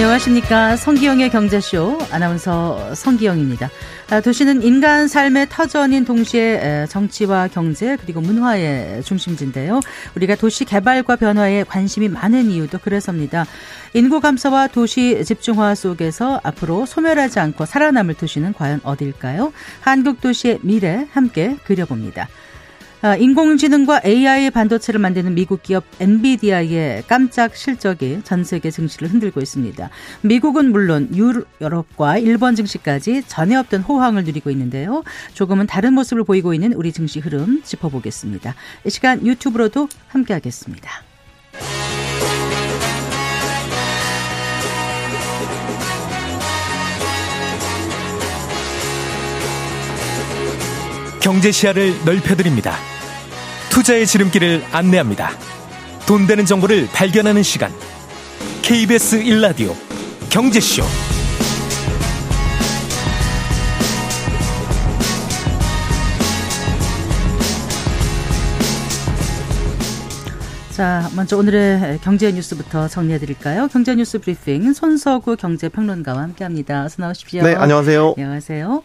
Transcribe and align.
안녕하십니까. 0.00 0.76
성기영의 0.76 1.28
경제쇼 1.28 1.98
아나운서 2.10 2.94
성기영입니다. 2.94 3.68
아, 4.08 4.22
도시는 4.22 4.62
인간 4.62 5.08
삶의 5.08 5.48
터전인 5.50 6.06
동시에 6.06 6.86
정치와 6.88 7.48
경제 7.48 7.98
그리고 8.00 8.22
문화의 8.22 9.02
중심지인데요. 9.02 9.80
우리가 10.16 10.36
도시 10.36 10.64
개발과 10.64 11.16
변화에 11.16 11.64
관심이 11.64 12.08
많은 12.08 12.50
이유도 12.50 12.78
그래서입니다. 12.78 13.44
인구 13.92 14.20
감소와 14.20 14.68
도시 14.68 15.22
집중화 15.22 15.74
속에서 15.74 16.40
앞으로 16.44 16.86
소멸하지 16.86 17.38
않고 17.38 17.66
살아남을 17.66 18.14
도시는 18.14 18.54
과연 18.54 18.80
어딜까요? 18.82 19.52
한국 19.82 20.22
도시의 20.22 20.60
미래 20.62 21.08
함께 21.12 21.58
그려봅니다. 21.64 22.26
아, 23.02 23.16
인공지능과 23.16 24.02
AI 24.04 24.50
반도체를 24.50 25.00
만드는 25.00 25.34
미국 25.34 25.62
기업 25.62 25.84
엔비디아의 26.00 27.04
깜짝 27.06 27.56
실적이 27.56 28.20
전 28.24 28.44
세계 28.44 28.70
증시를 28.70 29.08
흔들고 29.08 29.40
있습니다. 29.40 29.88
미국은 30.20 30.70
물론 30.70 31.08
유럽과 31.14 32.18
일본 32.18 32.54
증시까지 32.54 33.22
전에 33.26 33.56
없던 33.56 33.80
호황을 33.82 34.24
누리고 34.24 34.50
있는데요. 34.50 35.02
조금은 35.32 35.66
다른 35.66 35.94
모습을 35.94 36.24
보이고 36.24 36.52
있는 36.52 36.74
우리 36.74 36.92
증시 36.92 37.20
흐름 37.20 37.62
짚어보겠습니다. 37.62 38.54
이 38.84 38.90
시간 38.90 39.26
유튜브로도 39.26 39.88
함께하겠습니다. 40.08 40.90
경제 51.30 51.52
시야를 51.52 51.94
넓혀드립니다. 52.04 52.74
투자의 53.70 54.04
지름길을 54.04 54.64
안내합니다. 54.72 55.30
돈 56.04 56.26
되는 56.26 56.44
정보를 56.44 56.88
발견하는 56.92 57.44
시간. 57.44 57.70
KBS 58.62 59.22
1라디오 59.22 59.72
경제쇼. 60.28 60.82
자, 70.72 71.08
먼저 71.14 71.36
오늘의 71.36 72.00
경제 72.02 72.32
뉴스부터 72.32 72.88
정리해 72.88 73.20
드릴까요? 73.20 73.68
경제 73.68 73.94
뉴스 73.94 74.18
브리핑 74.18 74.72
손서구 74.72 75.36
경제평론가와 75.36 76.22
함께 76.22 76.42
합니다. 76.42 76.82
어서 76.82 77.00
나오십시오. 77.00 77.44
네, 77.44 77.54
안녕하세요. 77.54 78.14
안녕하세요. 78.16 78.82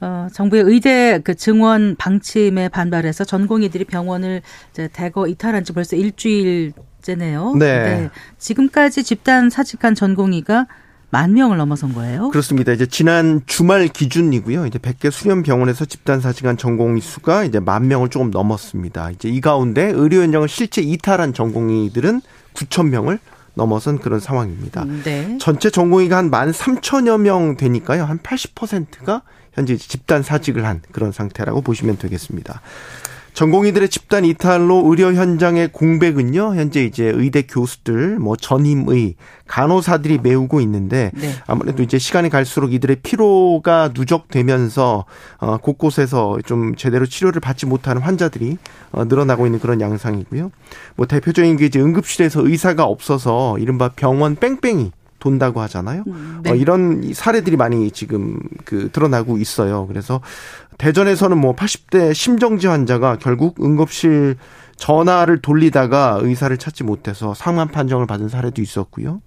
어, 0.00 0.28
정부의 0.32 0.62
의대 0.64 1.20
그 1.24 1.34
증원 1.34 1.96
방침에 1.96 2.68
반발해서 2.68 3.24
전공의들이 3.24 3.84
병원을 3.84 4.42
이제 4.72 4.88
대거 4.92 5.26
이탈한 5.28 5.64
지 5.64 5.72
벌써 5.72 5.96
일주일째네요. 5.96 7.54
네. 7.54 7.82
네. 7.82 8.10
지금까지 8.38 9.02
집단 9.04 9.50
사직한 9.50 9.94
전공의가 9.94 10.66
만 11.08 11.32
명을 11.34 11.56
넘어선 11.56 11.94
거예요? 11.94 12.28
그렇습니다. 12.30 12.72
이제 12.72 12.84
지난 12.84 13.40
주말 13.46 13.88
기준이고요. 13.88 14.66
이제 14.66 14.78
100개 14.78 15.10
수련 15.10 15.42
병원에서 15.42 15.84
집단 15.84 16.20
사직한 16.20 16.56
전공의 16.56 17.00
수가 17.00 17.44
이제 17.44 17.60
만 17.60 17.86
명을 17.88 18.10
조금 18.10 18.30
넘었습니다. 18.30 19.12
이제 19.12 19.28
이 19.28 19.40
가운데 19.40 19.84
의료 19.94 20.20
현장을 20.22 20.46
실제 20.48 20.82
이탈한 20.82 21.32
전공의들은 21.32 22.20
9천 22.54 22.88
명을 22.88 23.18
넘어선 23.54 23.98
그런 23.98 24.20
상황입니다. 24.20 24.84
네. 25.04 25.38
전체 25.40 25.70
전공의가 25.70 26.18
한 26.18 26.28
만 26.28 26.50
3천여 26.50 27.20
명 27.20 27.56
되니까요. 27.56 28.04
한 28.04 28.18
80%가 28.18 29.22
현재 29.56 29.76
집단 29.76 30.22
사직을 30.22 30.64
한 30.64 30.80
그런 30.92 31.10
상태라고 31.10 31.62
보시면 31.62 31.98
되겠습니다. 31.98 32.60
전공의들의 33.36 33.90
집단 33.90 34.24
이탈로 34.24 34.84
의료 34.86 35.12
현장의 35.12 35.68
공백은요, 35.72 36.54
현재 36.54 36.82
이제 36.84 37.04
의대 37.14 37.42
교수들, 37.42 38.18
뭐 38.18 38.34
전임의, 38.34 39.16
간호사들이 39.46 40.20
메우고 40.22 40.62
있는데, 40.62 41.10
네. 41.14 41.34
아무래도 41.46 41.82
이제 41.82 41.98
시간이 41.98 42.30
갈수록 42.30 42.72
이들의 42.72 42.96
피로가 43.02 43.90
누적되면서, 43.94 45.04
어, 45.36 45.56
곳곳에서 45.58 46.38
좀 46.46 46.76
제대로 46.76 47.04
치료를 47.04 47.42
받지 47.42 47.66
못하는 47.66 48.00
환자들이, 48.00 48.56
어, 48.92 49.04
늘어나고 49.04 49.44
있는 49.44 49.58
그런 49.58 49.82
양상이고요. 49.82 50.50
뭐 50.96 51.06
대표적인 51.06 51.58
게 51.58 51.66
이제 51.66 51.78
응급실에서 51.78 52.48
의사가 52.48 52.84
없어서 52.84 53.58
이른바 53.58 53.90
병원 53.90 54.36
뺑뺑이 54.36 54.92
돈다고 55.18 55.60
하잖아요. 55.62 56.04
네. 56.42 56.50
어, 56.50 56.54
이런 56.54 57.12
사례들이 57.12 57.56
많이 57.56 57.90
지금 57.90 58.38
그 58.64 58.90
드러나고 58.90 59.38
있어요. 59.38 59.86
그래서 59.86 60.20
대전에서는 60.78 61.38
뭐 61.38 61.54
80대 61.54 62.14
심정지 62.14 62.66
환자가 62.66 63.18
결국 63.18 63.62
응급실 63.62 64.36
전화를 64.76 65.40
돌리다가 65.40 66.18
의사를 66.20 66.56
찾지 66.56 66.84
못해서 66.84 67.34
상만 67.34 67.68
판정을 67.68 68.06
받은 68.06 68.28
사례도 68.28 68.60
있었고요. 68.60 69.20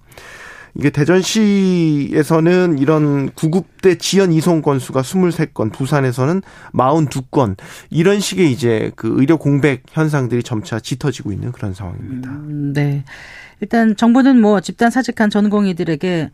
이게 0.74 0.90
대전시에서는 0.90 2.78
이런 2.78 3.30
구급대 3.30 3.98
지연 3.98 4.32
이송 4.32 4.62
건수가 4.62 5.02
23건, 5.02 5.72
부산에서는 5.72 6.42
42건, 6.72 7.56
이런 7.90 8.20
식의 8.20 8.52
이제 8.52 8.92
그 8.94 9.12
의료 9.16 9.36
공백 9.36 9.82
현상들이 9.90 10.42
점차 10.42 10.78
짙어지고 10.78 11.32
있는 11.32 11.52
그런 11.52 11.74
상황입니다. 11.74 12.30
음, 12.30 12.72
네. 12.72 13.04
일단 13.60 13.96
정부는 13.96 14.40
뭐 14.40 14.60
집단 14.60 14.90
사직한 14.90 15.30
전공의들에게 15.30 16.30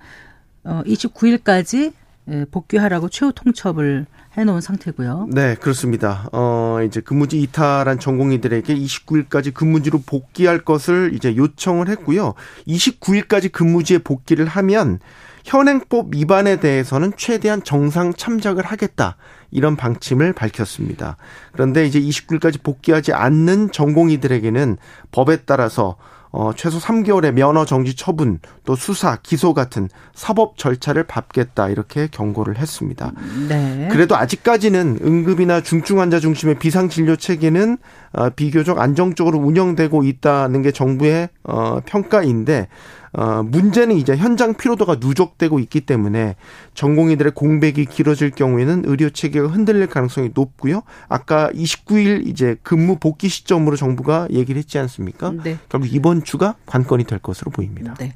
어 0.65 0.83
29일까지 0.87 1.93
예, 2.29 2.45
복귀하라고 2.51 3.09
최후 3.09 3.33
통첩을 3.33 4.07
해놓은 4.37 4.61
상태고요. 4.61 5.29
네, 5.31 5.55
그렇습니다. 5.55 6.29
어, 6.33 6.79
이제 6.85 7.01
근무지 7.01 7.41
이탈한 7.41 8.01
전공의들에게 8.01 8.75
29일까지 8.75 9.55
근무지로 9.55 10.03
복귀할 10.05 10.59
것을 10.59 11.13
이제 11.15 11.37
요청을 11.37 11.89
했고요. 11.89 12.35
29일까지 12.67 13.53
근무지에 13.53 13.99
복귀를 13.99 14.47
하면 14.47 14.99
현행법 15.45 16.15
위반에 16.15 16.59
대해서는 16.59 17.13
최대한 17.17 17.63
정상 17.63 18.13
참작을 18.13 18.65
하겠다. 18.67 19.17
이런 19.53 19.77
방침을 19.77 20.33
밝혔습니다. 20.33 21.17
그런데 21.53 21.87
이제 21.87 22.01
29일까지 22.01 22.63
복귀하지 22.63 23.13
않는 23.13 23.71
전공의들에게는 23.71 24.77
법에 25.13 25.37
따라서 25.47 25.97
어, 26.39 26.53
최소 26.55 26.79
3개월의 26.79 27.33
면허 27.33 27.65
정지 27.65 27.97
처분, 27.97 28.41
또 28.67 28.77
수사, 28.77 29.17
기소 29.23 29.55
같은 29.55 29.89
사법 30.15 30.59
절차를 30.59 31.05
밟겠다 31.05 31.71
이렇게 31.71 32.09
경고를 32.11 32.59
했습니다. 32.59 33.13
네. 33.49 33.89
그래도 33.91 34.17
아직까지는 34.17 34.99
응급이나 35.03 35.63
중증 35.63 35.99
환자 35.99 36.21
중심의 36.21 36.59
비상 36.59 36.91
진료 36.91 37.17
체계는 37.17 37.79
어, 38.06 38.06
비교적 38.35 38.79
안정적으로 38.79 39.39
운영되고 39.39 40.05
있다는 40.05 40.63
게 40.63 40.71
정부의 40.73 41.29
어, 41.45 41.81
평가인데 41.85 42.69
어, 43.13 43.43
문제는 43.43 43.97
이제 43.97 44.15
현장 44.15 44.55
피로도가 44.55 44.97
누적되고 45.01 45.59
있기 45.61 45.81
때문에 45.83 46.37
전공의들의 46.75 47.33
공백이 47.35 47.87
길어질 47.87 48.31
경우에는 48.31 48.83
의료 48.87 49.09
체계가 49.09 49.49
흔들릴 49.49 49.87
가능성이 49.87 50.31
높고요. 50.35 50.83
아까 51.09 51.51
29일 51.53 52.27
이제 52.27 52.57
근무 52.63 52.99
복귀 52.99 53.29
시점으로 53.29 53.77
정부가 53.77 54.29
얘기를 54.31 54.59
했지 54.59 54.79
않습니까? 54.79 55.33
네. 55.43 55.59
결국 55.71 55.93
이번 55.93 56.25
주가 56.25 56.57
관건이 56.67 57.05
될 57.05 57.19
것으로 57.19 57.51
보입니다. 57.51 57.95
네. 57.95 58.13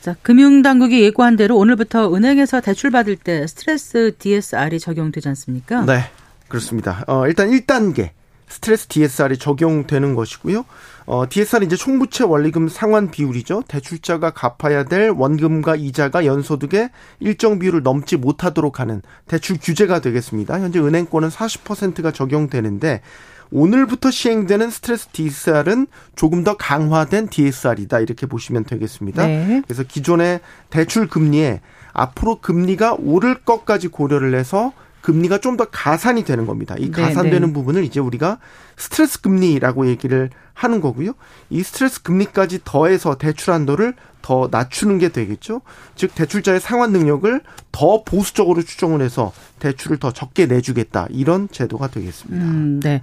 자, 0.00 0.16
금융당국이 0.22 1.02
예고한 1.02 1.36
대로 1.36 1.58
오늘부터 1.58 2.14
은행에서 2.14 2.60
대출 2.62 2.90
받을 2.90 3.16
때 3.16 3.46
스트레스 3.46 4.12
DSR이 4.18 4.80
적용되지 4.80 5.28
않습니까? 5.28 5.84
네. 5.84 6.00
그렇습니다. 6.48 7.04
어, 7.06 7.26
일단 7.26 7.50
1단계 7.50 8.10
스트레스 8.48 8.86
DSR이 8.86 9.38
적용되는 9.38 10.14
것이고요. 10.14 10.64
어, 11.06 11.24
DSR은 11.28 11.66
이제 11.66 11.76
총부채 11.76 12.24
원리금 12.24 12.68
상환 12.68 13.10
비율이죠. 13.10 13.64
대출자가 13.68 14.30
갚아야 14.30 14.84
될 14.84 15.10
원금과 15.10 15.76
이자가 15.76 16.24
연소득의 16.24 16.90
일정 17.20 17.58
비율을 17.58 17.82
넘지 17.82 18.16
못하도록 18.16 18.80
하는 18.80 19.02
대출 19.26 19.58
규제가 19.60 20.00
되겠습니다. 20.00 20.60
현재 20.60 20.78
은행권은 20.78 21.28
40%가 21.28 22.10
적용되는데 22.10 23.02
오늘부터 23.50 24.10
시행되는 24.10 24.70
스트레스 24.70 25.08
DSR은 25.08 25.86
조금 26.16 26.42
더 26.42 26.56
강화된 26.56 27.28
DSR이다 27.28 28.00
이렇게 28.00 28.26
보시면 28.26 28.64
되겠습니다. 28.64 29.26
네. 29.26 29.62
그래서 29.64 29.82
기존의 29.82 30.40
대출 30.70 31.06
금리에 31.06 31.60
앞으로 31.92 32.40
금리가 32.40 32.96
오를 32.98 33.34
것까지 33.34 33.88
고려를 33.88 34.34
해서 34.34 34.72
금리가 35.04 35.38
좀 35.38 35.54
더 35.54 35.66
가산이 35.66 36.24
되는 36.24 36.46
겁니다. 36.46 36.74
이 36.78 36.90
네, 36.90 37.02
가산되는 37.02 37.48
네. 37.48 37.52
부분을 37.52 37.84
이제 37.84 38.00
우리가 38.00 38.38
스트레스 38.76 39.20
금리라고 39.20 39.86
얘기를 39.86 40.30
하는 40.54 40.80
거고요. 40.80 41.12
이 41.50 41.62
스트레스 41.62 42.02
금리까지 42.02 42.60
더해서 42.64 43.16
대출 43.16 43.52
한도를 43.52 43.94
더 44.24 44.48
낮추는 44.50 44.98
게 44.98 45.10
되겠죠. 45.10 45.60
즉 45.96 46.14
대출자의 46.14 46.58
상환 46.58 46.92
능력을 46.92 47.42
더 47.72 48.02
보수적으로 48.04 48.62
추정을 48.62 49.02
해서 49.02 49.32
대출을 49.58 49.98
더 49.98 50.12
적게 50.12 50.46
내주겠다 50.46 51.08
이런 51.10 51.48
제도가 51.50 51.88
되겠습니다. 51.88 52.44
음, 52.44 52.80
네. 52.80 53.02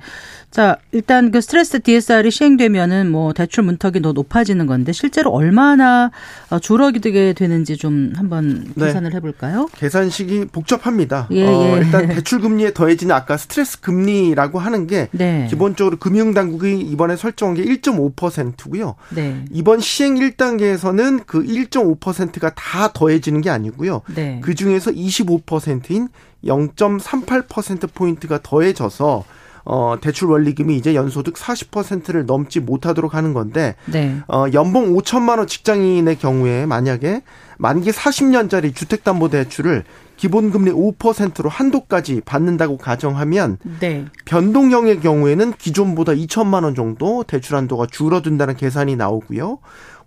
자, 0.50 0.77
일단 0.92 1.31
그 1.31 1.39
스트레스 1.42 1.80
DSR이 1.81 2.31
시행되면은 2.31 3.12
뭐 3.12 3.33
대출 3.33 3.63
문턱이 3.63 4.01
더 4.01 4.13
높아지는 4.13 4.65
건데 4.65 4.92
실제로 4.94 5.31
얼마나 5.31 6.12
어, 6.50 6.59
줄어들게 6.59 7.33
되는지 7.33 7.77
좀 7.77 8.13
한번 8.15 8.71
네. 8.75 8.88
계산을 8.88 9.13
해볼까요? 9.13 9.68
계산식이 9.75 10.45
복잡합니다. 10.51 11.27
예, 11.31 11.45
어, 11.45 11.75
예. 11.77 11.81
일단 11.81 12.07
대출 12.15 12.39
금리에 12.42 12.74
더해지는 12.74 13.13
아까 13.13 13.38
스트레스 13.38 13.80
금리라고 13.80 14.59
하는 14.59 14.88
게 14.88 15.07
네. 15.12 15.48
기본적으로 15.50 15.98
금융당국이 15.98 16.80
이번에 16.80 17.15
설정 17.15 17.40
설정한 17.41 17.55
게 17.55 17.63
1.5%고요. 17.63 18.95
네. 19.09 19.43
이번 19.51 19.79
시행 19.79 20.15
1단계에서는 20.15 21.25
그 21.25 21.43
1.5%가 21.43 22.53
다 22.53 22.93
더해지는 22.93 23.41
게 23.41 23.49
아니고요. 23.49 24.03
네. 24.13 24.39
그 24.43 24.53
중에서 24.53 24.91
25%인 24.91 26.09
0.38% 26.45 27.93
포인트가 27.93 28.39
더해져서 28.41 29.25
어 29.63 29.95
대출 30.01 30.29
원리금이 30.31 30.75
이제 30.75 30.95
연소득 30.95 31.35
40%를 31.35 32.25
넘지 32.25 32.59
못하도록 32.59 33.13
하는 33.13 33.33
건데 33.33 33.75
네. 33.85 34.17
어 34.27 34.45
연봉 34.53 34.93
5천만 34.95 35.38
원 35.38 35.45
직장인의 35.45 36.17
경우에 36.17 36.65
만약에 36.65 37.21
만기 37.59 37.91
40년짜리 37.91 38.73
주택담보대출을 38.73 39.83
기본금리 40.21 40.71
5%로 40.71 41.50
한도까지 41.50 42.21
받는다고 42.23 42.77
가정하면 42.77 43.57
네. 43.79 44.06
변동형의 44.25 45.00
경우에는 45.00 45.53
기존보다 45.57 46.12
2천만 46.12 46.63
원 46.63 46.75
정도 46.75 47.23
대출 47.23 47.56
한도가 47.56 47.88
줄어든다는 47.89 48.56
계산이 48.56 48.95
나오고요. 48.97 49.57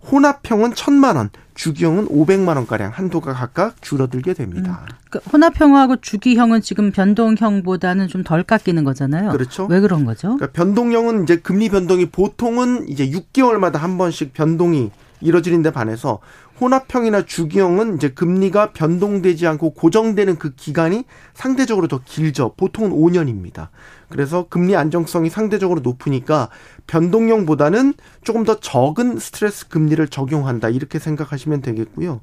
혼합형은 0.09 0.71
1천만 0.71 1.17
원, 1.17 1.31
주기형은 1.55 2.07
500만 2.07 2.55
원 2.55 2.65
가량 2.65 2.91
한도가 2.93 3.33
각각 3.33 3.81
줄어들게 3.81 4.33
됩니다. 4.33 4.85
그 5.09 5.19
혼합형하고 5.33 5.97
주기형은 5.97 6.61
지금 6.61 6.91
변동형보다는 6.91 8.07
좀 8.07 8.23
덜 8.23 8.43
깎이는 8.43 8.85
거잖아요. 8.85 9.31
그렇죠. 9.31 9.65
왜 9.65 9.81
그런 9.81 10.05
거죠? 10.05 10.37
그러니까 10.37 10.47
변동형은 10.53 11.23
이제 11.23 11.35
금리 11.35 11.67
변동이 11.67 12.05
보통은 12.05 12.87
이제 12.87 13.09
6개월마다 13.09 13.79
한 13.79 13.97
번씩 13.97 14.33
변동이 14.33 14.91
이뤄지는데 15.21 15.71
반해서 15.71 16.19
혼합형이나 16.59 17.25
주기형은 17.25 17.95
이제 17.95 18.09
금리가 18.09 18.71
변동되지 18.71 19.45
않고 19.47 19.73
고정되는 19.73 20.37
그 20.37 20.55
기간이 20.55 21.03
상대적으로 21.33 21.87
더 21.87 22.01
길죠. 22.03 22.53
보통은 22.55 22.91
5년입니다. 22.91 23.69
그래서 24.09 24.45
금리 24.49 24.75
안정성이 24.75 25.29
상대적으로 25.29 25.81
높으니까 25.81 26.49
변동형보다는 26.87 27.95
조금 28.23 28.43
더 28.43 28.59
적은 28.59 29.19
스트레스 29.19 29.67
금리를 29.67 30.07
적용한다. 30.07 30.69
이렇게 30.69 30.99
생각하시면 30.99 31.61
되겠고요. 31.61 32.21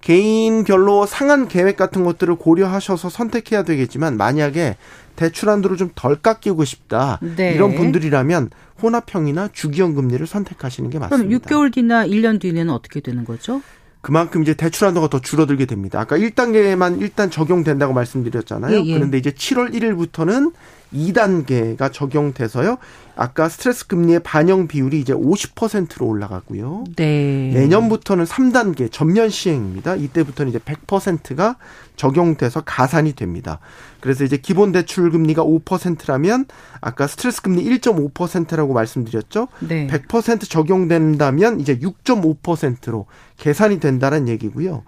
개인별로 0.00 1.06
상한 1.06 1.48
계획 1.48 1.76
같은 1.76 2.04
것들을 2.04 2.36
고려하셔서 2.36 3.08
선택해야 3.08 3.64
되겠지만 3.64 4.16
만약에 4.16 4.76
대출 5.16 5.50
한도를 5.50 5.76
좀 5.76 5.90
덜 5.96 6.14
깎이고 6.14 6.64
싶다. 6.64 7.18
네. 7.36 7.52
이런 7.52 7.74
분들이라면 7.74 8.50
혼합형이나 8.82 9.48
주기형 9.52 9.94
금리를 9.94 10.26
선택하시는 10.26 10.90
게 10.90 10.98
그럼 10.98 11.10
맞습니다. 11.10 11.48
6개월 11.48 11.72
뒤나 11.72 12.06
1년 12.06 12.40
뒤에는 12.40 12.70
어떻게 12.70 13.00
되는 13.00 13.24
거죠? 13.24 13.62
그만큼 14.00 14.42
이제 14.42 14.54
대출 14.54 14.86
한도가 14.86 15.08
더 15.08 15.20
줄어들게 15.20 15.66
됩니다. 15.66 16.00
아까 16.00 16.16
1단계만 16.16 17.00
일단 17.00 17.30
적용된다고 17.30 17.92
말씀드렸잖아요. 17.92 18.76
예, 18.76 18.84
예. 18.84 18.94
그런데 18.94 19.18
이제 19.18 19.30
7월 19.30 19.72
1일부터는 19.74 20.52
2단계가 20.92 21.92
적용돼서요. 21.92 22.78
아까 23.16 23.48
스트레스 23.48 23.86
금리의 23.88 24.20
반영 24.20 24.68
비율이 24.68 25.00
이제 25.00 25.12
50%로 25.12 26.06
올라가고요. 26.06 26.84
네. 26.94 27.50
내년부터는 27.52 28.24
3단계 28.24 28.90
전면 28.92 29.28
시행입니다. 29.28 29.96
이때부터는 29.96 30.50
이제 30.50 30.58
100%가 30.60 31.56
적용돼서 31.96 32.60
가산이 32.60 33.14
됩니다. 33.14 33.58
그래서 34.00 34.22
이제 34.22 34.36
기본 34.36 34.70
대출 34.70 35.10
금리가 35.10 35.42
5%라면 35.42 36.46
아까 36.80 37.08
스트레스 37.08 37.42
금리 37.42 37.64
1.5%라고 37.64 38.72
말씀드렸죠. 38.72 39.48
네. 39.60 39.88
100% 39.88 40.48
적용된다면 40.48 41.58
이제 41.58 41.78
6.5%로 41.78 43.06
계산이 43.36 43.80
된다는 43.80 44.28
얘기고요. 44.28 44.84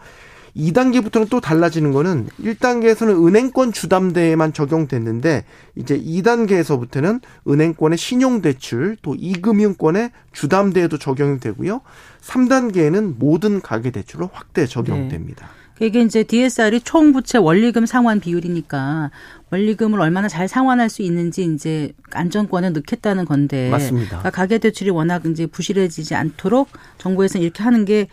2단계부터는 0.57 1.29
또 1.31 1.41
달라지는 1.41 1.93
거는 1.93 2.29
1단계에서는 2.41 3.27
은행권 3.27 3.73
주담대에만 3.73 4.53
적용됐는데 4.53 5.45
이제 5.77 6.01
2단계에서부터는 6.01 7.21
은행권의 7.49 7.99
신용대출 7.99 8.97
또 9.03 9.15
이금융권의 9.15 10.11
주담대에도 10.33 10.99
적용이 10.99 11.41
되고요. 11.41 11.81
3단계에는 12.23 13.17
모든 13.19 13.61
가계대출로 13.61 14.31
확대 14.33 14.67
적용됩니다. 14.67 15.51
이게 15.83 16.03
이제 16.03 16.23
DSR이 16.23 16.83
총 16.83 17.13
부채 17.13 17.39
원리금 17.39 17.87
상환 17.87 18.21
비율이니까 18.21 19.11
원리금을 19.51 19.99
얼마나 19.99 20.29
잘 20.29 20.47
상환할 20.47 20.91
수 20.91 21.01
있는지 21.01 21.45
이제 21.45 21.93
안정권에 22.13 22.69
넣겠다는 22.71 23.25
건데 23.25 23.71
맞습니다. 23.71 24.09
그러니까 24.09 24.31
가계 24.31 24.59
대출이 24.59 24.91
워낙 24.91 25.25
이제 25.25 25.47
부실해지지 25.47 26.15
않도록 26.15 26.69
정부에서는 26.99 27.43
이렇게 27.43 27.63
하는 27.63 27.87
게 27.87 28.09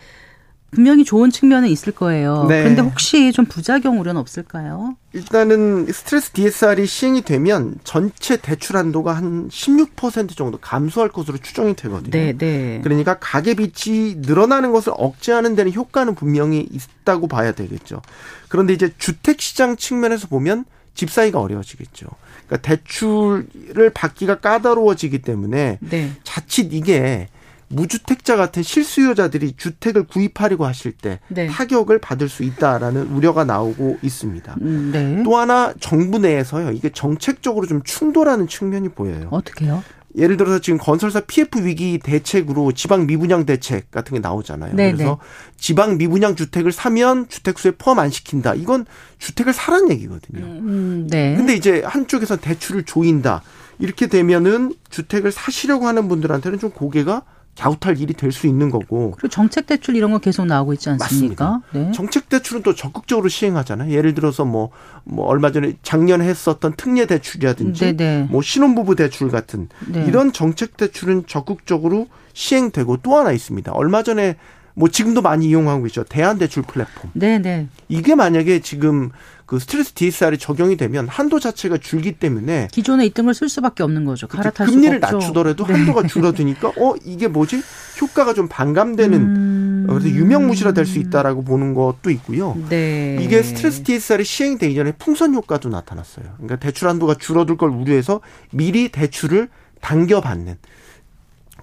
분명히 0.70 1.04
좋은 1.04 1.30
측면은 1.30 1.68
있을 1.68 1.92
거예요. 1.92 2.44
네. 2.48 2.62
그런데 2.62 2.82
혹시 2.82 3.32
좀 3.32 3.46
부작용 3.46 3.98
우려는 4.00 4.20
없을까요? 4.20 4.96
일단은 5.14 5.86
스트레스 5.90 6.30
DSR이 6.32 6.86
시행이 6.86 7.22
되면 7.22 7.76
전체 7.84 8.36
대출 8.36 8.76
한도가 8.76 9.14
한 9.14 9.48
16% 9.48 10.36
정도 10.36 10.58
감소할 10.58 11.08
것으로 11.08 11.38
추정이 11.38 11.74
되거든요. 11.74 12.10
네, 12.10 12.36
네. 12.36 12.80
그러니까 12.84 13.18
가계 13.18 13.54
빚이 13.54 14.16
늘어나는 14.18 14.72
것을 14.72 14.92
억제하는 14.96 15.54
데는 15.54 15.72
효과는 15.72 16.14
분명히 16.14 16.68
있다고 16.70 17.28
봐야 17.28 17.52
되겠죠. 17.52 18.02
그런데 18.48 18.74
이제 18.74 18.92
주택 18.98 19.40
시장 19.40 19.76
측면에서 19.76 20.28
보면 20.28 20.66
집 20.94 21.10
사기가 21.10 21.40
어려워지겠죠. 21.40 22.08
그러니까 22.46 22.68
대출을 22.68 23.90
받기가 23.94 24.40
까다로워지기 24.40 25.20
때문에 25.22 25.78
네. 25.80 26.12
자칫 26.24 26.74
이게 26.74 27.28
무주택자 27.68 28.36
같은 28.36 28.62
실수요자들이 28.62 29.54
주택을 29.56 30.04
구입하려고 30.04 30.66
하실 30.66 30.92
때 30.92 31.20
네. 31.28 31.46
타격을 31.46 31.98
받을 31.98 32.28
수 32.28 32.42
있다라는 32.42 33.08
우려가 33.08 33.44
나오고 33.44 33.98
있습니다. 34.02 34.56
음, 34.62 34.90
네. 34.92 35.22
또 35.22 35.36
하나 35.36 35.74
정부 35.80 36.18
내에서요. 36.18 36.72
이게 36.72 36.90
정책적으로 36.90 37.66
좀 37.66 37.82
충돌하는 37.82 38.48
측면이 38.48 38.90
보여요. 38.90 39.28
어떻게요? 39.30 39.82
예를 40.16 40.36
들어서 40.36 40.58
지금 40.58 40.78
건설사 40.78 41.20
PF 41.20 41.64
위기 41.64 41.98
대책으로 42.02 42.72
지방 42.72 43.06
미분양 43.06 43.44
대책 43.44 43.90
같은 43.90 44.14
게 44.14 44.20
나오잖아요. 44.20 44.74
네네. 44.74 44.92
그래서 44.92 45.18
지방 45.58 45.98
미분양 45.98 46.34
주택을 46.34 46.72
사면 46.72 47.28
주택수에 47.28 47.72
포함 47.72 47.98
안 47.98 48.10
시킨다. 48.10 48.54
이건 48.54 48.86
주택을 49.18 49.52
사란 49.52 49.90
얘기거든요. 49.90 50.44
음, 50.44 51.06
네. 51.10 51.36
근데 51.36 51.54
이제 51.54 51.82
한쪽에서 51.84 52.36
대출을 52.36 52.84
조인다. 52.84 53.42
이렇게 53.78 54.06
되면은 54.06 54.74
주택을 54.90 55.30
사시려고 55.30 55.86
하는 55.86 56.08
분들한테는 56.08 56.58
좀 56.58 56.70
고개가 56.70 57.22
갸웃할 57.58 58.00
일이 58.00 58.14
될 58.14 58.32
수 58.32 58.46
있는 58.46 58.70
거고 58.70 59.12
그리고 59.12 59.28
정책 59.28 59.66
대출 59.66 59.96
이런 59.96 60.12
거 60.12 60.18
계속 60.18 60.46
나오고 60.46 60.74
있지 60.74 60.90
않습니까? 60.90 61.60
네. 61.72 61.90
정책 61.92 62.28
대출은 62.28 62.62
또 62.62 62.74
적극적으로 62.74 63.28
시행하잖아요. 63.28 63.90
예를 63.92 64.14
들어서 64.14 64.44
뭐, 64.44 64.70
뭐 65.04 65.26
얼마 65.26 65.50
전에 65.50 65.74
작년에 65.82 66.24
했었던 66.28 66.74
특례 66.76 67.06
대출이라든지 67.06 67.96
네네. 67.96 68.28
뭐 68.30 68.42
신혼부부 68.42 68.94
대출 68.96 69.30
같은 69.30 69.68
네. 69.86 70.04
이런 70.06 70.32
정책 70.32 70.76
대출은 70.76 71.24
적극적으로 71.26 72.06
시행되고 72.34 72.98
또 72.98 73.16
하나 73.16 73.32
있습니다. 73.32 73.72
얼마 73.72 74.02
전에 74.02 74.36
뭐 74.78 74.88
지금도 74.88 75.22
많이 75.22 75.46
이용하고 75.48 75.86
있죠. 75.88 76.04
대한대출 76.04 76.62
플랫폼. 76.62 77.10
네, 77.14 77.38
네. 77.40 77.66
이게 77.88 78.14
만약에 78.14 78.60
지금 78.60 79.10
그 79.44 79.58
스트레스 79.58 79.92
DSR이 79.92 80.38
적용이 80.38 80.76
되면 80.76 81.08
한도 81.08 81.40
자체가 81.40 81.78
줄기 81.78 82.12
때문에 82.12 82.68
기존에 82.70 83.04
있던 83.06 83.24
걸 83.26 83.34
쓸 83.34 83.48
수밖에 83.48 83.82
없는 83.82 84.04
거죠. 84.04 84.28
갈아탈 84.28 84.66
금리를. 84.68 85.00
낮추더라도 85.00 85.66
네. 85.66 85.72
한도가 85.72 86.06
줄어드니까 86.06 86.68
어 86.76 86.94
이게 87.04 87.26
뭐지 87.26 87.60
효과가 88.00 88.34
좀 88.34 88.46
반감되는 88.48 89.20
음. 89.20 89.86
그래서 89.88 90.08
유명무실화 90.10 90.72
될 90.72 90.86
수 90.86 90.98
있다라고 90.98 91.42
보는 91.42 91.74
것도 91.74 92.10
있고요. 92.10 92.56
네. 92.68 93.18
이게 93.20 93.42
스트레스 93.42 93.82
DSR이 93.82 94.22
시행되기 94.24 94.74
전에 94.76 94.92
풍선 94.92 95.34
효과도 95.34 95.68
나타났어요. 95.70 96.24
그러니까 96.36 96.56
대출 96.56 96.88
한도가 96.88 97.14
줄어들 97.14 97.56
걸 97.56 97.70
우려해서 97.70 98.20
미리 98.52 98.90
대출을 98.90 99.48
당겨받는 99.80 100.56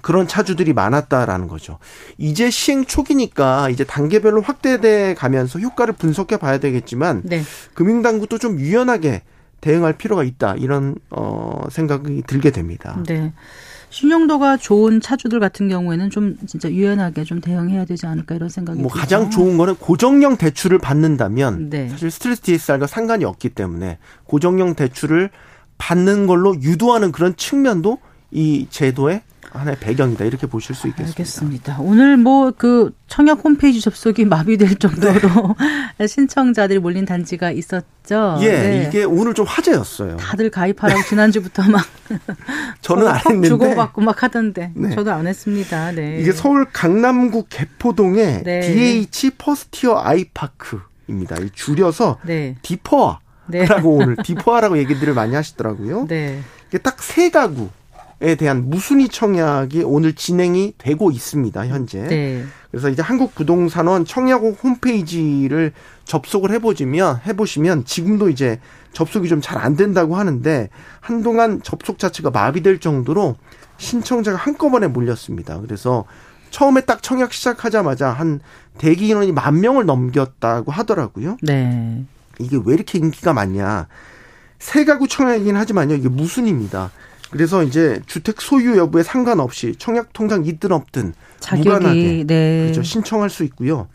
그런 0.06 0.28
차주들이 0.28 0.74
많았다라는 0.74 1.48
거죠. 1.48 1.80
이제 2.20 2.52
시행 2.52 2.86
초기니까 2.86 3.72
이제 3.72 3.84
단계별로 3.84 4.40
확대돼 4.40 5.16
가면서 5.16 5.58
효과를 5.58 5.96
분석해 5.96 6.38
봐야 6.38 6.60
되겠지만 6.60 7.24
네. 7.26 7.42
금융당국도 7.74 8.38
좀 8.38 8.60
유연하게 8.60 9.24
대응할 9.62 9.94
필요가 9.94 10.24
있다 10.24 10.58
이런 10.60 10.94
어 11.10 11.64
생각이 11.72 12.22
들게 12.28 12.52
됩니다. 12.52 13.02
네. 13.08 13.34
신용도가 13.90 14.58
좋은 14.58 15.02
차주들 15.02 15.40
같은 15.40 15.70
경우에는 15.70 16.12
좀 16.12 16.38
진짜 16.46 16.70
유연하게 16.70 17.24
좀 17.24 17.42
대응해야 17.42 17.86
되지 17.86 18.06
않을까 18.06 18.36
이런 18.36 18.48
생각이 18.48 18.80
뭐 18.80 18.92
들죠. 18.92 19.02
가장 19.02 19.32
좋은 19.32 19.58
거는 19.58 19.74
고정형 19.78 20.38
대출을 20.38 20.78
받는다면 20.78 21.72
네. 21.72 21.90
사실 21.90 22.12
스트레스 22.12 22.42
DSR과 22.42 22.86
상관이 22.86 23.26
없기 23.26 23.50
때문에 23.50 23.98
고정형 24.26 24.76
대출을 24.76 25.32
받는 25.80 26.28
걸로 26.28 26.54
유도하는 26.62 27.12
그런 27.12 27.36
측면도 27.36 27.98
이 28.30 28.68
제도의 28.70 29.24
하나의 29.58 29.78
배경이다 29.80 30.26
이렇게 30.26 30.48
보실 30.48 30.76
수 30.76 30.88
있겠습니다. 30.88 31.20
알겠습니다. 31.20 31.78
오늘 31.80 32.18
뭐 32.18 32.52
그 32.58 32.92
청약 33.08 33.44
홈페이지 33.44 33.82
접속이 33.82 34.26
마비될 34.26 34.76
정도로 34.76 35.56
신청자들이 36.08 36.80
몰린 36.80 37.06
단지가 37.06 37.52
있었죠. 37.52 38.38
예, 38.42 38.52
네. 38.52 38.86
이게 38.88 39.04
오늘 39.04 39.34
좀 39.34 39.46
화제였어요. 39.46 40.18
다들 40.18 40.50
가입하라고 40.50 41.02
지난주부터 41.04 41.64
막 41.70 41.86
저는 42.82 43.08
안 43.08 43.26
했는데 43.28 43.48
주고받고 43.50 44.02
막 44.02 44.24
하던데 44.24 44.72
네. 44.76 44.94
저도 44.96 45.12
안 45.12 45.28
했습니다. 45.28 45.92
네. 45.92 46.20
이게 46.22 46.32
서울 46.32 46.66
강남구 46.72 47.46
개포동의 47.50 48.44
네. 48.44 48.60
DH 48.62 49.32
퍼스티어 49.38 50.02
아이파크입니다. 50.04 51.38
이 51.42 51.50
줄여서 51.54 52.20
네. 52.26 52.56
디퍼라고 52.62 53.20
네. 53.48 53.68
오늘 53.84 54.16
디퍼라고 54.24 54.78
얘기들을 54.78 55.14
많이 55.14 55.36
하시더라고요. 55.36 56.08
네. 56.08 56.40
이게 56.70 56.78
딱 56.80 56.98
세 57.02 57.30
가구 57.30 57.70
에 58.22 58.36
대한 58.36 58.70
무순위 58.70 59.10
청약이 59.10 59.84
오늘 59.84 60.14
진행이 60.14 60.76
되고 60.78 61.12
있습니다, 61.12 61.68
현재. 61.68 62.02
네. 62.08 62.46
그래서 62.72 62.90
이제 62.90 63.02
한국부동산원 63.02 64.06
청약국 64.06 64.64
홈페이지를 64.64 65.74
접속을 66.06 66.52
해보시면, 66.52 67.22
해보시면 67.26 67.84
지금도 67.84 68.30
이제 68.30 68.60
접속이 68.94 69.28
좀 69.28 69.42
잘 69.42 69.58
안 69.58 69.76
된다고 69.76 70.16
하는데 70.16 70.70
한동안 71.02 71.62
접속 71.62 72.00
자체가 72.00 72.32
마비될 72.32 72.80
정도로 72.80 73.36
신청자가 73.78 74.38
한꺼번에 74.38 74.88
몰렸습니다. 74.88 75.60
그래서 75.60 76.06
처음에 76.52 76.82
딱 76.82 77.04
청약 77.04 77.34
시작하자마자 77.34 78.10
한 78.12 78.40
대기 78.78 79.10
인원이 79.10 79.34
만 79.34 79.60
명을 79.60 79.86
넘겼다고 79.86 80.72
하더라고요. 80.72 81.36
네. 81.42 82.06
이게 82.40 82.58
왜 82.64 82.76
이렇게 82.76 82.98
인기가 82.98 83.34
많냐. 83.34 83.88
세 84.58 84.86
가구 84.86 85.08
청약이긴 85.10 85.58
하지만요. 85.58 85.96
이게 85.96 86.08
무순입니다. 86.08 86.92
그래서 87.36 87.64
이제 87.64 88.02
주택 88.06 88.40
소유 88.40 88.78
여부에 88.78 89.04
상관없이 89.04 89.76
청약 89.78 90.14
통장 90.14 90.46
있든 90.46 90.72
없든 90.72 91.14
자격이, 91.42 91.68
무관하게 91.68 92.24
네. 92.26 92.62
그렇죠. 92.62 92.82
신청할 92.82 93.30
수 93.30 93.44
있고요. 93.44 93.90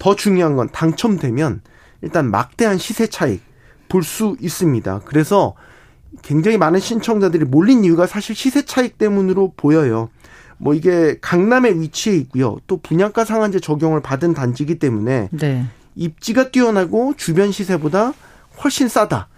더 0.00 0.16
중요한 0.16 0.56
건 0.56 0.68
당첨되면 0.72 1.60
일단 2.02 2.32
막대한 2.32 2.78
시세 2.78 3.06
차익 3.06 3.42
볼 3.88 4.02
수 4.02 4.36
있습니다. 4.40 5.02
그래서 5.04 5.54
굉장히 6.22 6.58
많은 6.58 6.80
신청자들이 6.80 7.44
몰린 7.44 7.84
이유가 7.84 8.08
사실 8.08 8.34
시세 8.34 8.62
차익 8.64 8.98
때문으로 8.98 9.52
보여요. 9.56 10.10
뭐 10.58 10.74
이게 10.74 11.16
강남에 11.20 11.70
위치해 11.70 12.16
있고요. 12.16 12.56
또 12.66 12.78
분양가 12.78 13.24
상한제 13.24 13.60
적용을 13.60 14.00
받은 14.02 14.34
단지이기 14.34 14.80
때문에 14.80 15.28
네. 15.30 15.64
입지가 15.94 16.50
뛰어나고 16.50 17.14
주변 17.16 17.52
시세보다 17.52 18.14
훨씬 18.64 18.88
싸다. 18.88 19.28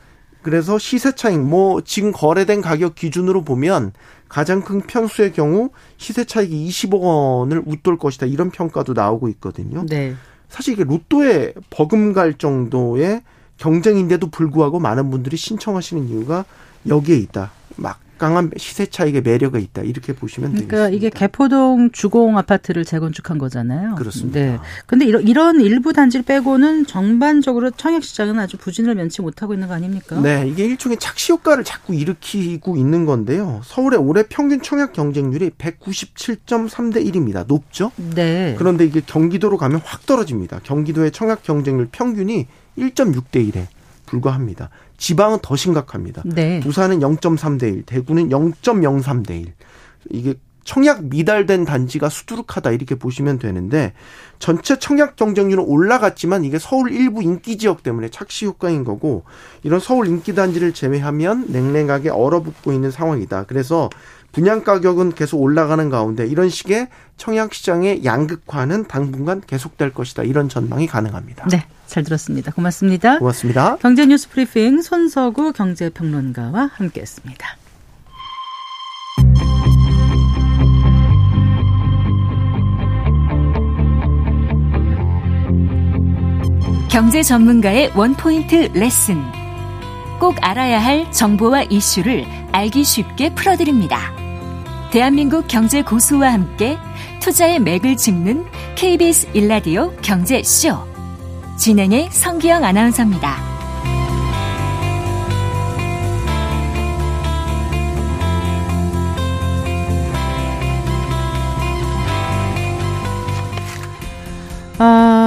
그래서 0.42 0.78
시세 0.78 1.14
차익 1.14 1.38
뭐 1.38 1.80
지금 1.82 2.12
거래된 2.12 2.60
가격 2.60 2.94
기준으로 2.94 3.42
보면 3.42 3.92
가장 4.28 4.62
큰 4.62 4.80
평수의 4.80 5.32
경우 5.32 5.70
시세 5.98 6.24
차익이 6.24 6.68
20억 6.68 7.00
원을 7.00 7.62
웃돌 7.64 7.98
것이다. 7.98 8.26
이런 8.26 8.50
평가도 8.50 8.92
나오고 8.92 9.28
있거든요. 9.30 9.84
네. 9.86 10.14
사실 10.48 10.74
이게 10.74 10.84
로또에 10.84 11.54
버금갈 11.70 12.34
정도의 12.34 13.22
경쟁인데도 13.56 14.30
불구하고 14.30 14.80
많은 14.80 15.10
분들이 15.10 15.36
신청하시는 15.36 16.08
이유가 16.08 16.44
여기에 16.88 17.16
있다. 17.16 17.52
막 17.76 18.00
강한 18.22 18.52
시세 18.56 18.86
차익의 18.86 19.22
매력이 19.22 19.58
있다 19.58 19.82
이렇게 19.82 20.12
보시면 20.12 20.52
그러니까 20.52 20.76
되겠습니다. 20.76 20.96
이게 20.96 21.10
개포동 21.10 21.90
주공 21.90 22.38
아파트를 22.38 22.84
재건축한 22.84 23.36
거잖아요. 23.36 23.96
그렇습니다. 23.96 24.38
네. 24.38 24.58
근데 24.86 25.06
이런 25.06 25.26
이런 25.26 25.60
일부 25.60 25.92
단지를 25.92 26.24
빼고는 26.24 26.86
전반적으로 26.86 27.72
청약 27.72 28.04
시장은 28.04 28.38
아주 28.38 28.56
부진을 28.58 28.94
면치 28.94 29.22
못하고 29.22 29.54
있는 29.54 29.66
거 29.66 29.74
아닙니까? 29.74 30.20
네, 30.20 30.46
이게 30.46 30.64
일종의 30.64 30.98
착시 30.98 31.32
효과를 31.32 31.64
자꾸 31.64 31.96
일으키고 31.96 32.76
있는 32.76 33.06
건데요. 33.06 33.60
서울의 33.64 33.98
올해 33.98 34.22
평균 34.28 34.62
청약 34.62 34.92
경쟁률이 34.92 35.50
197.3대 35.58 37.04
1입니다. 37.04 37.44
높죠? 37.48 37.90
네. 37.96 38.54
그런데 38.56 38.84
이게 38.84 39.00
경기도로 39.04 39.58
가면 39.58 39.80
확 39.84 40.06
떨어집니다. 40.06 40.60
경기도의 40.62 41.10
청약 41.10 41.42
경쟁률 41.42 41.88
평균이 41.90 42.46
1.6대 42.78 43.52
1에 43.52 43.66
불과합니다. 44.06 44.70
지방은 45.02 45.40
더 45.42 45.56
심각합니다. 45.56 46.22
네. 46.24 46.60
부산은 46.60 47.00
0.3대 47.00 47.64
1, 47.64 47.82
대구는 47.82 48.28
0.03대 48.28 49.30
1. 49.30 49.52
이게 50.10 50.34
청약 50.62 51.06
미달된 51.06 51.64
단지가 51.64 52.08
수두룩하다 52.08 52.70
이렇게 52.70 52.94
보시면 52.94 53.40
되는데 53.40 53.94
전체 54.38 54.78
청약 54.78 55.16
경쟁률은 55.16 55.64
올라갔지만 55.64 56.44
이게 56.44 56.60
서울 56.60 56.92
일부 56.92 57.20
인기 57.20 57.58
지역 57.58 57.82
때문에 57.82 58.10
착시 58.10 58.46
효과인 58.46 58.84
거고 58.84 59.24
이런 59.64 59.80
서울 59.80 60.06
인기 60.06 60.36
단지를 60.36 60.72
제외하면 60.72 61.46
냉랭하게 61.48 62.10
얼어붙고 62.10 62.72
있는 62.72 62.92
상황이다. 62.92 63.46
그래서 63.48 63.90
분양 64.32 64.64
가격은 64.64 65.12
계속 65.12 65.40
올라가는 65.40 65.88
가운데 65.90 66.26
이런 66.26 66.48
식의 66.48 66.88
청약 67.16 67.54
시장의 67.54 68.04
양극화는 68.04 68.88
당분간 68.88 69.42
계속될 69.46 69.92
것이다. 69.92 70.22
이런 70.22 70.48
전망이 70.48 70.86
가능합니다. 70.86 71.46
네. 71.48 71.64
잘 71.86 72.02
들었습니다. 72.02 72.52
고맙습니다. 72.52 73.18
고맙습니다. 73.18 73.76
경제 73.76 74.06
뉴스 74.06 74.30
브리핑 74.30 74.80
손서구 74.80 75.52
경제 75.52 75.90
평론가와 75.90 76.70
함께 76.72 77.02
했습니다. 77.02 77.46
경제 86.88 87.22
전문가의 87.22 87.92
원포인트 87.94 88.70
레슨. 88.74 89.22
꼭 90.18 90.36
알아야 90.40 90.82
할 90.82 91.10
정보와 91.10 91.64
이슈를 91.64 92.24
알기 92.52 92.84
쉽게 92.84 93.34
풀어드립니다. 93.34 94.21
대한민국 94.92 95.48
경제 95.48 95.80
고수와 95.80 96.34
함께 96.34 96.76
투자의 97.18 97.58
맥을 97.58 97.96
짚는 97.96 98.44
KBS 98.74 99.30
일라디오 99.32 99.90
경제쇼. 100.02 100.76
진행의 101.56 102.10
성기영 102.10 102.62
아나운서입니다. 102.62 103.52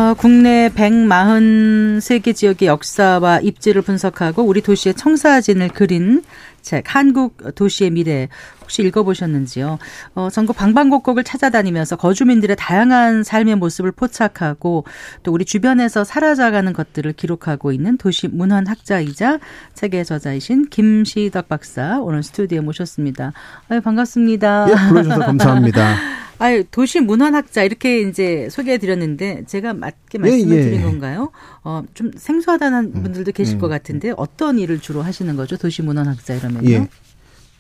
어, 0.06 0.14
국내 0.14 0.70
143개 0.70 2.36
지역의 2.36 2.68
역사와 2.68 3.40
입지를 3.40 3.82
분석하고 3.82 4.44
우리 4.44 4.62
도시의 4.62 4.94
청사진을 4.94 5.70
그린 5.70 6.22
책 6.62 6.94
한국 6.94 7.56
도시의 7.56 7.90
미래 7.90 8.30
혹시 8.62 8.84
읽어보셨는지요? 8.84 9.80
어, 10.14 10.30
전국 10.32 10.58
방방곡곡을 10.58 11.24
찾아다니면서 11.24 11.96
거주민들의 11.96 12.56
다양한 12.56 13.24
삶의 13.24 13.56
모습을 13.56 13.92
포착하고 13.92 14.86
또 15.24 15.32
우리 15.32 15.44
주변에서 15.44 16.04
사라져가는 16.04 16.72
것들을 16.72 17.14
기록하고 17.14 17.72
있는 17.72 17.98
도시 17.98 18.28
문헌학자이자 18.28 19.40
책의 19.74 20.06
저자이신 20.06 20.70
김시덕 20.70 21.50
박사 21.50 22.00
오늘 22.00 22.22
스튜디오에 22.22 22.62
모셨습니다. 22.62 23.34
아유, 23.70 23.82
반갑습니다. 23.82 24.68
예, 24.70 24.88
불러주셔서 24.88 25.26
감사합니다. 25.26 25.96
아유, 26.40 26.64
도시 26.70 27.00
문헌학자 27.00 27.64
이렇게 27.64 28.02
이제 28.02 28.48
소개해 28.50 28.78
드렸는데 28.78 29.44
제가 29.48 29.74
맞게 29.74 30.18
말씀을 30.18 30.56
예, 30.56 30.60
예. 30.60 30.64
드린 30.64 30.82
건가요? 30.84 31.32
어, 31.64 31.84
좀 31.94 32.12
생소하다는 32.16 32.92
음, 32.96 33.04
분들도 33.04 33.32
계실 33.32 33.58
음. 33.58 33.60
것 33.60 33.68
같은데 33.68 34.14
어떤 34.18 34.60
일을 34.60 34.80
주로 34.80 35.02
하시는 35.02 35.36
거죠? 35.36 35.58
도시 35.58 35.82
문헌학자 35.82 36.36
이러면요? 36.36 36.70
예. 36.70 36.88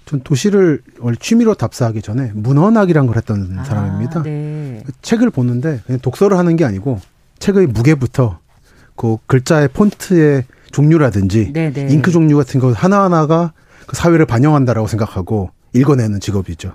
전 0.06 0.22
도시를 0.22 0.82
원래 1.00 1.18
취미로 1.20 1.56
답사하기 1.56 2.02
전에 2.02 2.32
문헌학이란 2.36 3.08
걸 3.08 3.18
했던 3.18 3.58
아, 3.58 3.64
사람입니다. 3.64 4.24
네. 4.24 4.84
그 4.86 4.92
책을 5.02 5.32
보는데 5.32 5.82
그냥 5.86 6.00
독서를 6.00 6.38
하는 6.38 6.56
게 6.56 6.64
아니고 6.64 7.00
책의 7.40 7.68
무게부터 7.68 8.40
그 8.96 9.18
글자의 9.26 9.70
폰트의 9.70 10.46
종류라든지 10.72 11.54
네네. 11.54 11.88
네. 11.88 11.94
잉크 11.94 12.12
종류 12.12 12.38
같은 12.38 12.60
거 12.60 12.72
하나하나가 12.72 13.54
그 13.88 13.96
사회를 13.96 14.26
반영한다라고 14.26 14.88
생각하고 14.88 15.50
읽어내는 15.74 16.20
직업이죠. 16.20 16.74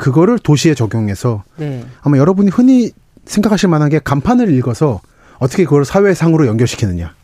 그거를 0.00 0.38
도시에 0.38 0.74
적용해서 0.74 1.42
네. 1.56 1.84
아마 2.02 2.18
여러분이 2.18 2.50
흔히 2.50 2.90
생각하실 3.24 3.68
만한 3.68 3.88
게 3.88 3.98
간판을 3.98 4.52
읽어서 4.54 5.00
어떻게 5.38 5.64
그걸 5.64 5.84
사회상으로 5.84 6.46
연결시키느냐. 6.46 7.14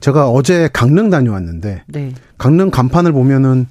제가 0.00 0.28
어제 0.28 0.68
강릉 0.72 1.10
다녀왔는데 1.10 1.84
네. 1.86 2.12
강릉 2.38 2.70
간판을 2.70 3.12
보면은 3.12 3.66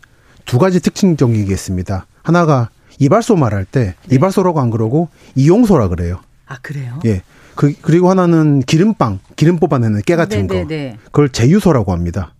두 0.45 0.59
가지 0.59 0.79
특징적이겠습니다. 0.79 2.05
하나가 2.23 2.69
이발소 3.00 3.35
말할 3.35 3.65
때 3.65 3.95
네. 4.07 4.15
이발소라고 4.15 4.61
안 4.61 4.69
그러고 4.69 5.09
이용소라 5.35 5.89
그래요. 5.89 6.19
아 6.47 6.57
그래요? 6.61 7.00
예. 7.05 7.21
그 7.55 7.73
그리고 7.81 8.09
하나는 8.09 8.61
기름빵, 8.61 9.19
기름 9.35 9.57
뽑아내는 9.57 10.01
깨 10.05 10.15
같은 10.15 10.47
네네네. 10.47 10.63
거. 10.63 10.67
네, 10.67 10.75
네. 10.75 10.97
그걸 11.05 11.29
제유소라고 11.29 11.91
합니다. 11.91 12.33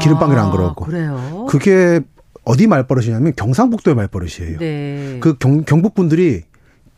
기름빵이라 0.00 0.42
안 0.42 0.48
아, 0.48 0.50
그러고. 0.50 0.84
그래요? 0.86 1.46
그게 1.48 2.00
어디 2.44 2.66
말버릇이냐면 2.66 3.32
경상북도의 3.36 3.94
말버릇이에요. 3.94 4.58
네. 4.58 5.18
그 5.20 5.36
경, 5.38 5.64
경북 5.64 5.94
분들이 5.94 6.42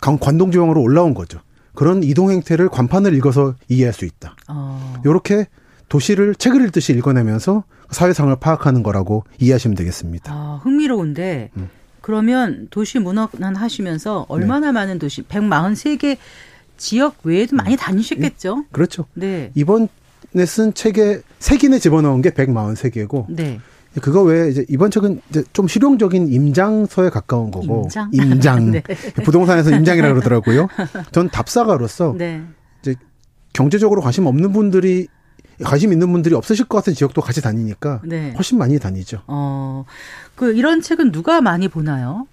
관동 0.00 0.50
지방으로 0.50 0.80
올라온 0.80 1.14
거죠. 1.14 1.40
그런 1.74 2.02
이동 2.02 2.30
행태를 2.30 2.68
관판을 2.68 3.14
읽어서 3.14 3.54
이해할 3.68 3.92
수 3.92 4.04
있다. 4.04 4.36
어. 4.48 5.02
요렇게 5.04 5.46
도시를 5.88 6.34
책을 6.34 6.64
읽듯이 6.66 6.92
읽어내면서 6.94 7.64
사회상을 7.90 8.34
파악하는 8.36 8.82
거라고 8.82 9.24
이해하시면 9.38 9.76
되겠습니다. 9.76 10.32
아, 10.32 10.60
흥미로운데 10.62 11.50
음. 11.56 11.68
그러면 12.00 12.68
도시 12.70 12.98
문학난 12.98 13.56
하시면서 13.56 14.26
얼마나 14.28 14.66
네. 14.66 14.72
많은 14.72 14.98
도시 14.98 15.22
143개 15.22 16.16
지역 16.76 17.16
외에도 17.24 17.56
많이 17.56 17.76
다니셨겠죠? 17.76 18.56
네. 18.56 18.62
그렇죠. 18.72 19.06
네. 19.14 19.50
이번에 19.54 19.88
쓴 20.46 20.72
책에 20.74 21.20
색인에 21.38 21.78
집어넣은 21.78 22.22
게 22.22 22.30
143개고 22.30 23.26
네. 23.28 23.60
그거 24.00 24.22
외에 24.22 24.50
이제 24.50 24.64
이번 24.68 24.90
책은 24.90 25.20
이제 25.30 25.44
좀 25.52 25.68
실용적인 25.68 26.28
임장서에 26.28 27.10
가까운 27.10 27.50
거고 27.50 27.82
임장, 27.84 28.10
임장. 28.12 28.70
네. 28.72 28.82
부동산에서 29.24 29.70
임장이라 29.70 30.08
그러더라고요. 30.08 30.68
전 31.12 31.28
답사가로서 31.30 32.14
네. 32.16 32.42
이제 32.82 32.94
경제적으로 33.52 34.00
관심 34.02 34.26
없는 34.26 34.52
분들이 34.52 35.08
관심 35.64 35.92
있는 35.92 36.12
분들이 36.12 36.34
없으실 36.34 36.66
것 36.66 36.78
같은 36.78 36.94
지역도 36.94 37.20
같이 37.22 37.40
다니니까 37.40 38.02
네. 38.04 38.32
훨씬 38.36 38.58
많이 38.58 38.78
다니죠. 38.78 39.22
어, 39.26 39.84
그 40.34 40.54
이런 40.54 40.82
책은 40.82 41.12
누가 41.12 41.40
많이 41.40 41.68
보나요? 41.68 42.26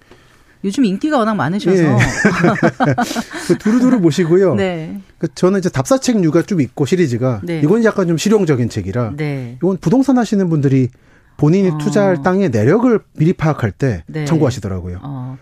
요즘 0.64 0.84
인기가 0.86 1.18
워낙 1.18 1.34
많으셔서 1.34 1.76
네. 1.76 1.98
두루두루 3.60 4.00
보시고요. 4.00 4.54
네. 4.54 4.98
그 5.18 5.28
저는 5.34 5.58
이제 5.58 5.68
답사책 5.68 6.20
류가 6.22 6.42
좀 6.42 6.62
있고 6.62 6.86
시리즈가 6.86 7.42
네. 7.44 7.60
이건 7.62 7.84
약간 7.84 8.08
좀 8.08 8.16
실용적인 8.16 8.70
책이라 8.70 9.12
네. 9.16 9.56
이건 9.58 9.76
부동산 9.76 10.16
하시는 10.16 10.48
분들이 10.48 10.88
본인이 11.36 11.70
어. 11.70 11.78
투자할 11.78 12.22
땅의 12.22 12.50
내력을 12.50 13.00
미리 13.16 13.32
파악할 13.32 13.72
때 13.72 14.04
네. 14.06 14.24
참고하시더라고요. 14.24 15.00
어. 15.02 15.38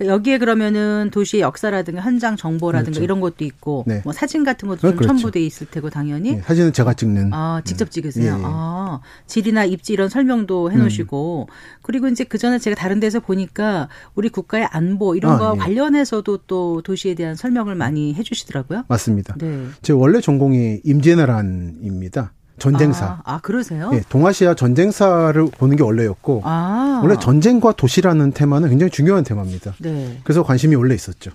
여기에 0.00 0.38
그러면은 0.38 1.10
도시의 1.12 1.42
역사라든가 1.42 2.00
현장 2.00 2.36
정보라든가 2.36 2.90
그렇죠. 2.90 3.04
이런 3.04 3.20
것도 3.20 3.44
있고 3.44 3.84
네. 3.86 4.00
뭐 4.04 4.12
사진 4.12 4.44
같은 4.44 4.68
것도 4.68 4.80
좀 4.80 4.96
그렇죠. 4.96 5.06
첨부돼 5.08 5.40
있을 5.40 5.68
테고 5.70 5.90
당연히 5.90 6.36
네, 6.36 6.42
사진은 6.42 6.72
제가 6.72 6.94
찍는 6.94 7.32
아 7.32 7.60
직접 7.64 7.90
찍으세요. 7.90 8.36
네. 8.36 8.42
아 8.44 9.00
질이나 9.26 9.64
입지 9.64 9.92
이런 9.92 10.08
설명도 10.08 10.72
해놓으시고 10.72 11.46
음. 11.48 11.52
그리고 11.82 12.08
이제 12.08 12.24
그 12.24 12.38
전에 12.38 12.58
제가 12.58 12.74
다른 12.74 13.00
데서 13.00 13.20
보니까 13.20 13.88
우리 14.14 14.28
국가의 14.28 14.66
안보 14.70 15.14
이런 15.14 15.34
아, 15.34 15.38
거 15.38 15.52
예. 15.54 15.58
관련해서도 15.58 16.38
또 16.46 16.82
도시에 16.82 17.14
대한 17.14 17.36
설명을 17.36 17.74
많이 17.74 18.14
해주시더라고요. 18.14 18.84
맞습니다. 18.88 19.36
네. 19.38 19.66
제 19.82 19.92
원래 19.92 20.20
전공이 20.20 20.80
임진왜란입니다. 20.84 22.32
전쟁사. 22.58 23.06
아, 23.06 23.22
아, 23.24 23.40
그러세요? 23.40 23.90
예, 23.94 24.02
동아시아 24.08 24.54
전쟁사를 24.54 25.44
보는 25.58 25.76
게 25.76 25.82
원래였고 25.82 26.42
아. 26.44 27.00
원래 27.02 27.16
전쟁과 27.20 27.72
도시라는 27.72 28.32
테마는 28.32 28.68
굉장히 28.68 28.90
중요한 28.90 29.24
테마입니다. 29.24 29.74
네. 29.80 30.20
그래서 30.22 30.42
관심이 30.42 30.74
원래 30.76 30.94
있었죠. 30.94 31.30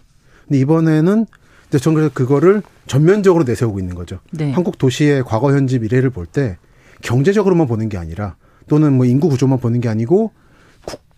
근데 0.48 0.60
이번에는 0.60 1.26
이제 1.68 1.80
전 1.80 1.94
그래서 1.96 2.12
그거를 2.14 2.62
전면적으로 2.86 3.44
내세우고 3.44 3.80
있는 3.80 3.96
거죠. 3.96 4.20
네. 4.32 4.52
한국 4.54 4.78
도시의 4.78 5.24
과거, 5.26 5.52
현재, 5.54 5.80
미래를 5.80 6.10
볼 6.12 6.26
때 6.28 6.58
경제적으로만 7.02 7.68
보는 7.68 7.90
게 7.90 7.98
아니라 7.98 8.36
또는 8.68 8.94
뭐 8.94 9.06
인구 9.06 9.28
구조만 9.30 9.60
보는 9.60 9.82
게 9.82 9.90
아니고 9.90 10.32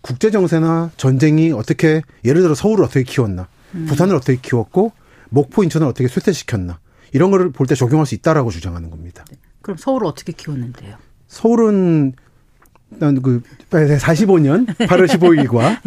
국제 0.02 0.30
정세나 0.30 0.90
전쟁이 0.96 1.52
어떻게 1.52 2.02
예를 2.24 2.42
들어 2.42 2.54
서울을 2.54 2.84
어떻게 2.84 3.02
키웠나, 3.02 3.48
음. 3.74 3.86
부산을 3.86 4.14
어떻게 4.16 4.38
키웠고 4.40 4.92
목포 5.28 5.62
인천을 5.62 5.86
어떻게 5.86 6.08
쇠퇴시켰나 6.08 6.80
이런 7.12 7.30
거를 7.30 7.50
볼 7.52 7.66
때 7.66 7.74
적용할 7.74 8.06
수 8.06 8.14
있다라고 8.14 8.50
주장하는 8.50 8.90
겁니다. 8.90 9.24
네. 9.30 9.36
그럼 9.62 9.76
서울을 9.76 10.06
어떻게 10.06 10.32
키웠는데요? 10.32 10.96
서울은 11.28 12.12
난그 12.90 13.42
45년 13.70 14.66
8월 14.66 15.06
15일과 15.06 15.80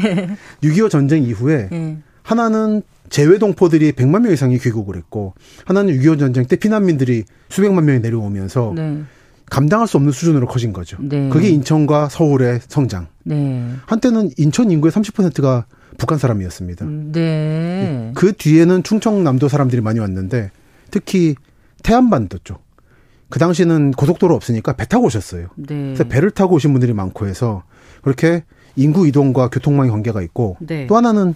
6.25 0.63 0.89
전쟁 0.89 1.23
이후에 1.23 1.67
네. 1.69 1.97
하나는 2.21 2.81
재외 3.09 3.37
동포들이 3.37 3.91
100만 3.91 4.21
명 4.21 4.31
이상이 4.31 4.57
귀국을 4.57 4.95
했고 4.95 5.33
하나는 5.65 5.93
6.25 5.99 6.19
전쟁 6.19 6.45
때 6.45 6.55
피난민들이 6.55 7.25
수백만 7.49 7.85
명이 7.85 7.99
내려오면서 7.99 8.73
네. 8.75 9.03
감당할 9.49 9.87
수 9.87 9.97
없는 9.97 10.11
수준으로 10.13 10.47
커진 10.47 10.71
거죠. 10.73 10.97
네. 11.01 11.29
그게 11.29 11.49
인천과 11.49 12.09
서울의 12.09 12.61
성장. 12.67 13.07
네. 13.23 13.69
한때는 13.85 14.31
인천 14.37 14.71
인구의 14.71 14.91
30%가 14.91 15.65
북한 15.97 16.17
사람이었습니다. 16.17 16.85
네. 17.11 18.11
그 18.15 18.33
뒤에는 18.33 18.81
충청남도 18.83 19.47
사람들이 19.47 19.81
많이 19.81 19.99
왔는데 19.99 20.51
특히 20.89 21.35
태안반도 21.83 22.39
쪽 22.43 22.63
그 23.33 23.39
당시는 23.39 23.93
고속도로 23.93 24.35
없으니까 24.35 24.73
배 24.73 24.85
타고 24.85 25.07
오셨어요. 25.07 25.47
네. 25.55 25.65
그래서 25.75 26.03
배를 26.03 26.29
타고 26.29 26.53
오신 26.53 26.71
분들이 26.71 26.93
많고 26.93 27.25
해서 27.25 27.63
그렇게 28.03 28.43
인구 28.75 29.07
이동과 29.07 29.49
교통망의 29.49 29.89
관계가 29.89 30.21
있고 30.21 30.57
네. 30.59 30.85
또 30.85 30.95
하나는 30.95 31.33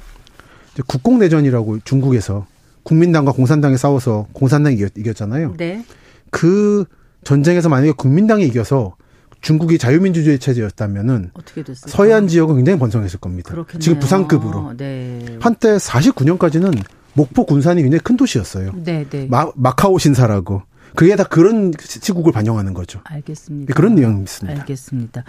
국공내전이라고 0.86 1.80
중국에서 1.80 2.46
국민당과 2.84 3.32
공산당이 3.32 3.80
싸워서 3.80 4.28
공산당이 4.34 4.76
이겼, 4.76 5.16
잖아요 5.16 5.56
네. 5.58 5.84
그 6.30 6.86
전쟁에서 7.24 7.68
만약에 7.68 7.94
국민당이 7.94 8.46
이겨서 8.46 8.96
중국이 9.42 9.80
자유민주주의 9.80 10.38
체제였다면은 10.38 11.32
서해안 11.74 12.28
지역은 12.28 12.58
굉장히 12.58 12.78
번성했을 12.78 13.20
겁니다. 13.20 13.50
그렇겠네요. 13.50 13.80
지금 13.80 13.98
부산급으로. 13.98 14.74
네. 14.78 15.40
한때 15.40 15.78
49년까지는 15.78 16.80
목포 17.14 17.48
군산이 17.48 17.82
굉장히 17.82 18.02
큰 18.04 18.18
도시였어요. 18.18 18.74
네, 18.84 19.08
네. 19.10 19.26
마, 19.26 19.50
마카오 19.56 19.98
신사라고. 19.98 20.62
그게 20.96 21.16
다 21.16 21.24
그런 21.24 21.72
시국을 21.80 22.32
반영하는 22.32 22.74
거죠. 22.74 23.02
알겠습니다. 23.04 23.74
그런 23.74 23.96
내용이 23.96 24.22
있습니다. 24.22 24.62
알겠습니다. 24.62 25.24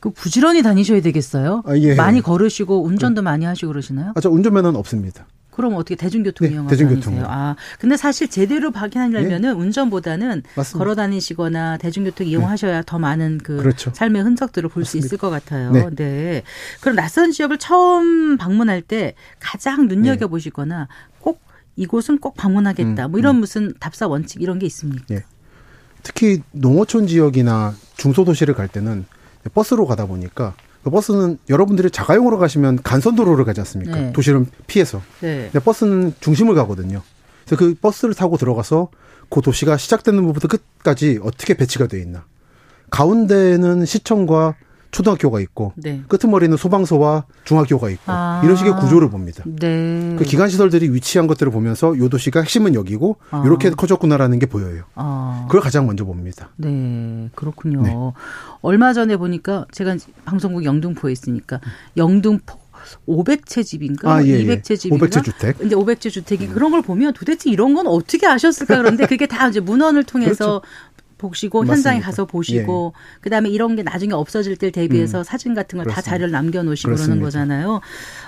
그 0.00 0.10
부지런히 0.10 0.62
다니셔야 0.62 1.00
되겠어요? 1.00 1.62
아, 1.64 1.76
예. 1.76 1.94
많이 1.94 2.20
걸으시고 2.20 2.82
운전도 2.84 3.20
그, 3.20 3.24
많이 3.24 3.44
하시고 3.44 3.68
그러시나요? 3.68 4.12
아, 4.16 4.20
저 4.20 4.30
운전면허는 4.30 4.76
없습니다. 4.78 5.26
그럼 5.52 5.74
어떻게 5.74 5.96
대중교통 5.96 6.48
네, 6.48 6.54
이용하세요? 6.54 6.88
대중교통. 6.88 7.24
아, 7.28 7.54
근데 7.78 7.96
사실 7.98 8.26
제대로 8.28 8.70
확인하려면은 8.72 9.50
예. 9.50 9.54
운전보다는 9.54 10.42
맞습니다. 10.56 10.78
걸어 10.78 10.94
다니시거나 10.94 11.76
대중교통 11.76 12.26
이용하셔야 12.26 12.78
네. 12.78 12.82
더 12.86 12.98
많은 12.98 13.38
그 13.44 13.58
그렇죠. 13.58 13.92
삶의 13.94 14.22
흔적들을 14.22 14.70
볼 14.70 14.84
수 14.86 14.96
있을 14.96 15.18
것 15.18 15.28
같아요. 15.30 15.70
네. 15.70 15.88
네. 15.94 16.42
그럼 16.80 16.96
낯선 16.96 17.30
지역을 17.32 17.58
처음 17.58 18.38
방문할 18.38 18.80
때 18.82 19.14
가장 19.40 19.86
눈여겨 19.88 20.26
보시거나 20.28 20.88
꼭 21.20 21.40
이곳은 21.76 22.18
꼭 22.18 22.34
방문하겠다. 22.36 23.06
음, 23.06 23.10
뭐 23.10 23.20
이런 23.20 23.36
음. 23.36 23.40
무슨 23.40 23.72
답사 23.80 24.06
원칙 24.06 24.42
이런 24.42 24.58
게 24.58 24.66
있습니까? 24.66 25.04
예. 25.10 25.24
특히 26.02 26.42
농어촌 26.52 27.06
지역이나 27.06 27.74
중소도시를 27.96 28.54
갈 28.54 28.68
때는 28.68 29.06
버스로 29.54 29.86
가다 29.86 30.06
보니까 30.06 30.54
그 30.82 30.90
버스는 30.90 31.38
여러분들이 31.48 31.90
자가용으로 31.90 32.38
가시면 32.38 32.82
간선도로를 32.82 33.44
가지 33.44 33.60
않습니까? 33.60 33.96
네. 33.96 34.12
도시를 34.12 34.46
피해서. 34.66 35.00
네. 35.20 35.48
근데 35.52 35.60
버스는 35.60 36.14
중심을 36.20 36.54
가거든요. 36.54 37.02
그래서 37.46 37.56
그 37.56 37.74
버스를 37.74 38.14
타고 38.14 38.36
들어가서 38.36 38.88
그 39.30 39.40
도시가 39.40 39.76
시작되는 39.76 40.20
부분부터 40.20 40.48
끝까지 40.48 41.20
어떻게 41.22 41.54
배치가 41.54 41.86
돼 41.86 42.00
있나. 42.00 42.24
가운데는 42.90 43.86
시청과 43.86 44.56
초등학교가 44.92 45.40
있고 45.40 45.72
네. 45.76 46.02
끄트머리는 46.06 46.56
소방서와 46.56 47.24
중학교가 47.44 47.90
있고 47.90 48.02
아. 48.06 48.42
이런 48.44 48.56
식의 48.56 48.74
구조를 48.76 49.10
봅니다. 49.10 49.42
네. 49.46 50.14
그 50.18 50.24
기관 50.24 50.48
시설들이 50.48 50.90
위치한 50.90 51.26
것들을 51.26 51.50
보면서 51.50 51.96
요 51.98 52.08
도시가 52.08 52.40
핵심은 52.40 52.74
여기고 52.74 53.16
아. 53.30 53.42
이렇게 53.44 53.70
커졌구나라는 53.70 54.38
게 54.38 54.46
보여요. 54.46 54.84
아. 54.94 55.46
그걸 55.48 55.62
가장 55.62 55.86
먼저 55.86 56.04
봅니다. 56.04 56.50
네, 56.56 57.30
그렇군요. 57.34 57.82
네. 57.82 57.94
얼마 58.60 58.92
전에 58.92 59.16
보니까 59.16 59.66
제가 59.72 59.96
방송국 60.26 60.64
영등포에 60.64 61.10
있으니까 61.10 61.60
영등포 61.96 62.62
500채 63.06 63.64
집인가? 63.64 64.14
아, 64.14 64.24
예, 64.24 64.44
200채 64.44 64.70
예. 64.72 64.76
집인가? 64.76 65.06
500채 65.06 65.24
주택. 65.24 65.58
근데 65.58 65.76
500채 65.76 66.10
주택이 66.10 66.46
음. 66.46 66.54
그런 66.54 66.70
걸 66.70 66.82
보면 66.82 67.12
도대체 67.14 67.50
이런 67.50 67.74
건 67.74 67.86
어떻게 67.86 68.26
아셨을까 68.26 68.76
그런데 68.78 69.06
그게 69.06 69.26
다 69.26 69.48
이제 69.48 69.60
문헌을 69.60 70.04
통해서 70.04 70.60
그렇죠. 70.60 70.62
보시고 71.22 71.60
맞습니다. 71.60 71.74
현장에 71.90 72.00
가서 72.00 72.24
보시고 72.26 72.92
예. 72.94 73.18
그다음에 73.22 73.48
이런 73.48 73.76
게 73.76 73.82
나중에 73.82 74.12
없어질 74.12 74.56
때 74.56 74.70
대비해서 74.70 75.18
음. 75.20 75.24
사진 75.24 75.54
같은 75.54 75.78
걸 75.82 75.86
다 75.86 76.00
자료를 76.02 76.30
남겨 76.30 76.62
놓으시고 76.62 76.94
그러는 76.94 77.20
거잖아요. 77.20 77.80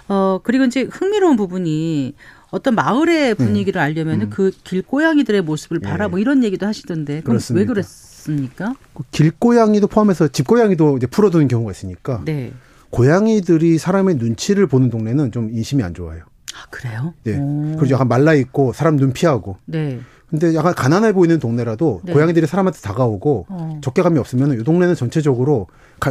어 0.09 0.41
그리고 0.43 0.65
이제 0.65 0.89
흥미로운 0.91 1.37
부분이 1.37 2.15
어떤 2.51 2.75
마을의 2.75 3.33
음. 3.33 3.37
분위기를 3.37 3.81
음. 3.81 3.83
알려면 3.83 4.23
음. 4.23 4.31
그 4.31 4.51
길 4.65 4.83
고양이들의 4.83 5.43
모습을 5.43 5.81
예. 5.85 5.89
봐라 5.89 6.09
뭐 6.09 6.19
이런 6.19 6.43
얘기도 6.45 6.67
하시던데 6.67 7.21
그럼 7.21 7.35
그렇습니다. 7.35 7.61
왜 7.61 7.67
그랬습니까? 7.67 8.75
그 8.95 9.03
길고양이도 9.11 9.87
포함해서 9.89 10.29
집고양이도 10.29 10.97
이제 10.97 11.07
풀어두는 11.07 11.49
경우가 11.49 11.73
있으니까 11.73 12.23
네. 12.25 12.53
고양이들이 12.91 13.77
사람의 13.79 14.15
눈치를 14.17 14.67
보는 14.69 14.89
동네는 14.91 15.33
좀 15.33 15.51
인심이 15.51 15.83
안 15.83 15.95
좋아요. 15.95 16.23
아 16.55 16.67
그래요? 16.71 17.13
네. 17.25 17.37
오. 17.39 17.75
그리고 17.79 17.93
약간 17.95 18.07
말라 18.09 18.35
있고 18.35 18.73
사람 18.73 18.97
눈 18.97 19.13
피하고. 19.13 19.57
네. 19.65 19.99
근데 20.31 20.55
약간 20.55 20.75
가난해 20.75 21.13
보이는 21.13 21.39
동네라도 21.39 22.01
네. 22.05 22.13
고양이들이 22.13 22.47
사람한테 22.47 22.81
다가오고 22.81 23.47
어. 23.49 23.81
적개감이 23.83 24.19
없으면 24.19 24.61
이 24.61 24.65
동네는 24.65 24.95
전체적으로 24.95 25.69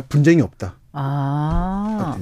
분쟁이 0.09 0.41
없다. 0.41 0.75
아. 0.93 2.17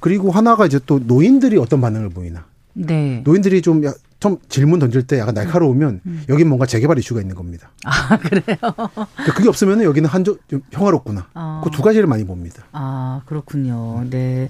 그리고 0.00 0.30
하나가 0.30 0.66
이제 0.66 0.80
또 0.86 1.00
노인들이 1.02 1.58
어떤 1.58 1.80
반응을 1.80 2.10
보이나. 2.10 2.44
네. 2.74 3.22
노인들이 3.24 3.62
좀, 3.62 3.82
좀 4.20 4.38
질문 4.48 4.78
던질 4.78 5.06
때 5.06 5.18
약간 5.18 5.34
날카로우면 5.34 5.88
음. 5.94 6.00
음. 6.06 6.22
여기 6.28 6.44
뭔가 6.44 6.66
재개발 6.66 6.98
이슈가 6.98 7.20
있는 7.20 7.34
겁니다. 7.34 7.70
아, 7.84 8.16
그래요? 8.18 8.42
그러니까 8.58 9.34
그게 9.34 9.48
없으면 9.48 9.82
여기는 9.82 10.08
한조, 10.08 10.38
좀 10.48 10.62
평화롭구나. 10.70 11.26
아. 11.34 11.60
그두 11.64 11.82
가지를 11.82 12.06
많이 12.06 12.24
봅니다. 12.24 12.64
아, 12.72 13.22
그렇군요. 13.26 14.04
네. 14.10 14.48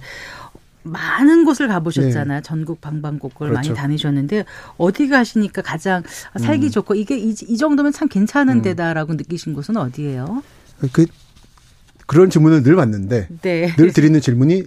많은 0.85 1.44
곳을 1.44 1.66
가보셨잖아요. 1.66 2.40
네. 2.40 2.42
전국 2.42 2.81
방방곡곡을 2.81 3.49
그렇죠. 3.49 3.70
많이 3.70 3.75
다니셨는데 3.75 4.44
어디 4.77 5.09
가시니까 5.09 5.62
가장 5.62 6.03
살기 6.38 6.66
음. 6.66 6.70
좋고 6.70 6.94
이게 6.94 7.18
이, 7.18 7.31
이, 7.31 7.57
정도면 7.57 7.92
참 7.92 8.09
괜찮은 8.09 8.59
음. 8.59 8.62
데다라고 8.62 9.14
느끼신 9.14 9.55
곳은 9.55 9.77
어디예요? 9.77 10.42
그 10.92 11.07
그런 12.07 12.29
질문을 12.29 12.62
늘 12.62 12.77
받는데 12.77 13.29
네. 13.40 13.75
늘 13.77 13.92
드리는 13.92 14.20
질문이 14.20 14.64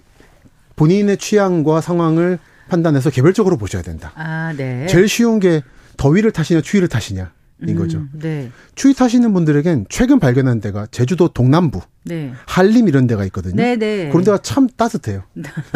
본인의 0.76 1.18
취향과 1.18 1.80
상황을 1.80 2.38
판단해서 2.68 3.10
개별적으로 3.10 3.56
보셔야 3.56 3.82
된다. 3.82 4.12
아, 4.16 4.52
네. 4.56 4.86
제일 4.88 5.08
쉬운 5.08 5.40
게 5.40 5.62
더위를 5.96 6.32
타시냐 6.32 6.60
추위를 6.60 6.88
타시냐. 6.88 7.32
인 7.62 7.70
음, 7.70 7.76
거죠. 7.76 8.02
네. 8.12 8.50
추위 8.76 8.94
타시는 8.94 9.32
분들에겐 9.32 9.86
최근 9.88 10.20
발견한 10.20 10.60
데가 10.60 10.86
제주도 10.92 11.28
동남부, 11.28 11.80
네. 12.04 12.32
한림 12.46 12.86
이런 12.88 13.06
데가 13.08 13.24
있거든요. 13.26 13.56
네, 13.56 13.76
네. 13.76 14.08
그런 14.10 14.22
데가 14.24 14.38
참 14.38 14.68
따뜻해요. 14.68 15.24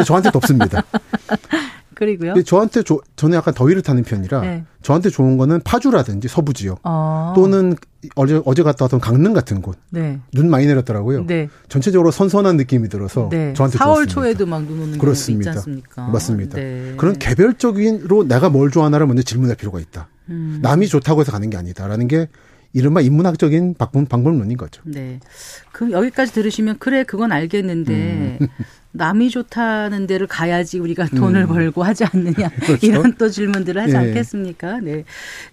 저한테 0.07 0.31
덥습니다. 0.31 0.85
그리고요. 1.95 2.43
저한테 2.43 2.83
조, 2.83 3.01
저는 3.17 3.37
약간 3.37 3.53
더위를 3.55 3.83
타는 3.83 4.03
편이라 4.03 4.41
네. 4.41 4.65
저한테 4.83 5.09
좋은 5.11 5.37
거는 5.37 5.61
파주라든지 5.63 6.27
서부 6.27 6.53
지역 6.53 6.81
어. 6.83 7.33
또는 7.37 7.77
어제 8.17 8.41
어제 8.45 8.63
갔다 8.65 8.87
왔던 8.87 8.99
강릉 8.99 9.33
같은 9.35 9.61
곳. 9.63 9.77
네. 9.91 10.19
눈 10.33 10.51
많이 10.51 10.67
내렸더라고요. 10.67 11.27
네. 11.27 11.49
전체적으로 11.69 12.11
선선한 12.11 12.57
느낌이 12.57 12.89
들어서 12.89 13.29
네. 13.31 13.53
저한테 13.55 13.79
4월 13.79 13.85
좋았습니다. 14.09 14.13
초에도 14.15 14.47
막 14.47 14.63
눈 14.63 14.81
오는 14.81 14.99
그렇습니다. 14.99 15.51
있지 15.51 15.59
않습니까? 15.59 16.09
맞습니다. 16.09 16.57
네. 16.57 16.95
그런 16.97 17.19
개별적인로 17.19 18.27
내가 18.27 18.49
뭘 18.51 18.71
좋아하나를 18.71 19.07
먼저 19.07 19.23
질문할 19.23 19.57
필요가 19.57 19.79
있다. 19.79 20.09
음. 20.29 20.59
남이 20.63 20.89
좋다고 20.89 21.21
해서 21.21 21.33
가는 21.33 21.51
게 21.51 21.57
아니다라는 21.57 22.09
게 22.09 22.29
이른바 22.73 23.01
인문학적인 23.01 23.75
방법, 23.77 24.09
방법론인 24.09 24.57
거죠. 24.57 24.83
네. 24.85 25.21
그럼 25.73 25.93
여기까지 25.93 26.33
들으시면 26.33 26.79
그래 26.79 27.05
그건 27.05 27.33
알겠는데 27.33 28.39
음. 28.41 28.49
남이 28.93 29.31
좋다는 29.31 30.07
데를 30.07 30.27
가야지 30.27 30.79
우리가 30.79 31.07
돈을 31.07 31.43
음. 31.43 31.49
벌고 31.49 31.83
하지 31.83 32.05
않느냐 32.05 32.49
그렇죠? 32.65 32.87
이런 32.87 33.15
또 33.17 33.29
질문들을 33.29 33.81
하지 33.81 33.93
네. 33.93 33.99
않겠습니까? 33.99 34.81
네. 34.81 35.05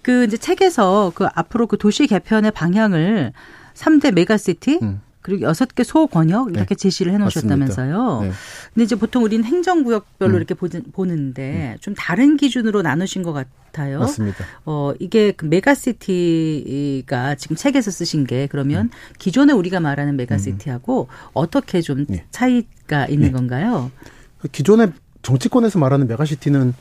그 0.01 0.25
이제 0.25 0.37
책에서 0.37 1.11
그 1.15 1.25
앞으로 1.33 1.67
그 1.67 1.77
도시 1.77 2.07
개편의 2.07 2.51
방향을 2.51 3.33
3대 3.75 4.13
메가시티 4.13 4.79
음. 4.81 5.01
그리고 5.29 5.43
여섯 5.43 5.75
개 5.75 5.83
소권역 5.83 6.49
이렇게 6.49 6.73
네. 6.73 6.75
제시를 6.75 7.13
해놓으셨다면서요. 7.13 8.21
네. 8.23 8.31
근데 8.73 8.83
이제 8.83 8.95
보통 8.95 9.23
우리는 9.23 9.45
행정구역별로 9.45 10.31
음. 10.31 10.37
이렇게 10.37 10.55
보는데 10.55 11.73
음. 11.75 11.77
좀 11.79 11.93
다른 11.93 12.35
기준으로 12.35 12.81
나누신 12.81 13.21
것 13.21 13.31
같아요. 13.31 13.99
맞습니다. 13.99 14.43
어 14.65 14.93
이게 14.99 15.31
그 15.31 15.45
메가시티가 15.45 17.35
지금 17.35 17.55
책에서 17.55 17.91
쓰신 17.91 18.25
게 18.25 18.47
그러면 18.47 18.85
음. 18.85 18.89
기존에 19.19 19.53
우리가 19.53 19.79
말하는 19.79 20.17
메가시티하고 20.17 21.07
음. 21.09 21.29
어떻게 21.33 21.81
좀 21.81 22.05
네. 22.07 22.25
차이가 22.31 23.05
있는 23.05 23.27
네. 23.27 23.31
건가요? 23.31 23.91
기존에 24.51 24.87
정치권에서 25.21 25.77
말하는 25.77 26.07
메가시티는 26.07 26.73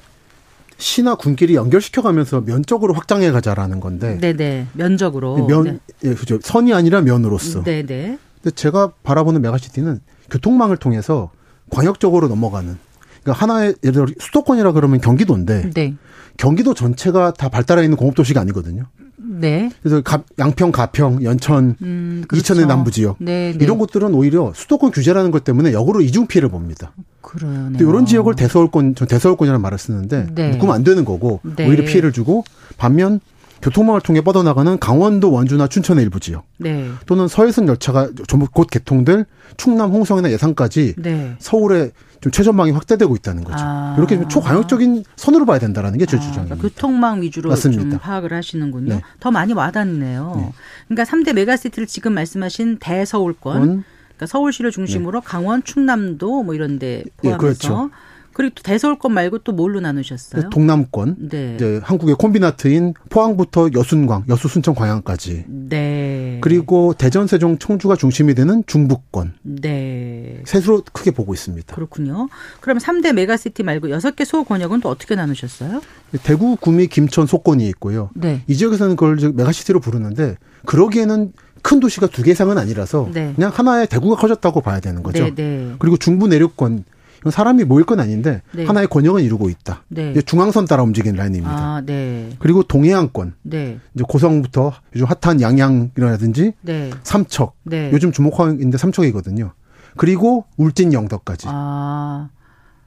시나 0.78 1.16
군끼리 1.16 1.56
연결시켜가면서 1.56 2.42
면적으로 2.42 2.94
확장해 2.94 3.30
가자라는 3.32 3.80
건데. 3.80 4.16
네네. 4.18 4.68
면적으로. 4.74 5.44
면, 5.46 5.64
네. 5.64 5.78
예, 6.04 6.14
그죠. 6.14 6.38
선이 6.40 6.72
아니라 6.72 7.00
면으로서. 7.00 7.64
네네. 7.64 8.18
근데 8.42 8.54
제가 8.54 8.92
바라보는 9.02 9.42
메가시티는 9.42 10.00
교통망을 10.30 10.76
통해서 10.76 11.30
광역적으로 11.70 12.28
넘어가는. 12.28 12.76
그러니까 13.22 13.32
하나의 13.44 13.74
예를 13.82 13.92
들어 13.92 14.06
수도권이라 14.18 14.72
그러면 14.72 15.00
경기도인데. 15.00 15.70
네. 15.74 15.94
경기도 16.36 16.72
전체가 16.72 17.32
다 17.32 17.48
발달해 17.48 17.82
있는 17.82 17.96
공업 17.96 18.14
도시가 18.14 18.40
아니거든요. 18.40 18.84
네. 19.16 19.70
그래서 19.82 20.00
가, 20.00 20.22
양평, 20.38 20.70
가평, 20.70 21.24
연천, 21.24 21.76
음, 21.82 22.24
그렇죠. 22.28 22.40
이천의 22.40 22.66
남부 22.66 22.92
지역 22.92 23.16
네, 23.18 23.52
네. 23.52 23.64
이런 23.64 23.78
곳들은 23.78 24.14
오히려 24.14 24.52
수도권 24.54 24.92
규제라는 24.92 25.32
것 25.32 25.42
때문에 25.42 25.72
역으로 25.72 26.00
이중 26.00 26.28
피해를 26.28 26.48
봅니다. 26.48 26.92
그러네요. 27.20 27.76
이런 27.80 28.06
지역을 28.06 28.36
대서울권, 28.36 28.94
전 28.94 29.08
대서울권이라는 29.08 29.60
말을 29.60 29.78
쓰는데 29.78 30.28
네. 30.32 30.50
묶으면 30.50 30.74
안 30.74 30.84
되는 30.84 31.04
거고 31.04 31.40
네. 31.56 31.68
오히려 31.68 31.84
피해를 31.84 32.12
주고 32.12 32.44
반면 32.76 33.20
교통망을 33.62 34.00
통해 34.00 34.20
뻗어나가는 34.20 34.78
강원도 34.78 35.32
원주나 35.32 35.66
춘천의 35.66 36.04
일부 36.04 36.20
지역 36.20 36.44
네. 36.58 36.88
또는 37.06 37.28
서해선 37.28 37.68
열차가 37.68 38.08
전부 38.26 38.46
곧 38.50 38.68
개통될 38.70 39.24
충남 39.56 39.90
홍성이나 39.90 40.30
예산까지 40.30 40.94
네. 40.98 41.36
서울에 41.38 41.90
좀 42.20 42.32
최전망이 42.32 42.72
확대되고 42.72 43.14
있다는 43.16 43.44
거죠. 43.44 43.58
아. 43.60 43.94
이렇게 43.96 44.16
좀 44.16 44.28
초광역적인 44.28 45.04
선으로 45.16 45.46
봐야 45.46 45.58
된다라는 45.58 45.98
게제 45.98 46.16
아, 46.16 46.20
주장입니다. 46.20 46.56
그러니까 46.56 46.68
교통망 46.68 47.22
위주로 47.22 47.50
맞습니다. 47.50 47.82
좀 47.82 47.98
파악을 47.98 48.32
하시는군요. 48.32 48.94
네. 48.94 49.02
더 49.20 49.30
많이 49.30 49.52
와닿네요. 49.52 50.34
네. 50.36 50.52
그러니까 50.88 51.04
3대 51.04 51.32
메가시티를 51.34 51.86
지금 51.86 52.14
말씀하신 52.14 52.78
대서울권, 52.80 53.84
그러니까 54.18 54.26
서울시를 54.26 54.72
중심으로 54.72 55.20
네. 55.20 55.26
강원, 55.26 55.62
충남도 55.62 56.42
뭐 56.42 56.54
이런 56.54 56.78
데 56.78 57.04
예, 57.24 57.28
포함해서 57.28 57.38
그렇죠. 57.38 57.90
그리고 58.38 58.54
또 58.54 58.62
대서울권 58.62 59.12
말고 59.12 59.38
또 59.38 59.50
뭘로 59.50 59.80
나누셨어요? 59.80 60.42
그 60.44 60.48
동남권. 60.50 61.16
네. 61.28 61.56
이제 61.56 61.80
한국의 61.82 62.14
콤비나트인 62.14 62.94
포항부터 63.10 63.70
여순광, 63.74 64.26
여수 64.28 64.46
순천 64.46 64.76
광양까지. 64.76 65.46
네. 65.48 66.38
그리고 66.40 66.94
대전 66.96 67.26
세종 67.26 67.58
청주가 67.58 67.96
중심이 67.96 68.36
되는 68.36 68.62
중부권. 68.64 69.32
네. 69.42 70.40
셋으로 70.44 70.84
크게 70.92 71.10
보고 71.10 71.34
있습니다. 71.34 71.74
그렇군요. 71.74 72.28
그럼 72.60 72.78
3대 72.78 73.12
메가시티 73.12 73.64
말고 73.64 73.88
6개 73.88 74.24
소권역은 74.24 74.82
또 74.82 74.88
어떻게 74.88 75.16
나누셨어요? 75.16 75.80
대구, 76.22 76.54
구미, 76.54 76.86
김천, 76.86 77.26
소권이 77.26 77.66
있고요. 77.70 78.10
네. 78.14 78.44
이 78.46 78.54
지역에서는 78.54 78.94
그걸 78.94 79.16
메가시티로 79.34 79.80
부르는데 79.80 80.36
그러기에는 80.64 81.32
큰 81.62 81.80
도시가 81.80 82.06
두 82.06 82.22
개 82.22 82.30
이상은 82.30 82.56
아니라서 82.56 83.10
네. 83.12 83.32
그냥 83.34 83.50
하나의 83.52 83.88
대구가 83.88 84.14
커졌다고 84.14 84.60
봐야 84.60 84.78
되는 84.78 85.02
거죠. 85.02 85.24
네, 85.24 85.34
네. 85.34 85.72
그리고 85.80 85.96
중부 85.96 86.28
내륙권 86.28 86.84
이건 87.18 87.32
사람이 87.32 87.64
모일 87.64 87.84
건 87.84 88.00
아닌데 88.00 88.42
네. 88.52 88.64
하나의 88.64 88.86
권역은 88.86 89.22
이루고 89.22 89.48
있다. 89.50 89.84
네. 89.88 90.14
중앙선 90.20 90.66
따라 90.66 90.82
움직이는 90.82 91.16
라인입니다. 91.16 91.52
아, 91.52 91.82
네. 91.84 92.30
그리고 92.38 92.62
동해안권 92.62 93.34
네. 93.42 93.78
이제 93.94 94.04
고성부터 94.06 94.72
요즘 94.94 95.06
핫한 95.06 95.40
양양이라든지 95.40 96.52
네. 96.62 96.90
삼척 97.02 97.56
네. 97.64 97.90
요즘 97.92 98.12
주목하는데 98.12 98.78
삼척이거든요. 98.78 99.52
그리고 99.96 100.44
울진 100.56 100.92
영덕까지. 100.92 101.46
아. 101.50 102.28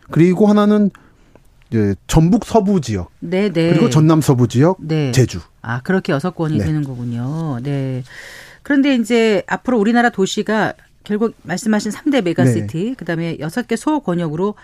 그리고 0.09 0.47
하나는 0.47 0.91
이제 1.69 1.95
전북 2.07 2.45
서부 2.45 2.81
지역. 2.81 3.11
네, 3.19 3.49
네. 3.51 3.69
그리고 3.69 3.89
전남 3.89 4.21
서부 4.21 4.47
지역, 4.47 4.77
네. 4.79 5.11
제주. 5.11 5.39
아, 5.61 5.81
그렇게 5.81 6.11
여섯 6.11 6.31
권이 6.35 6.57
네. 6.57 6.65
되는 6.65 6.83
거군요. 6.83 7.59
네. 7.63 8.03
그런데 8.63 8.95
이제 8.95 9.43
앞으로 9.47 9.79
우리나라 9.79 10.09
도시가 10.09 10.73
결국 11.03 11.33
말씀하신 11.43 11.91
3대 11.91 12.23
메가시티 12.23 12.83
네. 12.89 12.93
그다음에 12.95 13.37
6개 13.37 13.75
소권역으로 13.75 14.55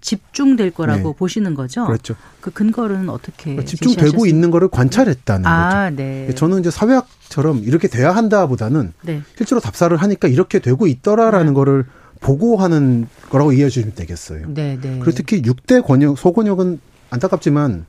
집중될 0.00 0.70
거라고 0.72 1.10
네. 1.10 1.18
보시는 1.18 1.54
거죠. 1.54 1.86
그렇죠. 1.86 2.14
그 2.40 2.50
근거는 2.50 3.08
어떻게 3.08 3.52
그러니까 3.52 3.64
집중되고? 3.64 4.26
있는 4.26 4.50
거를 4.50 4.68
관찰했다는 4.68 5.46
아, 5.46 5.90
거죠. 5.90 5.96
네. 5.96 6.34
저는 6.34 6.60
이제 6.60 6.70
사회학처럼 6.70 7.62
이렇게 7.64 7.88
돼야 7.88 8.14
한다보다는 8.14 8.92
네. 9.02 9.22
실제로 9.36 9.60
답사를 9.60 9.96
하니까 9.96 10.28
이렇게 10.28 10.58
되고 10.58 10.86
있더라라는 10.86 11.48
네. 11.48 11.52
거를 11.54 11.84
보고하는 12.20 13.08
거라고 13.30 13.52
이해해 13.52 13.68
주시면 13.68 13.94
되겠어요. 13.94 14.46
네, 14.48 14.78
네. 14.80 14.98
그리고 15.00 15.12
특히 15.12 15.42
6대 15.42 15.84
권역 15.84 16.18
소권역은 16.18 16.80
안타깝지만 17.10 17.86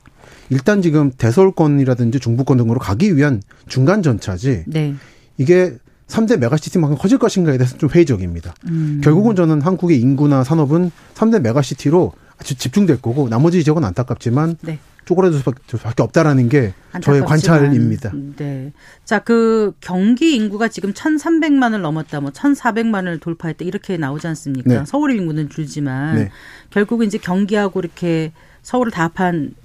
일단 0.50 0.82
지금 0.82 1.12
대서울권이라든지 1.12 2.20
중부권 2.20 2.58
등으로 2.58 2.80
가기 2.80 3.16
위한 3.16 3.42
중간 3.68 4.02
전차지. 4.02 4.64
네. 4.68 4.96
이게 5.38 5.78
3대 6.08 6.38
메가시티만큼 6.38 6.98
커질 6.98 7.18
것인가에 7.18 7.58
대해서 7.58 7.78
좀 7.78 7.90
회의적입니다. 7.90 8.56
음. 8.68 9.02
결국은 9.04 9.36
저는 9.36 9.62
한국의 9.62 10.00
인구나 10.00 10.44
산업은 10.44 10.92
3대 11.14 11.42
메가시티로 11.42 12.14
아주 12.40 12.56
집중될 12.56 13.02
거고 13.02 13.30
나머지 13.30 13.64
지역은 13.64 13.84
안타깝지만 13.84 14.58
네. 14.62 14.80
쪼그라들 15.06 15.40
수밖에 15.40 16.04
없다라는 16.04 16.50
게 16.50 16.74
저의 17.02 17.22
관찰입니다. 17.22 18.12
네. 18.36 18.74
자, 19.06 19.20
그 19.20 19.74
경기 19.80 20.36
인구가 20.36 20.68
지금 20.68 20.92
1,300만을 20.92 21.80
넘었다, 21.80 22.20
뭐 22.20 22.32
1,400만을 22.32 23.22
돌파했다 23.22 23.64
이렇게 23.64 23.96
나오지 23.96 24.28
않습니까? 24.28 24.70
네. 24.70 24.84
서울 24.86 25.16
인구는 25.16 25.50
줄지만 25.50 26.16
네. 26.16 26.32
결국은 26.72 27.08
이제 27.08 27.18
경기하고 27.18 27.80
이렇게 27.80 28.34
서울을 28.64 28.92
다 28.92 29.10
합한 29.16 29.56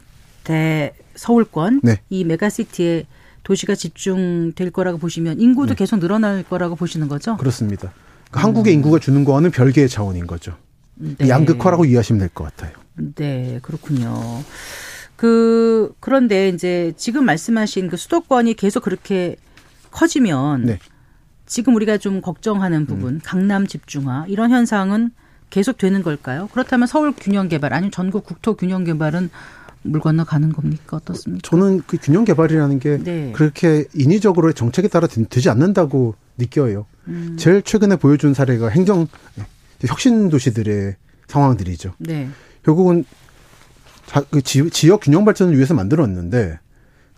대 0.45 0.95
서울권 1.17 1.81
네. 1.83 2.01
이 2.09 2.25
메가시티에 2.25 3.07
도시가 3.43 3.75
집중될 3.75 4.71
거라고 4.71 4.99
보시면 4.99 5.41
인구도 5.41 5.71
네. 5.71 5.75
계속 5.77 5.99
늘어날 5.99 6.43
거라고 6.43 6.77
보시는 6.77 7.09
거죠? 7.09 7.37
그렇습니다. 7.37 7.93
그러니까 8.31 8.41
음. 8.41 8.43
한국의 8.45 8.73
인구가 8.75 8.99
주는 8.99 9.25
거와는 9.25 9.51
별개의 9.51 9.89
차원인 9.89 10.27
거죠. 10.27 10.57
네. 10.95 11.29
양극화라고 11.29 11.85
이해하시면 11.85 12.21
될 12.21 12.29
것 12.29 12.45
같아요. 12.45 12.73
네, 13.17 13.59
그렇군요. 13.63 14.43
그 15.17 15.95
그런데 16.01 16.49
이제 16.49 16.93
지금 16.97 17.25
말씀하신 17.25 17.89
그 17.89 17.97
수도권이 17.97 18.55
계속 18.55 18.83
그렇게 18.83 19.37
커지면 19.91 20.65
네. 20.65 20.79
지금 21.47 21.75
우리가 21.75 21.99
좀 21.99 22.21
걱정하는 22.21 22.87
부분, 22.87 23.15
음. 23.15 23.21
강남 23.23 23.67
집중화 23.67 24.25
이런 24.29 24.51
현상은 24.51 25.11
계속 25.51 25.77
되는 25.77 26.03
걸까요? 26.03 26.49
그렇다면 26.53 26.87
서울 26.87 27.13
균형 27.13 27.49
개발 27.49 27.75
아니면 27.75 27.91
전국 27.91 28.25
국토 28.25 28.55
균형 28.55 28.85
개발은 28.85 29.31
물 29.83 30.01
건너 30.01 30.25
가는 30.25 30.53
겁니까 30.53 30.97
어떻습니까? 30.97 31.49
저는 31.49 31.83
그 31.87 31.99
균형 32.01 32.25
개발이라는 32.25 32.79
게 32.79 32.99
네. 32.99 33.33
그렇게 33.33 33.85
인위적으로 33.95 34.53
정책에 34.53 34.89
따라 34.89 35.07
되지 35.07 35.51
않는다고 35.51 36.15
느껴요. 36.39 36.87
음. 37.09 37.37
제일 37.39 37.63
최근에 37.63 37.97
보여준 37.97 38.35
사례가 38.35 38.69
행정 38.69 39.07
혁신 39.81 40.29
도시들의 40.29 40.97
상황들이죠. 41.27 41.95
네. 41.99 42.29
결국은 42.63 43.05
그 44.31 44.43
지역 44.43 45.01
균형 45.01 45.25
발전을 45.25 45.55
위해서 45.55 45.75
만들었는데 45.75 46.59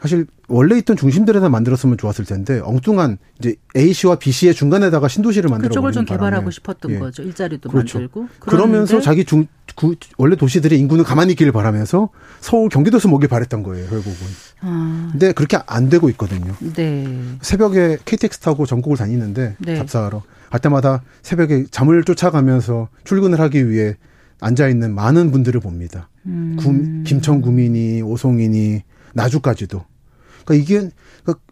사실 0.05 0.27
원래 0.49 0.77
있던 0.77 0.99
중심들에다 0.99 1.49
만들었으면 1.49 1.97
좋았을 1.97 2.27
텐데 2.27 2.61
엉뚱한 2.63 3.17
이제 3.39 3.55
A 3.75 3.95
씨와 3.95 4.17
B 4.17 4.33
씨의 4.33 4.53
중간에다가 4.53 5.09
신도시를 5.09 5.49
만들어 5.49 5.71
그쪽을 5.71 5.93
좀 5.93 6.05
개발하고 6.05 6.51
싶었던 6.51 6.91
예. 6.91 6.99
거죠. 6.99 7.23
일자리도 7.23 7.71
그렇죠. 7.71 8.01
만들고 8.01 8.29
그러면서 8.39 9.01
자기 9.01 9.25
중 9.25 9.47
구, 9.75 9.95
원래 10.19 10.37
도시들의 10.37 10.79
인구는 10.79 11.05
가만히 11.05 11.33
있기를 11.33 11.53
바라면서 11.53 12.11
서울 12.41 12.69
경기도에서 12.69 13.09
먹길 13.09 13.31
바랬던 13.31 13.63
거예요 13.63 13.89
결국은. 13.89 14.13
아. 14.61 15.09
근데 15.11 15.33
그렇게 15.33 15.57
안 15.67 15.89
되고 15.89 16.11
있거든요. 16.11 16.55
네. 16.75 17.19
새벽에 17.41 17.97
KTX 18.05 18.41
타고 18.41 18.67
전국을 18.67 18.99
다니는데 18.99 19.57
네. 19.59 19.75
답사하러 19.77 20.23
갈 20.51 20.61
때마다 20.61 21.03
새벽에 21.23 21.65
잠을 21.71 22.05
쫓아가면서 22.05 22.89
출근을 23.05 23.41
하기 23.41 23.71
위해 23.71 23.97
앉아 24.43 24.69
있는 24.69 24.95
많은 24.95 25.31
분들을 25.31 25.61
봅니다. 25.61 26.11
음. 26.27 26.57
구, 26.59 27.05
김천 27.09 27.41
구민이 27.41 28.03
오송이니 28.03 28.83
나주까지도. 29.15 29.94
그러니까 30.45 30.55
이게 30.55 30.91
그러니까 31.23 31.45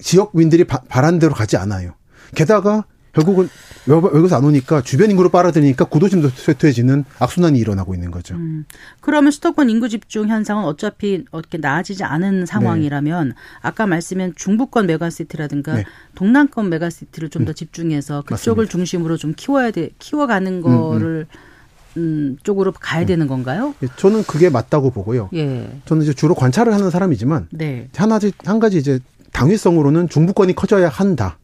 지역민들이 0.00 0.64
바, 0.64 0.80
바란 0.88 1.18
대로 1.18 1.34
가지 1.34 1.56
않아요. 1.56 1.94
게다가 2.34 2.84
결국은 3.12 3.48
여기서 3.88 4.36
안 4.36 4.44
오니까 4.44 4.82
주변 4.82 5.10
인구로 5.10 5.30
빨아들이니까 5.30 5.86
구도심도 5.86 6.28
쇠퇴해지는 6.28 7.04
악순환이 7.18 7.58
일어나고 7.58 7.94
있는 7.94 8.10
거죠. 8.10 8.34
음. 8.34 8.64
그러면 9.00 9.30
수도권 9.30 9.70
인구 9.70 9.88
집중 9.88 10.28
현상은 10.28 10.64
어차피 10.64 11.24
어떻게 11.30 11.58
나아지지 11.58 12.04
않은 12.04 12.46
상황이라면 12.46 13.28
네. 13.28 13.34
아까 13.60 13.86
말씀한 13.86 14.34
중부권 14.36 14.86
메가시티라든가 14.86 15.74
네. 15.74 15.84
동남권 16.14 16.68
메가시티를 16.68 17.30
좀더 17.30 17.52
음. 17.52 17.54
집중해서 17.54 18.22
그쪽을 18.22 18.64
맞습니다. 18.64 18.70
중심으로 18.70 19.16
좀 19.16 19.32
키워야 19.34 19.70
돼 19.70 19.90
키워가는 19.98 20.60
거를 20.60 21.26
음, 21.28 21.47
음. 21.96 22.00
음, 22.00 22.36
쪽으로 22.42 22.72
가야 22.72 23.06
되는 23.06 23.26
건가요? 23.26 23.74
예, 23.82 23.88
저는 23.96 24.24
그게 24.24 24.50
맞다고 24.50 24.90
보고요. 24.90 25.30
예. 25.34 25.68
저는 25.84 26.02
이제 26.02 26.12
주로 26.12 26.34
관찰을 26.34 26.72
하는 26.72 26.90
사람이지만 26.90 27.48
네. 27.50 27.88
하나 27.96 28.18
한 28.44 28.58
가지 28.58 28.78
이제 28.78 29.00
당위성으로는 29.32 30.08
중부권이 30.08 30.54
커져야 30.54 30.88
한다. 30.88 31.38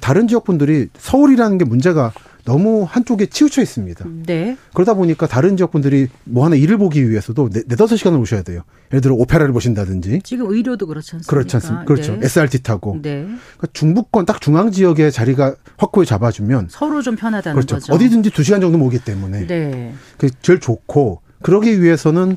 다른 0.00 0.26
지역 0.26 0.44
분들이 0.44 0.88
서울이라는 0.98 1.58
게 1.58 1.64
문제가 1.64 2.12
너무 2.46 2.86
한쪽에 2.88 3.26
치우쳐 3.26 3.60
있습니다. 3.60 4.06
네. 4.24 4.56
그러다 4.72 4.94
보니까 4.94 5.26
다른 5.26 5.56
지역 5.56 5.72
분들이 5.72 6.06
뭐 6.24 6.44
하나 6.44 6.54
일을 6.54 6.78
보기 6.78 7.10
위해서도 7.10 7.50
네, 7.50 7.62
네다섯 7.66 7.98
시간을 7.98 8.18
오셔야 8.20 8.42
돼요. 8.42 8.62
예를 8.92 9.00
들어 9.00 9.14
오페라를 9.16 9.52
보신다든지. 9.52 10.20
지금 10.22 10.50
의료도 10.50 10.86
그렇지 10.86 11.16
않습니까? 11.16 11.28
그렇지 11.28 11.56
않습니까? 11.56 11.84
그렇죠. 11.84 12.12
네. 12.12 12.20
SRT 12.24 12.62
타고. 12.62 12.98
네. 13.02 13.22
그러니까 13.24 13.66
중부권 13.72 14.26
딱 14.26 14.40
중앙 14.40 14.70
지역의 14.70 15.10
자리가 15.10 15.56
확고히 15.76 16.06
잡아주면 16.06 16.68
서로 16.70 17.02
좀 17.02 17.16
편하다는 17.16 17.56
그렇죠. 17.56 17.76
거죠. 17.76 17.92
어디든지 17.92 18.30
두 18.30 18.44
시간 18.44 18.60
정도 18.60 18.78
오기 18.78 19.00
때문에. 19.00 19.46
네. 19.48 19.92
그 20.16 20.30
제일 20.40 20.60
좋고 20.60 21.22
그러기 21.42 21.82
위해서는 21.82 22.36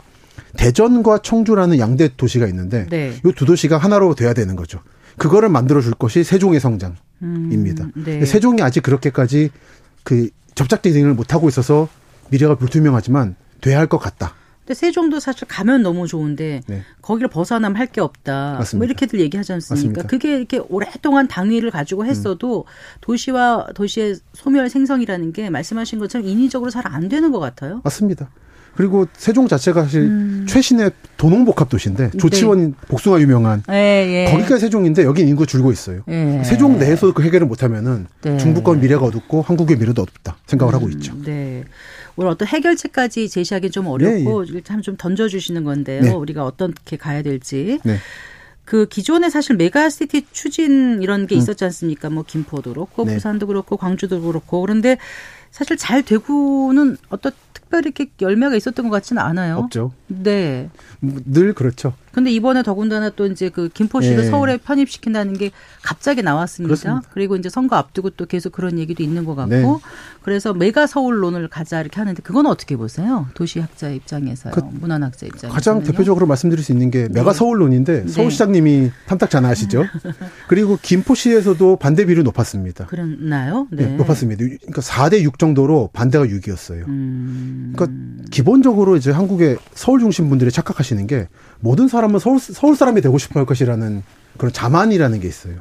대전과 0.58 1.20
청주라는 1.20 1.78
양대 1.78 2.10
도시가 2.18 2.48
있는데 2.48 2.88
네. 2.90 3.14
이두 3.24 3.46
도시가 3.46 3.78
하나로 3.78 4.16
돼야 4.16 4.34
되는 4.34 4.56
거죠. 4.56 4.80
그거를 5.18 5.50
만들어 5.50 5.82
줄 5.82 5.94
것이 5.94 6.24
세종의 6.24 6.60
성장입니다. 6.60 7.84
음, 7.84 8.04
네. 8.04 8.26
세종이 8.26 8.64
아직 8.64 8.82
그렇게까지 8.82 9.52
그 10.04 10.30
접착 10.56 10.82
대응을 10.82 11.14
못 11.14 11.34
하고 11.34 11.48
있어서 11.50 11.88
미래가 12.30 12.56
불투명하지만 12.56 13.36
돼야 13.62 13.80
할 13.80 13.88
것 13.88 13.98
같다. 13.98 14.34
근데 14.60 14.74
세종도 14.76 15.20
사실 15.20 15.48
가면 15.48 15.82
너무 15.82 16.06
좋은데 16.08 16.62
네. 16.68 16.84
거기를 17.02 17.28
벗어나면 17.28 17.76
할 17.76 17.88
게 17.88 18.02
없다. 18.02 18.50
뭐 18.52 18.58
맞습니다. 18.60 18.78
뭐 18.78 18.86
이렇게들 18.86 19.20
얘기하지 19.20 19.54
않습니까? 19.54 20.02
맞습니다. 20.04 20.08
그게 20.08 20.38
이렇게 20.38 20.60
오랫동안 20.70 21.28
당위를 21.28 21.72
가지고 21.72 22.06
했어도 22.06 22.66
음. 22.68 22.72
도시와 23.02 23.68
도시의 23.74 24.18
소멸 24.34 24.70
생성이라는 24.70 25.34
게 25.34 25.50
말씀하신 25.50 25.98
것처럼 26.00 26.28
인위적으로 26.28 26.70
잘 26.70 26.84
안 26.86 27.10
되는 27.10 27.32
것 27.32 27.40
같아요. 27.40 27.82
맞습니다. 27.84 28.30
그리고 28.80 29.08
세종 29.12 29.50
자체가 29.50 29.84
사실 29.84 30.04
음. 30.04 30.46
최신의 30.48 30.92
도농복합 31.18 31.68
도시인데 31.68 32.12
네. 32.12 32.18
조치원 32.18 32.68
네. 32.70 32.74
복숭아 32.88 33.20
유명한 33.20 33.62
예, 33.70 33.76
예. 33.76 34.32
거기가 34.32 34.58
세종인데 34.58 35.04
여기 35.04 35.22
인구 35.24 35.46
줄고 35.46 35.74
있어요. 35.74 36.02
예. 36.08 36.42
세종 36.46 36.80
내에서 36.80 37.12
그 37.12 37.22
해결을 37.24 37.46
못하면은 37.46 38.08
네. 38.22 38.38
중부권 38.38 38.80
미래가 38.80 39.04
어둡고 39.04 39.42
한국의 39.42 39.76
미래도 39.76 40.04
어둡다 40.04 40.38
생각을 40.46 40.74
음, 40.74 40.76
하고 40.76 40.90
있죠. 40.92 41.14
네. 41.26 41.66
오늘 42.16 42.32
어떤 42.32 42.48
해결책까지 42.48 43.28
제시하기 43.28 43.70
좀 43.72 43.88
어렵고 43.88 44.46
예, 44.48 44.54
예. 44.56 44.62
참좀 44.62 44.96
던져주시는 44.98 45.66
건데요. 45.66 46.02
네. 46.02 46.12
우리가 46.12 46.46
어떻게 46.46 46.96
가야 46.96 47.22
될지. 47.22 47.80
네. 47.84 47.98
그 48.64 48.86
기존에 48.86 49.30
사실 49.30 49.58
메가시티 49.58 50.28
추진 50.32 51.02
이런 51.02 51.28
게 51.28 51.36
음. 51.36 51.40
있었지 51.40 51.66
않습니까? 51.66 52.10
뭐 52.10 52.24
김포도 52.26 52.72
그렇고 52.72 53.04
네. 53.04 53.16
부산도 53.16 53.48
그렇고 53.48 53.76
광주도 53.76 54.22
그렇고 54.22 54.62
그런데 54.62 54.98
사실 55.52 55.76
잘 55.76 56.02
되고는 56.02 56.96
어떤 57.10 57.34
특별히 57.70 57.94
이렇게 57.96 58.10
열매가 58.20 58.56
있었던 58.56 58.90
것 58.90 58.92
같지는 58.92 59.22
않아요. 59.22 59.58
없죠. 59.58 59.94
네. 60.08 60.70
늘 61.02 61.54
그렇죠. 61.54 61.94
근데 62.12 62.32
이번에 62.32 62.64
더군다나 62.64 63.12
또 63.12 63.28
이제 63.28 63.50
그 63.50 63.70
김포시를 63.70 64.24
네. 64.24 64.30
서울에 64.30 64.58
편입시킨다는 64.58 65.38
게 65.38 65.52
갑자기 65.84 66.24
나왔습니다. 66.24 66.70
그렇습니다. 66.70 67.08
그리고 67.14 67.36
이제 67.36 67.48
선거 67.48 67.76
앞두고 67.76 68.12
또 68.12 68.26
계속 68.26 68.52
그런 68.52 68.80
얘기도 68.80 69.04
있는 69.04 69.24
것 69.24 69.36
같고 69.36 69.50
네. 69.52 69.64
그래서 70.30 70.54
메가 70.54 70.86
서울론을 70.86 71.48
가자 71.48 71.82
이렇게 71.82 72.00
하는데 72.00 72.22
그건 72.22 72.46
어떻게 72.46 72.78
보세요? 72.78 73.26
도시학자 73.34 73.90
입장에서요. 73.90 74.54
그 74.54 74.62
문화학자 74.80 75.26
입장에서 75.26 75.52
가장 75.52 75.82
대표적으로 75.82 76.28
말씀드릴 76.28 76.64
수 76.64 76.72
있는 76.72 76.92
게 76.92 77.08
메가 77.12 77.32
네. 77.32 77.38
서울론인데 77.40 78.04
네. 78.04 78.08
서울시장님이 78.08 78.92
탐탁 79.08 79.32
잘 79.32 79.44
아시죠? 79.44 79.86
그리고 80.48 80.78
김포시에서도 80.80 81.78
반대 81.78 82.06
비율이 82.06 82.22
높았습니다. 82.22 82.86
그랬나요? 82.86 83.68
네. 83.72 83.88
네 83.88 83.96
높았습니다. 83.96 84.46
그러니까 84.46 84.82
4대 84.84 85.24
6 85.24 85.40
정도로 85.40 85.90
반대가 85.94 86.26
6이었어요. 86.26 86.88
음. 86.88 87.74
그러니까 87.76 88.28
기본적으로 88.30 88.98
이제 88.98 89.10
한국의 89.10 89.58
서울 89.74 90.00
중심 90.00 90.30
분들이 90.30 90.52
착각하시는 90.52 91.08
게 91.08 91.28
모든 91.60 91.88
사람은 91.88 92.20
서울, 92.20 92.40
서울 92.40 92.76
사람이 92.76 93.02
되고 93.02 93.18
싶어 93.18 93.40
할 93.40 93.48
것이라는 93.48 94.04
그런 94.38 94.54
자만이라는 94.54 95.22
게 95.22 95.28
있어요. 95.28 95.56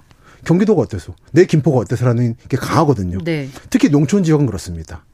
경기도가 0.45 0.83
어때서? 0.83 1.15
내 1.33 1.45
김포가 1.45 1.79
어때서라는 1.79 2.37
게 2.49 2.57
강하거든요. 2.57 3.19
네. 3.25 3.49
특히 3.71 3.89
농촌 3.89 4.23
지역은 4.25 4.47
그렇습니다. 4.47 5.05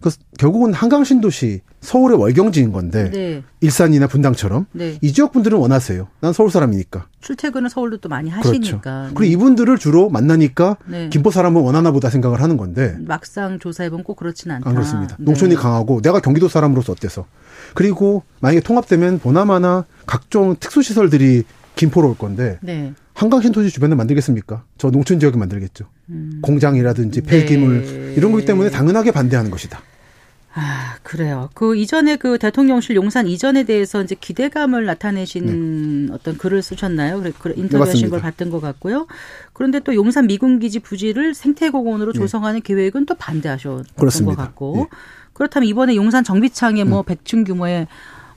그 0.00 0.10
결국은 0.38 0.74
한강 0.74 1.04
신도시 1.04 1.62
서울의 1.80 2.18
월경지인 2.18 2.70
건데 2.70 3.10
네. 3.10 3.42
일산이나 3.60 4.06
분당처럼 4.06 4.66
네. 4.72 4.98
이 5.00 5.12
지역 5.12 5.32
분들은 5.32 5.56
원하세요. 5.56 6.06
난 6.20 6.32
서울 6.32 6.50
사람이니까. 6.50 7.06
출퇴근은 7.20 7.70
서울도 7.70 7.98
또 7.98 8.08
많이 8.08 8.28
하시니까. 8.28 8.80
그렇죠. 8.80 9.14
그리고 9.14 9.24
이분들을 9.32 9.78
주로 9.78 10.10
만나니까 10.10 10.76
네. 10.86 11.08
김포 11.08 11.30
사람은 11.30 11.62
원하나 11.62 11.92
보다 11.92 12.10
생각을 12.10 12.42
하는 12.42 12.58
건데 12.58 12.96
막상 13.00 13.58
조사해보면 13.58 14.04
꼭 14.04 14.16
그렇지는 14.16 14.56
않다. 14.56 14.68
안 14.68 14.74
그렇습니다. 14.74 15.16
농촌이 15.18 15.54
네. 15.54 15.60
강하고 15.60 16.02
내가 16.02 16.20
경기도 16.20 16.48
사람으로서 16.48 16.92
어때서. 16.92 17.26
그리고 17.74 18.22
만약에 18.40 18.60
통합되면 18.60 19.18
보나마나 19.20 19.86
각종 20.06 20.56
특수시설들이 20.60 21.44
김포로 21.74 22.10
올 22.10 22.18
건데 22.18 22.58
네. 22.60 22.92
한강 23.16 23.40
신도시 23.40 23.70
주변에 23.70 23.94
만들겠습니까? 23.94 24.64
저 24.76 24.90
농촌 24.90 25.18
지역에 25.18 25.38
만들겠죠. 25.38 25.86
음. 26.10 26.40
공장이라든지 26.42 27.22
폐기물 27.22 27.82
네. 27.82 28.14
이런 28.14 28.30
거기 28.30 28.44
때문에 28.44 28.68
당연하게 28.68 29.10
반대하는 29.10 29.50
것이다. 29.50 29.80
아, 30.52 30.96
그래요. 31.02 31.48
그 31.54 31.76
이전에 31.76 32.16
그 32.16 32.38
대통령실 32.38 32.94
용산 32.94 33.26
이전에 33.26 33.64
대해서 33.64 34.02
이제 34.02 34.14
기대감을 34.14 34.84
나타내신 34.84 36.06
네. 36.08 36.12
어떤 36.12 36.36
글을 36.36 36.60
쓰셨나요? 36.60 37.22
그래, 37.38 37.54
인터뷰하신 37.56 38.02
네, 38.02 38.08
걸 38.10 38.20
봤던 38.20 38.50
것 38.50 38.60
같고요. 38.60 39.06
그런데 39.54 39.80
또 39.80 39.94
용산 39.94 40.26
미군기지 40.26 40.80
부지를 40.80 41.32
생태공원으로 41.34 42.12
네. 42.12 42.18
조성하는 42.18 42.60
계획은 42.60 43.06
또 43.06 43.14
반대하셨던 43.14 43.84
그렇습니다. 43.96 44.36
것 44.36 44.42
같고. 44.42 44.76
네. 44.76 44.86
그렇다면 45.32 45.68
이번에 45.70 45.96
용산 45.96 46.22
정비창에 46.22 46.84
뭐 46.84 47.00
음. 47.00 47.04
100층 47.04 47.46
규모의 47.46 47.86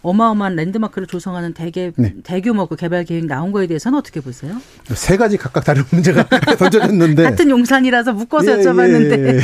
어마어마한 0.02 0.56
랜드마크를 0.56 1.08
조성하는 1.08 1.54
대개 1.54 1.92
네. 1.98 2.14
대규모 2.24 2.68
그 2.68 2.76
개발 2.76 3.04
계획 3.04 3.26
나온 3.26 3.52
거에 3.52 3.68
대해서는 3.68 3.98
어떻게 3.98 4.22
보세요? 4.22 4.56
세 4.94 5.18
가지 5.18 5.38
각각 5.38 5.66
다른 5.66 5.84
문제가 5.92 6.26
던져졌는데 6.58 7.24
같은 7.24 7.50
용산이라서 7.50 8.14
묶어서 8.14 8.60
예, 8.60 8.64
여쭤봤는데 8.64 9.20
예, 9.20 9.38
예. 9.38 9.42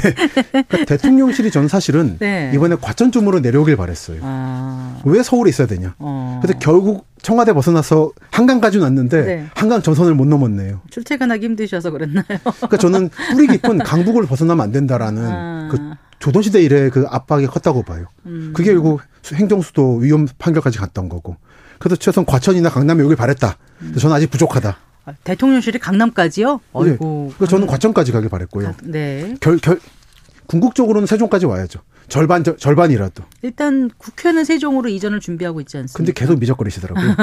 그러니까 0.52 0.86
대통령실이 0.86 1.52
전 1.52 1.68
사실은 1.68 2.18
네. 2.20 2.52
이번에 2.54 2.76
과천쯤으로 2.80 3.40
내려오길 3.40 3.76
바랬어요. 3.76 4.20
아. 4.24 5.02
왜 5.04 5.22
서울에 5.24 5.50
있어야 5.50 5.68
되냐? 5.68 5.96
어. 6.00 6.40
그래서 6.42 6.58
결국 6.60 7.08
청와대 7.22 7.54
벗어나서 7.54 8.12
한강까지 8.32 8.78
왔는데 8.78 9.22
네. 9.26 9.46
한강 9.56 9.82
전선을 9.82 10.14
못 10.14 10.28
넘었네요. 10.28 10.82
출퇴근하기 10.92 11.46
힘드셔서 11.46 11.92
그랬나요? 11.92 12.24
그러니까 12.44 12.78
저는 12.78 13.10
뿌리 13.32 13.48
깊은 13.48 13.80
강북을 13.84 14.26
벗어나면 14.28 14.64
안 14.64 14.72
된다라는 14.72 15.24
아. 15.26 15.70
그 15.72 15.78
조선시대 16.20 16.62
이래 16.62 16.90
그 16.90 17.06
압박이 17.10 17.48
컸다고 17.48 17.84
봐요. 17.84 18.08
음. 18.26 18.52
그게 18.56 18.74
결국 18.74 19.02
행정수도 19.34 19.98
위험 19.98 20.28
판결까지 20.38 20.78
갔던 20.78 21.10
거고. 21.10 21.38
그래서 21.80 21.96
최소한 21.96 22.26
과천이나 22.26 22.70
강남에 22.70 23.04
여길 23.04 23.16
바랬다. 23.16 23.58
음. 23.82 23.96
저는 23.98 24.16
아직 24.16 24.30
부족하다. 24.32 24.78
아, 25.06 25.14
대통령실이 25.24 25.80
강남까지요? 25.80 26.54
네. 26.54 26.60
어이고. 26.74 27.34
네. 27.40 27.48
저는 27.48 27.68
과천까지 27.68 28.12
가길 28.12 28.30
바랬고요. 28.30 28.70
아, 28.70 28.74
네. 28.84 29.36
결, 29.40 29.58
결, 29.58 29.80
궁극적으로는 30.48 31.06
세종까지 31.06 31.46
와야죠. 31.46 31.80
절반 32.08 32.44
저, 32.44 32.56
절반이라도. 32.56 33.24
일단 33.42 33.90
국회는 33.98 34.46
세종으로 34.46 34.90
이전을 34.90 35.20
준비하고 35.20 35.60
있지 35.62 35.78
않습니까? 35.78 35.98
근데 35.98 36.12
계속 36.12 36.40
미적거리시더라고요. 36.40 37.16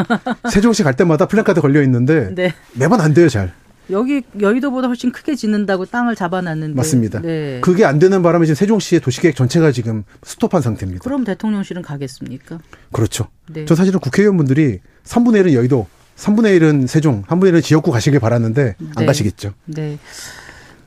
세종시 0.50 0.82
갈 0.82 0.94
때마다 0.94 1.26
플랜카드 1.26 1.60
걸려 1.60 1.82
있는데 1.82 2.34
네. 2.34 2.52
매번 2.74 3.00
안 3.00 3.14
돼요, 3.14 3.28
잘. 3.28 3.52
여기 3.90 4.22
여의도보다 4.40 4.88
훨씬 4.88 5.12
크게 5.12 5.34
짓는다고 5.34 5.86
땅을 5.86 6.14
잡아놨는데 6.14 6.74
맞습니다. 6.74 7.20
네. 7.20 7.60
그게 7.62 7.84
안 7.84 7.98
되는 7.98 8.22
바람에 8.22 8.46
지금 8.46 8.54
세종시의 8.54 9.00
도시계획 9.00 9.36
전체가 9.36 9.72
지금 9.72 10.04
스톱한 10.22 10.62
상태입니다. 10.62 11.02
그럼 11.02 11.24
대통령실은 11.24 11.82
가겠습니까? 11.82 12.58
그렇죠. 12.92 13.28
네. 13.50 13.64
저 13.64 13.74
사실은 13.74 14.00
국회의원분들이 14.00 14.80
3분의 15.04 15.44
1은 15.44 15.52
여의도, 15.54 15.86
3분의 16.16 16.60
1은 16.60 16.86
세종, 16.86 17.24
3분의 17.24 17.52
1은 17.52 17.62
지역구 17.62 17.90
가시길 17.90 18.20
바랐는데 18.20 18.76
안 18.80 18.92
네. 18.98 19.06
가시겠죠. 19.06 19.52
네. 19.66 19.98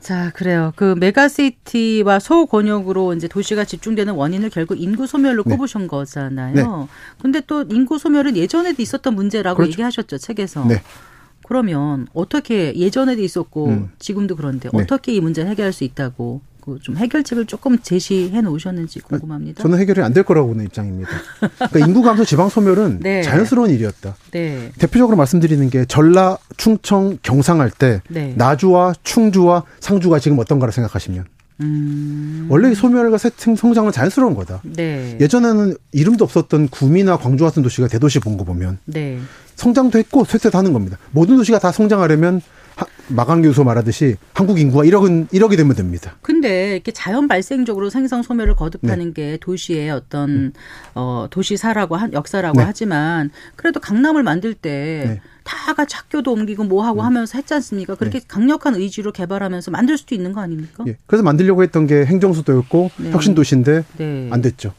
자, 0.00 0.30
그래요. 0.34 0.72
그 0.76 0.94
메가시티와 0.98 2.20
소권역으로 2.20 3.14
이제 3.14 3.26
도시가 3.26 3.64
집중되는 3.64 4.14
원인을 4.14 4.50
결국 4.50 4.80
인구 4.80 5.06
소멸로 5.08 5.42
네. 5.44 5.56
꼽으신 5.56 5.88
거잖아요. 5.88 6.54
네. 6.54 6.62
근데 7.20 7.40
또 7.44 7.64
인구 7.68 7.98
소멸은 7.98 8.36
예전에도 8.36 8.80
있었던 8.80 9.14
문제라고 9.16 9.56
그렇죠. 9.56 9.72
얘기하셨죠, 9.72 10.18
책에서. 10.18 10.64
네. 10.66 10.80
그러면 11.46 12.06
어떻게 12.12 12.74
예전에도 12.76 13.22
있었고 13.22 13.66
음. 13.68 13.90
지금도 13.98 14.36
그런데 14.36 14.68
네. 14.72 14.82
어떻게 14.82 15.12
이 15.14 15.20
문제를 15.20 15.50
해결할 15.50 15.72
수 15.72 15.84
있다고 15.84 16.40
가지고 16.66 16.78
좀 16.80 16.96
해결책을 16.96 17.46
조금 17.46 17.78
제시해 17.78 18.40
놓으셨는지 18.40 19.00
궁금합니다. 19.00 19.62
저는 19.62 19.78
해결이 19.78 20.02
안 20.02 20.12
될 20.12 20.24
거라고 20.24 20.48
보는 20.48 20.64
입장입니다. 20.64 21.10
그러니까 21.56 21.78
인구 21.80 22.02
감소, 22.02 22.24
지방 22.24 22.48
소멸은 22.48 23.00
네. 23.00 23.22
자연스러운 23.22 23.70
일이었다. 23.70 24.16
네. 24.32 24.72
대표적으로 24.78 25.16
말씀드리는 25.16 25.68
게 25.70 25.84
전라, 25.84 26.38
충청, 26.56 27.18
경상할 27.22 27.70
때 27.70 28.00
네. 28.08 28.32
나주와 28.36 28.94
충주와 29.02 29.64
상주가 29.80 30.18
지금 30.18 30.38
어떤가를 30.38 30.72
생각하시면 30.72 31.26
음. 31.60 32.46
원래 32.50 32.74
소멸과 32.74 33.18
세팅 33.18 33.56
성장은 33.56 33.92
자연스러운 33.92 34.34
거다. 34.34 34.60
네. 34.64 35.16
예전에는 35.20 35.74
이름도 35.92 36.24
없었던 36.24 36.68
구미나 36.68 37.16
광주 37.16 37.44
같은 37.44 37.62
도시가 37.62 37.88
대도시 37.88 38.18
본 38.20 38.36
거 38.36 38.44
보면 38.44 38.78
네. 38.84 39.18
성장도 39.54 39.98
했고 39.98 40.24
쇠퇴도 40.24 40.58
하는 40.58 40.74
겁니다. 40.74 40.98
모든 41.12 41.36
도시가 41.38 41.58
다 41.58 41.72
성장하려면 41.72 42.42
마강 43.08 43.40
교수 43.40 43.64
말하듯이 43.64 44.16
한국 44.34 44.58
인구가 44.60 44.84
1억은 44.84 45.28
1억이 45.30 45.56
되면 45.56 45.74
됩니다. 45.74 46.16
근데 46.20 46.74
이렇게 46.74 46.92
자연 46.92 47.28
발생적으로 47.28 47.88
생성 47.88 48.22
소멸을 48.22 48.54
거듭하는 48.56 49.06
네. 49.06 49.12
게 49.14 49.38
도시의 49.40 49.90
어떤 49.90 50.28
음. 50.28 50.52
어 50.94 51.26
도시사라고 51.30 51.96
한 51.96 52.12
역사라고 52.12 52.58
네. 52.58 52.64
하지만 52.66 53.30
그래도 53.54 53.80
강남을 53.80 54.22
만들 54.22 54.52
때 54.52 55.22
네. 55.46 55.64
다가 55.66 55.86
학교도 55.90 56.32
옮기고 56.32 56.64
뭐 56.64 56.84
하고 56.84 57.00
음. 57.00 57.06
하면서 57.06 57.38
했지 57.38 57.54
않습니까? 57.54 57.94
그렇게 57.94 58.18
네. 58.20 58.24
강력한 58.28 58.74
의지로 58.74 59.12
개발하면서 59.12 59.70
만들 59.70 59.96
수도 59.96 60.14
있는 60.14 60.32
거 60.32 60.40
아닙니까? 60.40 60.84
예. 60.88 60.96
그래서 61.06 61.22
만들려고 61.22 61.62
했던 61.62 61.86
게 61.86 62.04
행정수도였고 62.04 62.90
네. 62.98 63.10
혁신도시인데 63.12 63.84
네. 63.98 64.28
안 64.32 64.42
됐죠. 64.42 64.72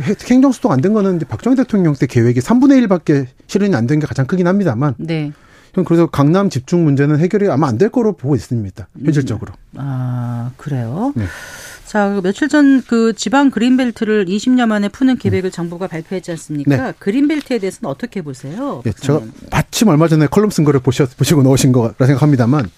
행정수도가 0.00 0.74
안된 0.74 0.92
거는 0.92 1.18
박정희 1.28 1.56
대통령 1.56 1.92
때 1.94 2.06
계획이 2.06 2.40
3분의 2.40 2.86
1밖에 2.86 3.26
실현이 3.48 3.74
안 3.74 3.86
된 3.86 3.98
게 4.00 4.06
가장 4.06 4.26
크긴 4.26 4.46
합니다만. 4.46 4.94
네. 4.98 5.32
그래서 5.86 6.06
강남 6.06 6.50
집중 6.50 6.82
문제는 6.84 7.18
해결이 7.18 7.48
아마 7.48 7.68
안 7.68 7.78
될 7.78 7.88
거로 7.90 8.12
보고 8.12 8.34
있습니다. 8.34 8.88
현실적으로. 9.04 9.52
아, 9.76 10.50
그래요? 10.56 11.12
네. 11.14 11.24
자, 11.88 12.20
며칠 12.22 12.48
전 12.48 12.82
그 12.86 13.12
지방 13.14 13.50
그린벨트를 13.50 14.26
20년 14.26 14.66
만에 14.66 14.88
푸는 14.88 15.16
계획을 15.16 15.48
음. 15.48 15.50
정부가 15.50 15.86
발표했지 15.86 16.30
않습니까? 16.32 16.76
네. 16.76 16.92
그린벨트에 16.98 17.58
대해서는 17.58 17.90
어떻게 17.90 18.20
보세요? 18.22 18.82
네, 18.84 18.92
제가 18.92 19.22
마침 19.50 19.88
얼마 19.88 20.06
전에 20.06 20.26
컬럼 20.26 20.50
쓴 20.50 20.64
거를 20.64 20.80
보셨, 20.80 21.16
보시고 21.16 21.42
넣으신 21.42 21.72
거라 21.72 21.94
생각합니다만. 21.98 22.70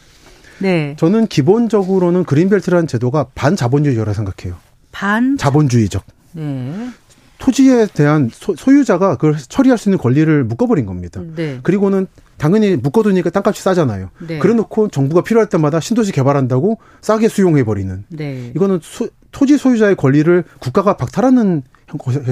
네. 0.60 0.94
저는 0.98 1.26
기본적으로는 1.26 2.24
그린벨트라는 2.24 2.86
제도가 2.86 3.28
반자본주의라 3.34 4.12
생각해요. 4.12 4.56
반 4.92 5.36
자본주의적. 5.36 6.04
네. 6.32 6.90
토지에 7.38 7.86
대한 7.94 8.30
소, 8.32 8.54
유자가 8.72 9.16
그걸 9.16 9.36
처리할 9.36 9.78
수 9.78 9.88
있는 9.88 9.98
권리를 9.98 10.44
묶어버린 10.44 10.86
겁니다. 10.86 11.20
네. 11.34 11.58
그리고는 11.62 12.06
당연히 12.40 12.74
묶어두니까 12.74 13.28
땅값이 13.28 13.62
싸잖아요. 13.62 14.08
네. 14.26 14.38
그래놓고 14.38 14.88
정부가 14.88 15.22
필요할 15.22 15.50
때마다 15.50 15.78
신도시 15.78 16.10
개발한다고 16.12 16.78
싸게 17.02 17.28
수용해버리는. 17.28 18.04
네. 18.08 18.52
이거는 18.56 18.80
소, 18.82 19.08
토지 19.30 19.58
소유자의 19.58 19.94
권리를 19.94 20.44
국가가 20.58 20.96
박탈하는 20.96 21.62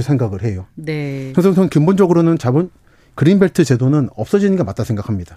생각을 0.00 0.42
해요. 0.44 0.64
네. 0.76 1.30
그래서 1.34 1.52
저는 1.52 1.68
근본적으로는 1.68 2.38
자본 2.38 2.70
그린벨트 3.16 3.64
제도는 3.64 4.08
없어지는 4.16 4.56
게 4.56 4.62
맞다 4.62 4.82
생각합니다. 4.82 5.36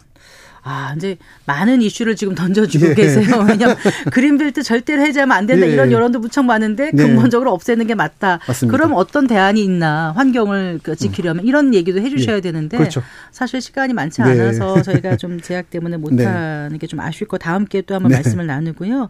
아, 0.64 0.94
이제 0.96 1.18
많은 1.46 1.82
이슈를 1.82 2.16
지금 2.16 2.36
던져주고 2.36 2.90
예. 2.92 2.94
계세요. 2.94 3.46
왜냐하면 3.48 3.78
그린벨트 4.12 4.64
절대로 4.64 5.02
해제하면 5.02 5.36
안 5.36 5.46
된다 5.48 5.66
예. 5.68 5.72
이런 5.72 5.92
여론도 5.92 6.20
무척 6.20 6.44
많은데 6.46 6.92
네. 6.94 7.04
근본적으로 7.04 7.52
없애는 7.52 7.88
게 7.88 7.96
맞다. 7.96 8.40
맞습니다. 8.48 8.78
그럼 8.78 8.94
어떤 8.96 9.28
대안이 9.28 9.64
있나 9.64 10.14
환경을 10.16 10.80
그 10.84 10.96
지키려면 10.96 11.44
음. 11.44 11.48
이런 11.48 11.74
얘기도 11.74 12.00
해주셔야 12.00 12.38
예. 12.38 12.42
되는데 12.42 12.78
그렇죠. 12.78 13.02
사실 13.32 13.62
시간이 13.62 13.94
많지 13.94 14.22
네. 14.22 14.30
않아서 14.30 14.82
저희가 14.82 15.18
좀 15.18 15.42
제약 15.42 15.70
때문에 15.70 15.98
못하는 16.02 16.70
네. 16.72 16.78
게좀 16.78 17.00
아쉽고 17.00 17.38
다음 17.38 17.66
기회에 17.66 17.82
또 17.82 17.96
한번 17.96 18.10
네. 18.12 18.18
말씀을 18.18 18.46
나누고요. 18.46 19.10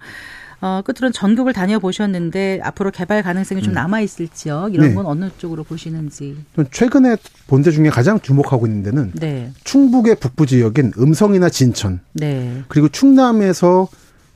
어, 0.61 0.81
끝으로는 0.85 1.11
전국을 1.11 1.53
다녀보셨는데 1.53 2.59
앞으로 2.63 2.91
개발 2.91 3.23
가능성이 3.23 3.63
좀 3.63 3.71
음. 3.71 3.75
남아있을 3.75 4.27
지역 4.33 4.73
이런 4.73 4.89
네. 4.89 4.93
건 4.93 5.05
어느 5.07 5.29
쪽으로 5.37 5.63
보시는지. 5.63 6.37
최근에 6.71 7.17
본 7.47 7.61
데 7.63 7.71
중에 7.71 7.89
가장 7.89 8.19
주목하고 8.19 8.65
있는 8.67 8.83
데는 8.83 9.11
네. 9.15 9.51
충북의 9.63 10.15
북부 10.15 10.45
지역인 10.45 10.93
음성이나 10.97 11.49
진천 11.49 11.99
네. 12.13 12.63
그리고 12.67 12.87
충남에서 12.89 13.87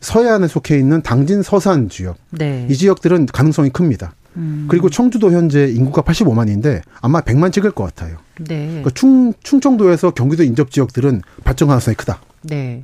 서해안에 0.02 0.48
속해 0.48 0.78
있는 0.78 1.02
당진 1.02 1.42
서산 1.42 1.90
지역 1.90 2.18
네. 2.32 2.68
이 2.70 2.76
지역들은 2.76 3.28
가능성이 3.28 3.70
큽니다. 3.70 4.14
음. 4.38 4.66
그리고 4.70 4.90
청주도 4.90 5.32
현재 5.32 5.68
인구가 5.68 6.02
85만인데 6.04 6.82
아마 7.02 7.22
100만 7.22 7.52
찍을 7.54 7.72
것 7.72 7.84
같아요. 7.86 8.18
네. 8.40 8.68
그러니까 8.68 8.90
충 8.92 9.34
충청도에서 9.42 10.12
경기도 10.12 10.44
인접 10.44 10.70
지역들은 10.72 11.22
발전 11.44 11.68
가능성이 11.70 11.96
크다. 11.96 12.20
네. 12.44 12.84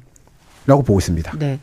라고 0.66 0.82
보고 0.84 1.00
있습니다. 1.00 1.34
네. 1.38 1.60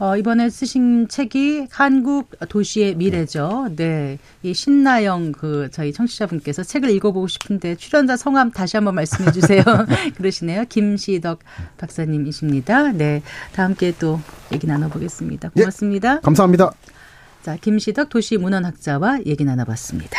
어, 0.00 0.16
이번에 0.16 0.48
쓰신 0.48 1.08
책이 1.08 1.66
한국 1.70 2.30
도시의 2.48 2.94
미래죠. 2.96 3.68
네. 3.76 4.18
이 4.42 4.54
신나영 4.54 5.32
그 5.32 5.68
저희 5.70 5.92
청취자분께서 5.92 6.62
책을 6.62 6.88
읽어보고 6.88 7.28
싶은데 7.28 7.76
출연자 7.76 8.16
성함 8.16 8.50
다시 8.50 8.78
한번 8.78 8.94
말씀해 8.94 9.30
주세요. 9.30 9.62
그러시네요. 10.16 10.64
김시덕 10.70 11.40
박사님이십니다. 11.76 12.92
네. 12.92 13.22
다음 13.52 13.74
기회에 13.74 13.92
또 13.98 14.18
얘기 14.54 14.66
나눠보겠습니다. 14.66 15.50
고맙습니다. 15.50 16.14
예, 16.14 16.20
감사합니다. 16.22 16.70
자, 17.42 17.56
김시덕 17.56 18.08
도시문헌학자와 18.08 19.24
얘기 19.26 19.44
나눠봤습니다. 19.44 20.18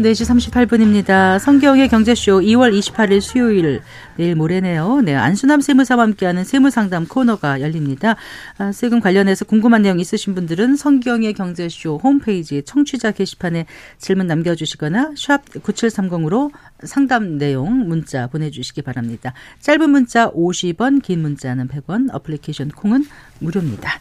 네시 0.00 0.24
38분입니다. 0.24 1.38
성경의 1.38 1.90
경제쇼 1.90 2.40
2월 2.40 2.72
28일 2.78 3.20
수요일 3.20 3.82
내일 4.16 4.34
모레네요. 4.34 5.02
네, 5.02 5.14
안수남 5.14 5.60
세무사와 5.60 6.04
함께하는 6.04 6.42
세무상담 6.42 7.06
코너가 7.06 7.60
열립니다. 7.60 8.16
아, 8.56 8.72
세금 8.72 9.00
관련해서 9.00 9.44
궁금한 9.44 9.82
내용 9.82 10.00
있으신 10.00 10.34
분들은 10.34 10.76
성경의 10.76 11.34
경제쇼 11.34 12.00
홈페이지 12.02 12.62
청취자 12.62 13.10
게시판에 13.10 13.66
질문 13.98 14.26
남겨주시거나 14.26 15.12
샵 15.18 15.44
9730으로 15.44 16.50
상담 16.84 17.36
내용 17.36 17.86
문자 17.86 18.26
보내주시기 18.26 18.80
바랍니다. 18.80 19.34
짧은 19.60 19.90
문자 19.90 20.30
50원, 20.30 21.02
긴 21.02 21.20
문자는 21.20 21.68
100원, 21.68 22.08
어플리케이션 22.14 22.70
콩은 22.70 23.04
무료입니다. 23.40 24.00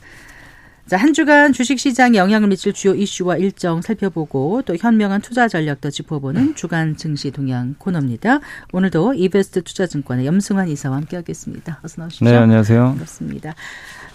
자, 0.89 0.97
한 0.97 1.13
주간 1.13 1.53
주식시장에 1.53 2.17
영향을 2.17 2.47
미칠 2.49 2.73
주요 2.73 2.95
이슈와 2.95 3.37
일정 3.37 3.79
살펴보고 3.79 4.63
또 4.65 4.75
현명한 4.75 5.21
투자 5.21 5.47
전략도 5.47 5.91
짚어보는 5.91 6.55
주간 6.55 6.95
증시 6.97 7.29
동향 7.29 7.75
코너입니다. 7.77 8.39
오늘도 8.73 9.13
이베스트 9.13 9.61
투자증권의 9.61 10.25
염승환 10.25 10.67
이사와 10.67 10.97
함께하겠습니다. 10.97 11.79
어서 11.83 12.01
나오십시오. 12.01 12.27
네, 12.27 12.35
안녕하세요. 12.35 12.83
반갑습니다. 12.85 13.53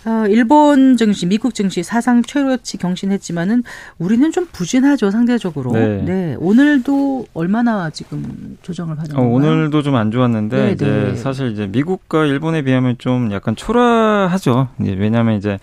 어, 0.06 0.26
일본 0.28 0.96
증시, 0.96 1.26
미국 1.26 1.54
증시 1.54 1.84
사상 1.84 2.22
최고치 2.22 2.78
경신했지만은 2.78 3.62
우리는 3.98 4.32
좀 4.32 4.46
부진하죠 4.50 5.12
상대적으로. 5.12 5.70
네. 5.72 6.02
네. 6.02 6.36
오늘도 6.40 7.26
얼마나 7.34 7.88
지금 7.90 8.58
조정을 8.62 8.96
받은 8.96 9.14
건가요? 9.14 9.32
어, 9.32 9.36
오늘도 9.36 9.82
좀 9.82 9.94
안 9.94 10.10
좋았는데 10.10 10.56
네, 10.56 10.72
이제 10.72 10.84
네. 10.86 11.14
사실 11.16 11.52
이제 11.52 11.68
미국과 11.68 12.24
일본에 12.26 12.62
비하면 12.62 12.96
좀 12.98 13.30
약간 13.30 13.54
초라하죠. 13.54 14.70
왜냐하면 14.78 15.36
이제 15.38 15.58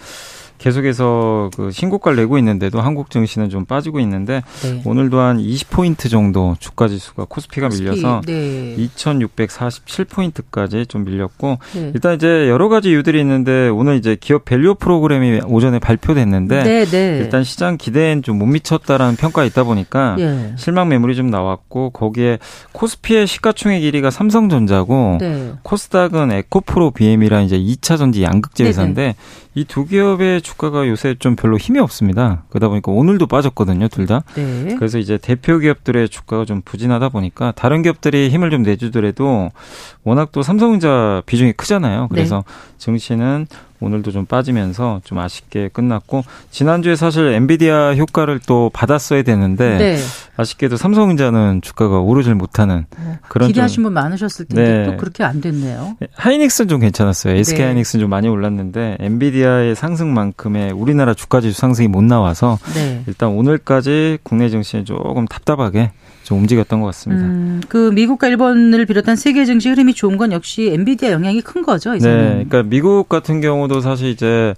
계속해서 0.62 1.50
그 1.56 1.71
신고가를 1.71 2.17
내고 2.17 2.38
있는데도 2.38 2.82
한국 2.82 3.10
증시는 3.10 3.50
좀 3.50 3.65
빠지고 3.65 4.00
있는데 4.02 4.44
네. 4.62 4.81
오늘도 4.86 5.19
한 5.19 5.40
20포인트 5.40 6.10
정도 6.10 6.56
주가 6.60 6.88
지수가 6.88 7.25
코스피가 7.27 7.67
코스피, 7.69 7.83
밀려서 7.83 8.21
네. 8.27 8.75
2,647포인트까지 8.96 10.88
좀 10.88 11.04
밀렸고 11.04 11.58
네. 11.73 11.92
일단 11.96 12.13
이제 12.15 12.48
여러 12.48 12.69
가지 12.69 12.92
이유들이 12.92 13.19
있는데 13.21 13.69
오늘 13.69 13.96
이제 13.96 14.15
기업 14.19 14.46
밸류 14.46 14.75
프로그램이 14.75 15.42
오전에 15.48 15.79
발표됐는데 15.79 16.63
네, 16.63 16.86
네. 16.86 17.17
일단 17.19 17.44
시장 17.44 17.77
기대엔 17.77 18.21
좀 18.23 18.42
못 18.42 18.48
미쳤다라는 18.48 19.17
평가가 19.17 19.46
있다 19.46 19.63
보니까 19.63 20.15
예. 20.17 20.54
실망 20.58 20.90
매물이 20.90 21.15
좀 21.15 21.29
나왔고 21.29 21.92
거기에 21.92 22.40
코스피의 22.71 23.27
시가총액 23.27 23.83
1위가 23.83 24.10
삼성전자고 24.10 25.17
네. 25.19 25.52
코스닥은 25.62 26.31
에코프로 26.31 26.90
BM이라 26.90 27.42
이제 27.42 27.60
2차 27.60 28.00
전지 28.00 28.23
양극재 28.23 28.63
회사인데 28.63 29.15
이 29.54 29.65
두 29.65 29.86
기업의 29.86 30.42
주 30.42 30.50
가가 30.58 30.87
요새 30.87 31.15
좀 31.17 31.35
별로 31.35 31.58
힘이 31.58 31.79
없습니다. 31.79 32.43
그러다 32.49 32.69
보니까 32.69 32.91
오늘도 32.91 33.27
빠졌거든요, 33.27 33.87
둘 33.87 34.06
다. 34.06 34.23
네. 34.35 34.75
그래서 34.77 34.97
이제 34.97 35.17
대표 35.17 35.60
기업들의 35.60 36.10
주가가 36.10 36.45
좀 36.45 36.62
부진하다 36.63 37.10
보니까 37.10 37.52
다른 37.56 37.81
기업들이 37.81 38.29
힘을 38.29 38.52
좀 38.52 38.63
내주더라도 38.63 39.52
워낙 40.04 40.29
또 40.31 40.41
삼성전자 40.41 41.21
비중이 41.25 41.54
크잖아요. 41.54 42.08
그래서 42.10 42.43
네. 42.47 42.75
증시는 42.77 43.47
오늘도 43.81 44.12
좀 44.12 44.25
빠지면서 44.25 45.02
좀 45.04 45.17
아쉽게 45.17 45.69
끝났고 45.73 46.23
지난주에 46.52 46.95
사실 46.95 47.33
엔비디아 47.33 47.95
효과를 47.95 48.39
또 48.45 48.69
받았어야 48.73 49.23
되는데 49.23 49.77
네. 49.77 49.97
아쉽게도 50.37 50.77
삼성전자는 50.77 51.62
주가가 51.62 51.99
오르질 51.99 52.35
못하는 52.35 52.85
어, 52.97 53.17
그런 53.27 53.47
기대하신 53.47 53.83
분 53.83 53.93
많으셨을 53.93 54.45
텐데 54.45 54.77
네. 54.77 54.85
또 54.85 54.97
그렇게 54.97 55.23
안 55.23 55.41
됐네요. 55.41 55.97
하이닉스는 56.13 56.69
좀 56.69 56.79
괜찮았어요. 56.79 57.35
SK 57.35 57.60
네. 57.60 57.65
하이닉스는 57.65 58.04
좀 58.04 58.10
많이 58.10 58.27
올랐는데 58.27 58.97
엔비디아의 58.99 59.75
상승만큼의 59.75 60.71
우리나라 60.71 61.13
주가 61.13 61.41
지수 61.41 61.60
상승이 61.60 61.87
못 61.87 62.04
나와서 62.04 62.60
네. 62.75 63.04
일단 63.08 63.29
오늘까지 63.29 64.19
국내 64.23 64.49
증시에 64.49 64.83
조금 64.83 65.25
답답하게 65.27 65.91
좀 66.24 66.40
움직였던 66.40 66.82
것 66.82 66.88
같습니다. 66.88 67.26
음, 67.26 67.62
그 67.67 67.92
미국과 67.92 68.28
일본을 68.28 68.86
비롯한 68.86 69.15
세계 69.15 69.46
증시 69.46 69.69
흐름이 69.69 69.94
좋은 69.94 70.17
건 70.17 70.32
역시 70.32 70.69
엔비디아 70.74 71.12
영향이 71.12 71.42
큰 71.42 71.62
거죠. 71.63 71.96
이제는. 71.96 72.17
네, 72.17 72.46
그러니까 72.46 72.63
미국 72.63 73.10
같은 73.10 73.42
경우도 73.42 73.82
사실 73.82 74.10
이제 74.10 74.54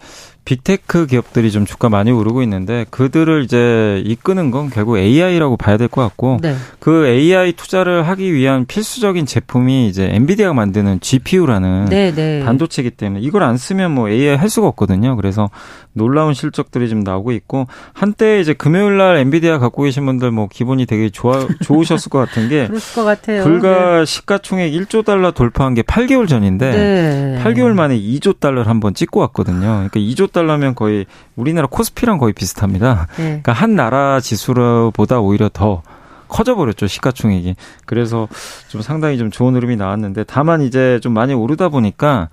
빅테크 0.45 1.07
기업들이 1.07 1.51
좀 1.51 1.65
주가 1.65 1.87
많이 1.89 2.11
오르고 2.11 2.43
있는데 2.43 2.85
그들을 2.89 3.43
이제 3.43 4.01
이끄는 4.05 4.51
건 4.51 4.69
결국 4.69 4.97
AI라고 4.97 5.57
봐야 5.57 5.77
될 5.77 5.87
것 5.87 6.01
같고 6.01 6.39
네. 6.41 6.55
그 6.79 7.05
AI 7.07 7.53
투자를 7.53 8.07
하기 8.07 8.33
위한 8.33 8.65
필수적인 8.65 9.25
제품이 9.25 9.87
이제 9.87 10.09
엔비디아가 10.11 10.53
만드는 10.53 10.99
GPU라는 11.01 11.85
네, 11.85 12.11
네. 12.13 12.41
반도체이기 12.43 12.91
때문에 12.91 13.21
이걸 13.21 13.43
안 13.43 13.57
쓰면 13.57 13.91
뭐 13.91 14.09
AI 14.09 14.35
할 14.37 14.49
수가 14.49 14.67
없거든요. 14.69 15.15
그래서 15.15 15.49
놀라운 15.93 16.33
실적들이 16.33 16.89
좀 16.89 17.01
나오고 17.01 17.31
있고 17.33 17.67
한때 17.93 18.39
이제 18.39 18.53
금요일 18.53 18.97
날 18.97 19.17
엔비디아 19.17 19.59
갖고 19.59 19.83
계신 19.83 20.05
분들 20.05 20.31
뭐 20.31 20.47
기분이 20.51 20.85
되게 20.87 21.09
좋아 21.09 21.47
좋으셨을 21.61 22.09
것 22.09 22.19
같은 22.19 22.49
게 22.49 22.67
것. 22.73 23.43
불과 23.43 23.99
네. 23.99 24.05
시가총액 24.05 24.71
1조 24.73 25.05
달러 25.05 25.31
돌파한 25.31 25.73
게 25.75 25.83
8개월 25.83 26.27
전인데 26.27 26.71
네. 26.71 27.41
8개월 27.43 27.73
만에 27.73 27.97
2조 27.99 28.39
달러를 28.39 28.67
한번 28.67 28.93
찍고 28.93 29.19
왔거든요. 29.19 29.87
그러니까 29.89 29.99
2조 29.99 30.31
달러면 30.33 30.75
거의 30.75 31.05
우리나라 31.35 31.67
코스피랑 31.67 32.17
거의 32.17 32.33
비슷합니다. 32.33 33.07
네. 33.15 33.23
그러니까 33.23 33.53
한 33.53 33.75
나라 33.75 34.19
지수보다 34.19 35.19
오히려 35.19 35.49
더 35.51 35.81
커져버렸죠 36.27 36.87
시가총액이. 36.87 37.55
그래서 37.85 38.27
좀 38.67 38.81
상당히 38.81 39.17
좀 39.17 39.31
좋은 39.31 39.55
흐름이 39.55 39.75
나왔는데 39.75 40.25
다만 40.25 40.61
이제 40.61 40.99
좀 41.01 41.13
많이 41.13 41.33
오르다 41.33 41.69
보니까 41.69 42.29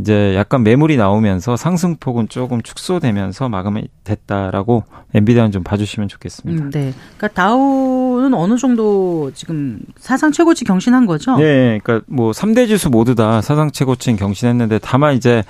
이제 0.00 0.34
약간 0.36 0.62
매물이 0.62 0.96
나오면서 0.96 1.56
상승폭은 1.56 2.28
조금 2.28 2.62
축소되면서 2.62 3.48
마감이 3.48 3.88
됐다라고 4.04 4.84
엔비디아는 5.12 5.50
좀 5.50 5.64
봐주시면 5.64 6.08
좋겠습니다. 6.08 6.64
음, 6.64 6.70
네. 6.70 6.94
그러니까 7.16 7.28
다우는 7.28 8.32
어느 8.34 8.56
정도 8.56 9.32
지금 9.34 9.80
사상 9.98 10.30
최고치 10.30 10.64
경신한 10.64 11.06
거죠? 11.06 11.36
네. 11.36 11.80
그러니까 11.82 12.06
뭐 12.06 12.30
3대 12.30 12.68
지수 12.68 12.90
모두 12.90 13.16
다 13.16 13.40
사상 13.40 13.72
최고치 13.72 14.14
경신했는데 14.14 14.78
다만 14.80 15.16
이제 15.16 15.42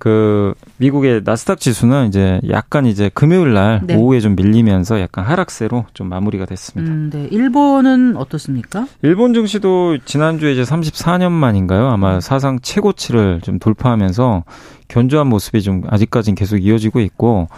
그 0.00 0.54
미국의 0.78 1.20
나스닥 1.26 1.60
지수는 1.60 2.08
이제 2.08 2.40
약간 2.48 2.86
이제 2.86 3.10
금요일 3.12 3.52
날 3.52 3.82
네. 3.84 3.96
오후에 3.96 4.20
좀 4.20 4.34
밀리면서 4.34 4.98
약간 4.98 5.26
하락세로 5.26 5.84
좀 5.92 6.08
마무리가 6.08 6.46
됐습니다. 6.46 6.90
음, 6.90 7.10
네. 7.12 7.28
일본은 7.30 8.16
어떻습니까? 8.16 8.86
일본 9.02 9.34
증시도 9.34 9.98
지난주에 10.06 10.52
이제 10.52 10.62
34년 10.62 11.32
만인가요? 11.32 11.86
아마 11.86 12.18
사상 12.18 12.60
최고치를 12.62 13.42
좀 13.42 13.58
돌파하면서 13.58 14.44
견조한 14.88 15.26
모습이 15.26 15.60
좀 15.60 15.82
아직까지는 15.86 16.34
계속 16.34 16.56
이어지고 16.56 17.00
있고 17.00 17.48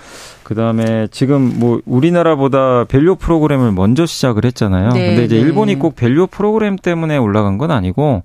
그다음에 0.43 1.07
지금 1.13 1.61
뭐 1.61 1.81
우리나라보다 1.87 2.87
밸류 2.89 3.17
프로그램을 3.17 3.71
먼저 3.71 4.05
시작을 4.05 4.45
했잖아요. 4.47 4.91
네, 4.91 5.07
근데 5.07 5.25
이제 5.25 5.37
네. 5.37 5.43
일본이 5.43 5.77
꼭 5.77 5.95
밸류 5.95 6.27
프로그램 6.27 6.75
때문에 6.75 7.19
올라간 7.19 7.57
건 7.57 7.71
아니고 7.71 8.25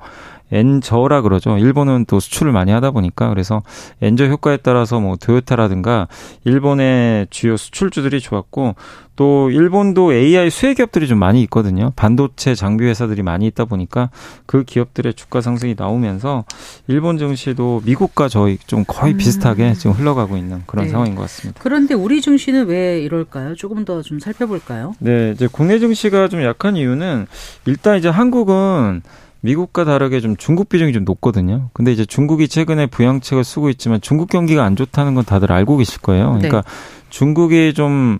엔저라 0.51 1.21
그러죠. 1.21 1.57
일본은 1.57 2.05
또 2.07 2.19
수출을 2.19 2.51
많이 2.51 2.71
하다 2.71 2.91
보니까 2.91 3.29
그래서 3.29 3.61
엔저 4.01 4.25
효과에 4.27 4.57
따라서 4.57 4.99
뭐 4.99 5.15
토요타라든가 5.17 6.07
일본의 6.45 7.27
주요 7.29 7.57
수출주들이 7.57 8.19
좋았고 8.21 8.75
또 9.17 9.49
일본도 9.49 10.13
AI 10.13 10.49
수혜 10.51 10.75
기업들이 10.75 11.07
좀 11.07 11.17
많이 11.17 11.41
있거든요. 11.43 11.91
반도체 11.95 12.53
장비 12.53 12.85
회사들이 12.85 13.23
많이 13.23 13.47
있다 13.47 13.65
보니까 13.65 14.11
그 14.45 14.63
기업들의 14.63 15.15
주가 15.15 15.41
상승이 15.41 15.73
나오면서 15.75 16.45
일본 16.87 17.17
증시도 17.17 17.81
미국과 17.83 18.29
저희 18.29 18.59
좀 18.67 18.83
거의 18.87 19.13
음. 19.13 19.17
비슷하게 19.17 19.73
지금 19.73 19.93
흘러가고 19.93 20.37
있는 20.37 20.61
그런 20.67 20.85
네. 20.85 20.91
상황인 20.91 21.15
것 21.15 21.23
같습니다. 21.23 21.59
그런데 21.63 21.95
우리 21.95 22.21
증시는 22.21 22.67
왜 22.67 23.01
이럴까요? 23.01 23.55
조금 23.55 23.83
더 23.85 23.97
좀 24.07 24.19
살펴볼까요? 24.19 24.93
네, 24.99 25.31
이제 25.31 25.47
국내 25.51 25.79
증시가 25.79 26.27
좀 26.27 26.43
약한 26.43 26.77
이유는 26.77 27.25
일단 27.65 27.97
이제 27.97 28.07
한국은 28.09 29.01
미국과 29.41 29.85
다르게 29.85 30.19
좀 30.19 30.35
중국 30.35 30.69
비중이 30.69 30.93
좀 30.93 31.03
높거든요. 31.05 31.69
근데 31.73 31.91
이제 31.91 32.05
중국이 32.05 32.47
최근에 32.47 32.87
부양책을 32.87 33.43
쓰고 33.43 33.69
있지만 33.69 34.01
중국 34.01 34.29
경기가 34.29 34.63
안 34.63 34.75
좋다는 34.75 35.15
건 35.15 35.25
다들 35.25 35.51
알고 35.51 35.77
계실 35.77 36.01
거예요. 36.01 36.33
그러니까 36.33 36.61
네. 36.61 36.69
중국이 37.09 37.73
좀 37.73 38.19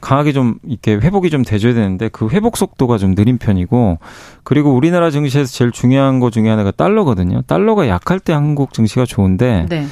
강하게 0.00 0.32
좀 0.32 0.56
이렇게 0.66 0.94
회복이 0.94 1.30
좀 1.30 1.44
돼줘야 1.44 1.74
되는데 1.74 2.08
그 2.08 2.28
회복 2.28 2.56
속도가 2.56 2.98
좀 2.98 3.14
느린 3.14 3.38
편이고 3.38 3.98
그리고 4.42 4.74
우리나라 4.74 5.10
증시에서 5.10 5.50
제일 5.50 5.70
중요한 5.70 6.18
거 6.18 6.30
중에 6.30 6.48
하나가 6.48 6.72
달러거든요. 6.72 7.42
달러가 7.42 7.88
약할 7.88 8.18
때 8.18 8.32
한국 8.32 8.74
증시가 8.74 9.04
좋은데 9.06 9.66
네. 9.68 9.86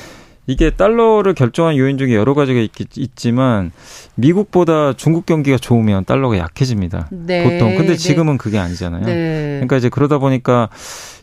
이게 0.50 0.70
달러를 0.70 1.34
결정한 1.34 1.76
요인 1.76 1.96
중에 1.96 2.12
여러 2.12 2.34
가지가 2.34 2.58
있, 2.58 2.72
있지만 2.96 3.70
미국보다 4.16 4.94
중국 4.94 5.24
경기가 5.24 5.56
좋으면 5.56 6.04
달러가 6.04 6.38
약해집니다. 6.38 7.08
네. 7.12 7.44
보통. 7.44 7.76
근데 7.76 7.92
네. 7.92 7.96
지금은 7.96 8.34
네. 8.34 8.38
그게 8.38 8.58
아니잖아요. 8.58 9.04
네. 9.06 9.52
그러니까 9.60 9.76
이제 9.76 9.88
그러다 9.88 10.18
보니까 10.18 10.68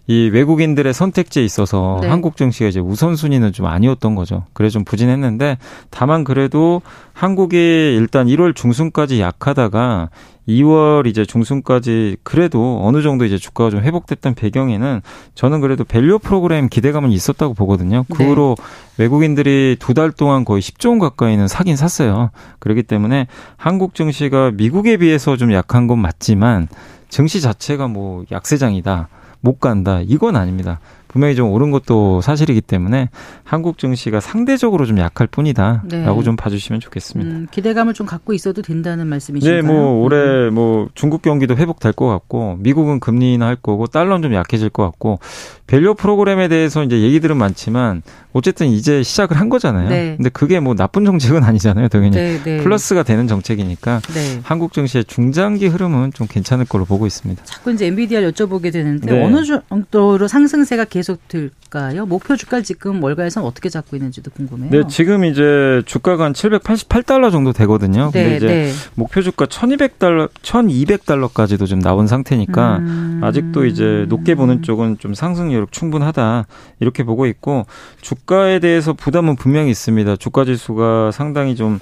이 0.10 0.30
외국인들의 0.32 0.93
선택지에 0.93 1.43
있어서 1.43 1.99
네. 2.01 2.08
한국 2.08 2.38
증시가 2.38 2.70
이제 2.70 2.80
우선순위는 2.80 3.51
좀 3.51 3.66
아니었던 3.66 4.16
거죠. 4.16 4.45
그래 4.53 4.70
좀 4.70 4.86
부진했는데 4.86 5.58
다만 5.89 6.24
그래도 6.24 6.82
한국이 7.12 7.58
일단 7.58 8.28
1월 8.28 8.55
중순까지 8.55 9.20
약하다가 9.20 10.10
2월 10.47 11.08
이제 11.08 11.26
중순까지 11.26 12.16
그래도 12.24 12.80
어느 12.82 13.01
정도 13.01 13.26
이제 13.26 13.38
주가가 13.38 13.70
좀 13.70 13.82
회복됐던 13.82 14.34
배경에는 14.36 15.01
저는 15.36 15.60
그래도 15.60 15.84
밸류 15.84 16.20
프로그램 16.20 16.70
기대감은 16.70 17.12
있었다고 17.12 17.53
보거든요. 17.53 18.05
그 18.10 18.20
네. 18.24 18.30
후로 18.30 18.55
외국인들이 18.97 19.76
두 19.78 19.93
달 19.93 20.12
동안 20.12 20.45
거의 20.45 20.62
10조 20.62 20.89
원 20.89 20.99
가까이는 20.99 21.49
사긴 21.49 21.76
샀어요. 21.76 22.30
그렇기 22.60 22.84
때문에 22.84 23.28
한국 23.58 23.93
증시가 23.93 24.51
미국에 24.51 24.95
비해서 24.95 25.36
좀 25.36 25.51
약한 25.51 25.88
건 25.88 25.99
맞지만 25.99 26.70
증시 27.10 27.41
자체가 27.41 27.88
뭐 27.89 28.24
약세장이다. 28.32 29.10
못 29.41 29.59
간다. 29.59 30.01
이건 30.01 30.35
아닙니다. 30.35 30.79
분명히 31.08 31.36
좀 31.36 31.51
오른 31.51 31.72
것도 31.72 32.22
사실이기 32.22 32.62
때문에 32.62 33.10
한국 33.43 33.78
증시가 33.78 34.20
상대적으로 34.20 34.86
좀 34.86 34.99
약할 34.99 35.28
뿐이다라고 35.28 35.88
네. 35.88 36.24
좀 36.24 36.36
봐주시면 36.36 36.80
좋겠습니다. 36.80 37.32
음, 37.32 37.47
기대감을 37.51 37.93
좀 37.93 38.05
갖고 38.05 38.34
있어도 38.34 38.62
된다는 38.62 39.08
말씀이신가요? 39.08 39.62
네, 39.62 39.68
뭐 39.68 40.03
올해 40.03 40.18
음. 40.18 40.53
뭐 40.53 40.89
중국 40.95 41.22
경기도 41.22 41.55
회복될 41.55 41.93
것 41.93 42.08
같고 42.08 42.58
미국은 42.60 42.99
금리 42.99 43.34
인하할 43.34 43.55
거고 43.55 43.88
달러는 43.88 44.22
좀 44.22 44.34
약해질 44.34 44.70
것 44.70 44.84
같고 44.84 45.20
밸류 45.68 45.95
프로그램에 45.95 46.47
대해서 46.47 46.84
이제 46.84 47.01
얘기들은 47.01 47.36
많지만 47.38 48.01
어쨌든 48.32 48.68
이제 48.68 49.03
시작을 49.03 49.38
한 49.38 49.49
거잖아요. 49.49 49.89
네. 49.89 50.14
근데 50.16 50.30
그게 50.30 50.60
뭐 50.60 50.76
나쁜 50.76 51.05
정책은 51.05 51.43
아니잖아요. 51.43 51.88
당연히 51.89 52.16
네, 52.16 52.41
네. 52.43 52.58
플러스가 52.58 53.03
되는 53.03 53.28
정책이니까 53.28 53.99
네. 54.14 54.39
한국 54.43 54.74
증시의 54.74 55.05
중장기 55.05 55.68
흐름은 55.68 56.14
좀 56.14 56.28
괜찮을 56.28 56.66
거로 56.66 56.86
보고 56.86 57.05
있습니다. 57.05 57.43
자꾸 57.43 57.72
이제 57.72 57.88
엔비디아를 57.88 58.32
여쭤보게 58.32 58.72
되는데 58.72 59.12
네. 59.12 59.26
어느 59.26 59.43
정도로 59.43 60.28
상승세가 60.28 60.86
계속 60.98 61.28
될까요? 61.28 62.06
목표 62.06 62.36
주가를 62.36 62.64
지금 62.64 63.04
월가에서는 63.04 63.48
어떻게 63.48 63.70
잡고 63.70 63.95
있는지도 63.95 64.32
궁금해요. 64.32 64.72
네, 64.72 64.84
지금 64.88 65.26
이제 65.26 65.82
주가가 65.86 66.26
한 66.26 66.34
788달러 66.34 67.32
정도 67.32 67.54
되거든요. 67.54 68.10
근데 68.12 68.30
네, 68.30 68.36
이제 68.38 68.72
목표 68.95 69.22
주가 69.22 69.45
1200달러, 69.45 70.30
1200달러까지도 70.41 71.68
좀 71.68 71.80
나온 71.80 72.08
상태니까 72.08 72.78
음... 72.78 73.22
아직도 73.24 73.66
이제 73.66 74.06
높게 74.10 74.36
보는 74.36 74.64
쪽은 74.64 74.98
좀 74.98 75.14
상승 75.14 75.54
여력 75.54 75.72
충분하다 75.72 76.48
이렇게 76.80 77.04
보고 77.04 77.26
있고 77.28 77.66
주가에 78.02 78.60
대해서 78.60 78.93
부담은 78.93 79.36
분명히 79.36 79.70
있습니다. 79.72 80.16
주가 80.16 80.45
지수가 80.45 81.12
상당히 81.12 81.56
좀 81.56 81.80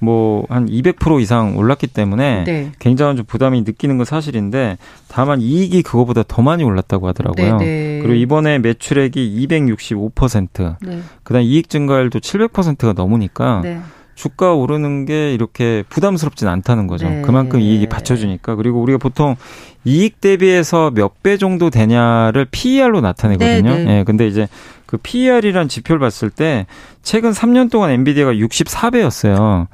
뭐 0.00 0.46
한 0.48 0.66
200% 0.66 1.20
이상 1.20 1.56
올랐기 1.56 1.88
때문에 1.88 2.44
네. 2.44 2.72
굉장한 2.78 3.16
좀 3.16 3.26
부담이 3.26 3.62
느끼는 3.62 3.96
건 3.96 4.04
사실인데 4.04 4.78
다만 5.08 5.40
이익이 5.40 5.82
그거보다 5.82 6.22
더 6.26 6.42
많이 6.42 6.64
올랐다고 6.64 7.08
하더라고요. 7.08 7.58
네, 7.58 7.64
네. 7.64 7.98
그리고 8.00 8.14
이번에 8.14 8.55
매출액이 8.58 9.46
265%, 9.48 10.76
네. 10.82 11.00
그다음 11.22 11.42
이익 11.44 11.68
증가율도 11.68 12.20
700%가 12.20 12.92
넘으니까 12.92 13.60
네. 13.62 13.80
주가 14.14 14.54
오르는 14.54 15.04
게 15.04 15.34
이렇게 15.34 15.84
부담스럽진 15.90 16.48
않다는 16.48 16.86
거죠. 16.86 17.08
네. 17.08 17.20
그만큼 17.22 17.60
이익이 17.60 17.86
받쳐주니까. 17.88 18.54
그리고 18.54 18.80
우리가 18.80 18.98
보통 18.98 19.36
이익 19.84 20.20
대비해서 20.22 20.90
몇 20.90 21.16
배 21.22 21.36
정도 21.36 21.68
되냐를 21.70 22.46
PER로 22.50 23.00
나타내거든요. 23.02 23.74
네, 23.74 23.84
네. 23.84 23.98
예, 23.98 24.04
근데 24.04 24.26
이제 24.26 24.48
그 24.86 24.96
PER이란 24.96 25.68
지표를 25.68 25.98
봤을 25.98 26.30
때 26.30 26.66
최근 27.02 27.32
3년 27.32 27.70
동안 27.70 27.90
엔비디아가 27.90 28.32
64배였어요. 28.32 29.66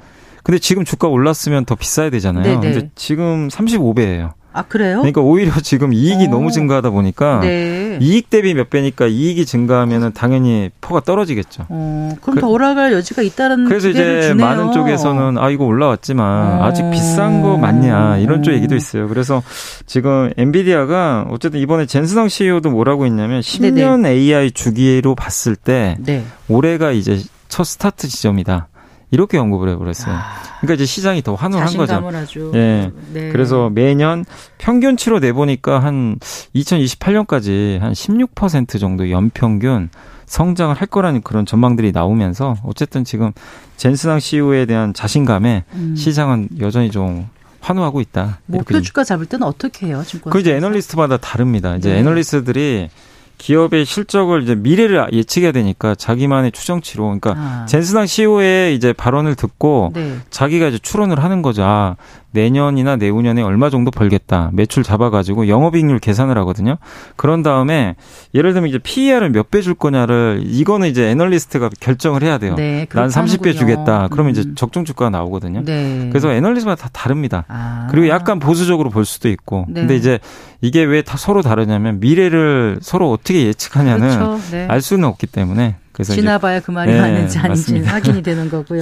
근데 0.43 0.59
지금 0.59 0.83
주가 0.83 1.07
올랐으면 1.07 1.63
더 1.65 1.75
비싸야 1.75 2.09
되잖아요. 2.09 2.43
네, 2.43 2.55
네. 2.55 2.59
근데 2.73 2.89
지금 2.95 3.47
35배예요. 3.47 4.31
아 4.53 4.61
그래요? 4.61 4.97
그러니까 4.97 5.21
오히려 5.21 5.51
지금 5.61 5.93
이익이 5.93 6.27
오. 6.27 6.29
너무 6.29 6.51
증가하다 6.51 6.91
보니까 6.91 7.39
네. 7.41 7.97
이익 8.01 8.29
대비 8.29 8.53
몇 8.53 8.69
배니까 8.69 9.07
이익이 9.07 9.45
증가하면은 9.45 10.13
당연히 10.13 10.69
PER가 10.79 11.01
떨어지겠죠. 11.01 11.65
어, 11.69 12.11
그럼 12.21 12.35
그, 12.35 12.41
더 12.41 12.47
올라갈 12.47 12.93
여지가 12.93 13.23
있다는 13.23 13.65
그래서 13.65 13.89
이제 13.89 14.21
주네요. 14.21 14.45
많은 14.45 14.71
쪽에서는 14.71 15.37
아 15.37 15.49
이거 15.49 15.65
올라왔지만 15.65 16.61
어. 16.61 16.63
아직 16.63 16.89
비싼 16.91 17.41
거 17.41 17.57
맞냐 17.57 18.17
이런 18.19 18.43
쪽 18.43 18.53
얘기도 18.53 18.75
있어요. 18.75 19.07
그래서 19.07 19.41
지금 19.85 20.31
엔비디아가 20.37 21.27
어쨌든 21.29 21.59
이번에 21.59 21.85
젠슨 21.85 22.11
황 22.11 22.29
CEO도 22.29 22.69
뭐라고 22.69 23.05
했냐면 23.05 23.41
10년 23.41 24.01
네네. 24.01 24.09
AI 24.09 24.51
주기로 24.51 25.15
봤을 25.15 25.55
때 25.55 25.97
네. 25.99 26.23
올해가 26.47 26.91
이제 26.91 27.19
첫 27.47 27.63
스타트 27.65 28.07
지점이다. 28.07 28.67
이렇게 29.13 29.37
언급을 29.37 29.69
해버렸어요. 29.69 30.15
아, 30.15 30.23
그러니까 30.59 30.73
이제 30.73 30.85
시장이 30.87 31.21
더 31.21 31.35
환호한 31.35 31.77
거죠. 31.77 32.09
아주. 32.15 32.51
예. 32.55 32.91
네. 33.13 33.29
그래서 33.29 33.69
매년 33.69 34.25
평균치로 34.57 35.19
내보니까 35.19 35.77
한 35.79 36.17
2028년까지 36.55 37.79
한 37.79 37.93
16% 37.93 38.79
정도 38.79 39.11
연평균 39.11 39.89
성장을 40.25 40.73
할 40.73 40.87
거라는 40.87 41.21
그런 41.21 41.45
전망들이 41.45 41.91
나오면서 41.91 42.55
어쨌든 42.63 43.03
지금 43.03 43.31
젠스낭 43.77 44.19
CEO에 44.19 44.65
대한 44.65 44.95
자신감에 44.95 45.65
음. 45.73 45.95
시장은 45.95 46.49
여전히 46.59 46.89
좀 46.89 47.29
환호하고 47.59 48.01
있다. 48.01 48.39
목표 48.47 48.81
주가 48.81 49.03
잡을 49.03 49.27
때는 49.27 49.45
어떻게 49.45 49.87
해요? 49.87 50.03
증권. 50.07 50.33
그 50.33 50.39
이제 50.39 50.55
애널리스트마다 50.55 51.17
다릅니다. 51.17 51.75
이제 51.75 51.93
네. 51.93 51.99
애널리스트들이 51.99 52.89
기업의 53.37 53.85
실적을 53.85 54.43
이제 54.43 54.55
미래를 54.55 55.09
예측해야 55.11 55.51
되니까 55.51 55.95
자기만의 55.95 56.51
추정치로 56.51 57.03
그러니까 57.03 57.33
아. 57.35 57.65
젠스당 57.67 58.05
CEO의 58.05 58.75
이제 58.75 58.93
발언을 58.93 59.35
듣고 59.35 59.91
네. 59.93 60.17
자기가 60.29 60.67
이제 60.67 60.77
추론을 60.79 61.21
하는 61.23 61.41
거죠. 61.41 61.63
아, 61.63 61.95
내년이나 62.33 62.97
내후년에 62.97 63.41
얼마 63.41 63.69
정도 63.69 63.89
벌겠다. 63.91 64.49
매출 64.53 64.83
잡아가지고 64.83 65.47
영업이익률 65.47 65.99
계산을 65.99 66.37
하거든요. 66.39 66.77
그런 67.15 67.43
다음에 67.43 67.95
예를 68.33 68.53
들면 68.53 68.69
이제 68.69 68.79
PER을 68.79 69.29
몇 69.29 69.49
배 69.49 69.61
줄 69.61 69.75
거냐를 69.75 70.41
이거는 70.45 70.87
이제 70.89 71.09
애널리스트가 71.09 71.69
결정을 71.79 72.23
해야 72.23 72.37
돼요. 72.39 72.55
네, 72.55 72.85
난 72.91 73.07
30배 73.07 73.55
주겠다. 73.57 74.07
그러면 74.11 74.31
음. 74.35 74.39
이제 74.39 74.51
적정 74.55 74.83
주가가 74.83 75.09
나오거든요. 75.09 75.63
네. 75.63 76.07
그래서 76.09 76.31
애널리스트마다 76.31 76.83
다 76.83 76.89
다릅니다. 76.91 77.45
아. 77.47 77.87
그리고 77.91 78.07
약간 78.09 78.39
보수적으로 78.39 78.89
볼 78.89 79.05
수도 79.05 79.29
있고. 79.29 79.65
네. 79.69 79.81
근데 79.81 79.95
이제 79.95 80.19
이게 80.61 80.83
왜 80.83 81.03
다 81.03 81.17
서로 81.17 81.41
다르냐면 81.41 81.99
미래를 81.99 82.79
서로 82.81 83.11
어떻게 83.11 83.45
예측하냐는 83.45 84.07
그렇죠. 84.17 84.39
네. 84.51 84.65
알 84.69 84.81
수는 84.81 85.03
없기 85.07 85.27
때문에 85.27 85.75
그래서 85.91 86.13
지나봐야 86.13 86.61
그 86.61 86.71
말이 86.71 86.91
네, 86.93 86.99
맞는지 86.99 87.37
아닌지 87.37 87.79
확인이 87.81 88.23
되는 88.23 88.49
거고요. 88.49 88.81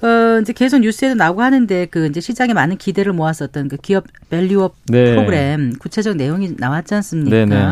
네. 0.00 0.06
어, 0.08 0.38
이제 0.40 0.52
계속 0.52 0.78
뉴스에도 0.78 1.14
나오고 1.14 1.42
하는데 1.42 1.86
그 1.86 2.06
이제 2.06 2.20
시장에 2.20 2.52
많은 2.52 2.76
기대를 2.76 3.12
모았었던 3.12 3.68
그 3.68 3.76
기업 3.76 4.04
밸류업 4.30 4.76
네. 4.86 5.14
프로그램 5.14 5.72
구체적 5.78 6.16
내용이 6.16 6.54
나왔지 6.56 6.94
않습니까? 6.94 7.30
네네. 7.30 7.54
네. 7.56 7.62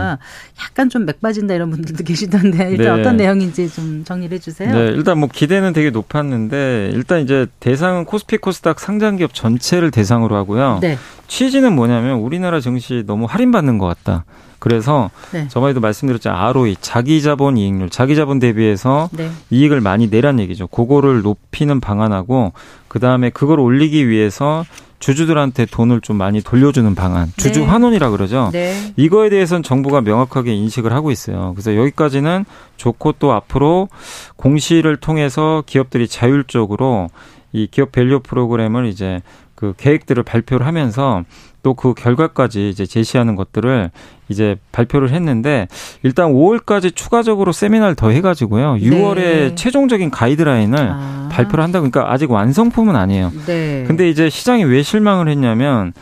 약간 0.61 0.89
좀 0.89 1.07
맥 1.07 1.21
빠진다 1.21 1.55
이런 1.55 1.71
분들도 1.71 2.03
계시던데 2.05 2.71
일단 2.71 2.97
네. 2.97 3.01
어떤 3.01 3.17
내용인지 3.17 3.69
좀 3.73 4.03
정리를 4.05 4.35
해주세요. 4.37 4.75
네, 4.75 4.87
일단 4.89 5.19
뭐 5.19 5.29
기대는 5.33 5.73
되게 5.73 5.91
높았는데 5.91 6.91
일단 6.95 7.21
이제 7.21 7.47
대상은 7.61 8.05
코스피 8.05 8.39
코스닥 8.39 8.81
상장 8.81 9.17
기업 9.17 9.33
전체를 9.33 9.91
대상으로 9.93 10.35
하고요. 10.37 10.81
네. 10.83 10.99
취지는 11.29 11.73
뭐냐면 11.75 12.19
우리나라 12.19 12.61
증시 12.61 13.05
너무 13.07 13.27
할인받는 13.27 13.79
것 13.79 13.87
같다. 13.87 14.25
그래서 14.59 15.11
네. 15.33 15.49
저번에도 15.49 15.81
말씀드렸죠. 15.81 16.31
ROE, 16.31 16.77
자기 16.81 17.23
자본 17.23 17.57
이익률, 17.57 17.91
자기 17.91 18.17
자본 18.17 18.39
대비해서 18.39 19.09
네. 19.13 19.31
이익을 19.51 19.81
많이 19.81 20.09
내란 20.09 20.41
얘기죠. 20.41 20.67
그거를 20.67 21.23
높이는 21.23 21.81
방안하고 21.81 22.53
그다음에 22.89 23.31
그걸 23.31 23.61
올리기 23.61 24.09
위해서 24.09 24.65
주주들한테 24.99 25.67
돈을 25.67 26.01
좀 26.01 26.17
많이 26.17 26.43
돌려주는 26.43 26.95
방안, 26.95 27.31
주주 27.37 27.61
네. 27.61 27.67
환원이라 27.67 28.11
그러죠. 28.11 28.49
네. 28.53 28.93
이거에 28.97 29.29
대해서는 29.29 29.63
정부가 29.63 30.01
명확하게 30.01 30.55
인식을 30.55 30.93
하고 30.93 31.11
있어요. 31.11 31.53
그래서 31.55 31.77
여기까지는 31.77 32.45
좋고 32.77 33.13
또 33.19 33.33
앞으로 33.33 33.89
공시를 34.37 34.97
통해서 34.97 35.63
기업들이 35.67 36.09
자율적으로 36.09 37.09
이 37.53 37.69
기업 37.71 37.93
value 37.93 38.21
프로그램을 38.21 38.87
이제 38.87 39.21
그 39.55 39.75
계획들을 39.77 40.23
발표를 40.23 40.67
하면서 40.67 41.23
또 41.67 41.75
그 41.75 41.95
결과까지 41.95 42.69
이제 42.69 42.87
제시하는 42.87 43.35
것들을 43.35 43.91
이제 44.29 44.55
발표를 44.71 45.11
했는데 45.11 45.67
일단 46.05 46.33
5월까지 46.33 46.95
추가적으로 46.95 47.51
세미나를 47.51 47.97
더 47.97 48.11
해가지고요. 48.11 48.77
6월에 48.77 49.17
네. 49.17 49.55
최종적인 49.57 50.13
가이드라인을 50.13 50.79
아. 50.79 51.29
발표를 51.33 51.65
한다. 51.65 51.81
그러니까 51.81 52.13
아직 52.13 52.31
완성품은 52.31 52.95
아니에요. 52.95 53.33
네. 53.47 53.83
근데 53.85 54.09
이제 54.09 54.31
시장이 54.31 54.63
왜 54.63 54.85
실망을 54.85 55.29
했냐면 55.29 55.93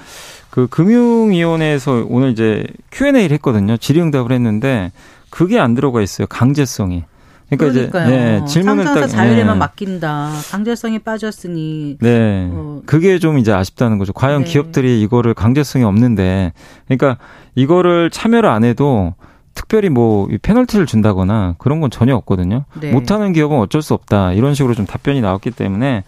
그 0.51 0.67
금융위원회에서 0.67 2.05
오늘 2.11 2.33
이제 2.33 2.67
Q&A를 2.93 3.33
했거든요. 3.33 3.79
질의응답을 3.79 4.33
했는데 4.33 4.93
그게 5.31 5.59
안 5.59 5.75
들어가 5.75 6.03
있어요. 6.03 6.27
강제성이. 6.27 7.05
그러니까 7.51 7.73
그러니까요. 7.73 8.07
이제 8.07 8.17
네, 8.17 8.45
질문을 8.47 8.85
딱 8.85 9.07
자율에만 9.07 9.55
네. 9.55 9.59
맡긴다. 9.59 10.31
강제성이 10.51 10.99
빠졌으니. 11.01 11.99
네. 12.01 12.49
어. 12.53 12.83
그게 12.87 13.19
좀 13.19 13.39
이제 13.39 13.53
아쉽다는 13.53 13.99
거죠. 13.99 14.13
과연 14.13 14.45
네. 14.45 14.51
기업들이 14.51 15.03
이거를 15.03 15.35
강제성이 15.35 15.85
없는데, 15.85 16.53
그러니까 16.87 17.19
이거를 17.55 18.11
참여를 18.11 18.49
안 18.49 18.65
해도 18.65 19.15
특별히 19.55 19.89
뭐 19.89 20.29
페널티를 20.43 20.85
준다거나 20.87 21.55
그런 21.59 21.81
건 21.81 21.91
전혀 21.91 22.15
없거든요. 22.17 22.65
네. 22.81 22.91
못하는 22.91 23.33
기업은 23.33 23.57
어쩔 23.59 23.83
수 23.83 23.95
없다 23.95 24.33
이런 24.33 24.55
식으로 24.55 24.75
좀 24.75 24.85
답변이 24.85 25.21
나왔기 25.21 25.53
때문에 25.53 26.03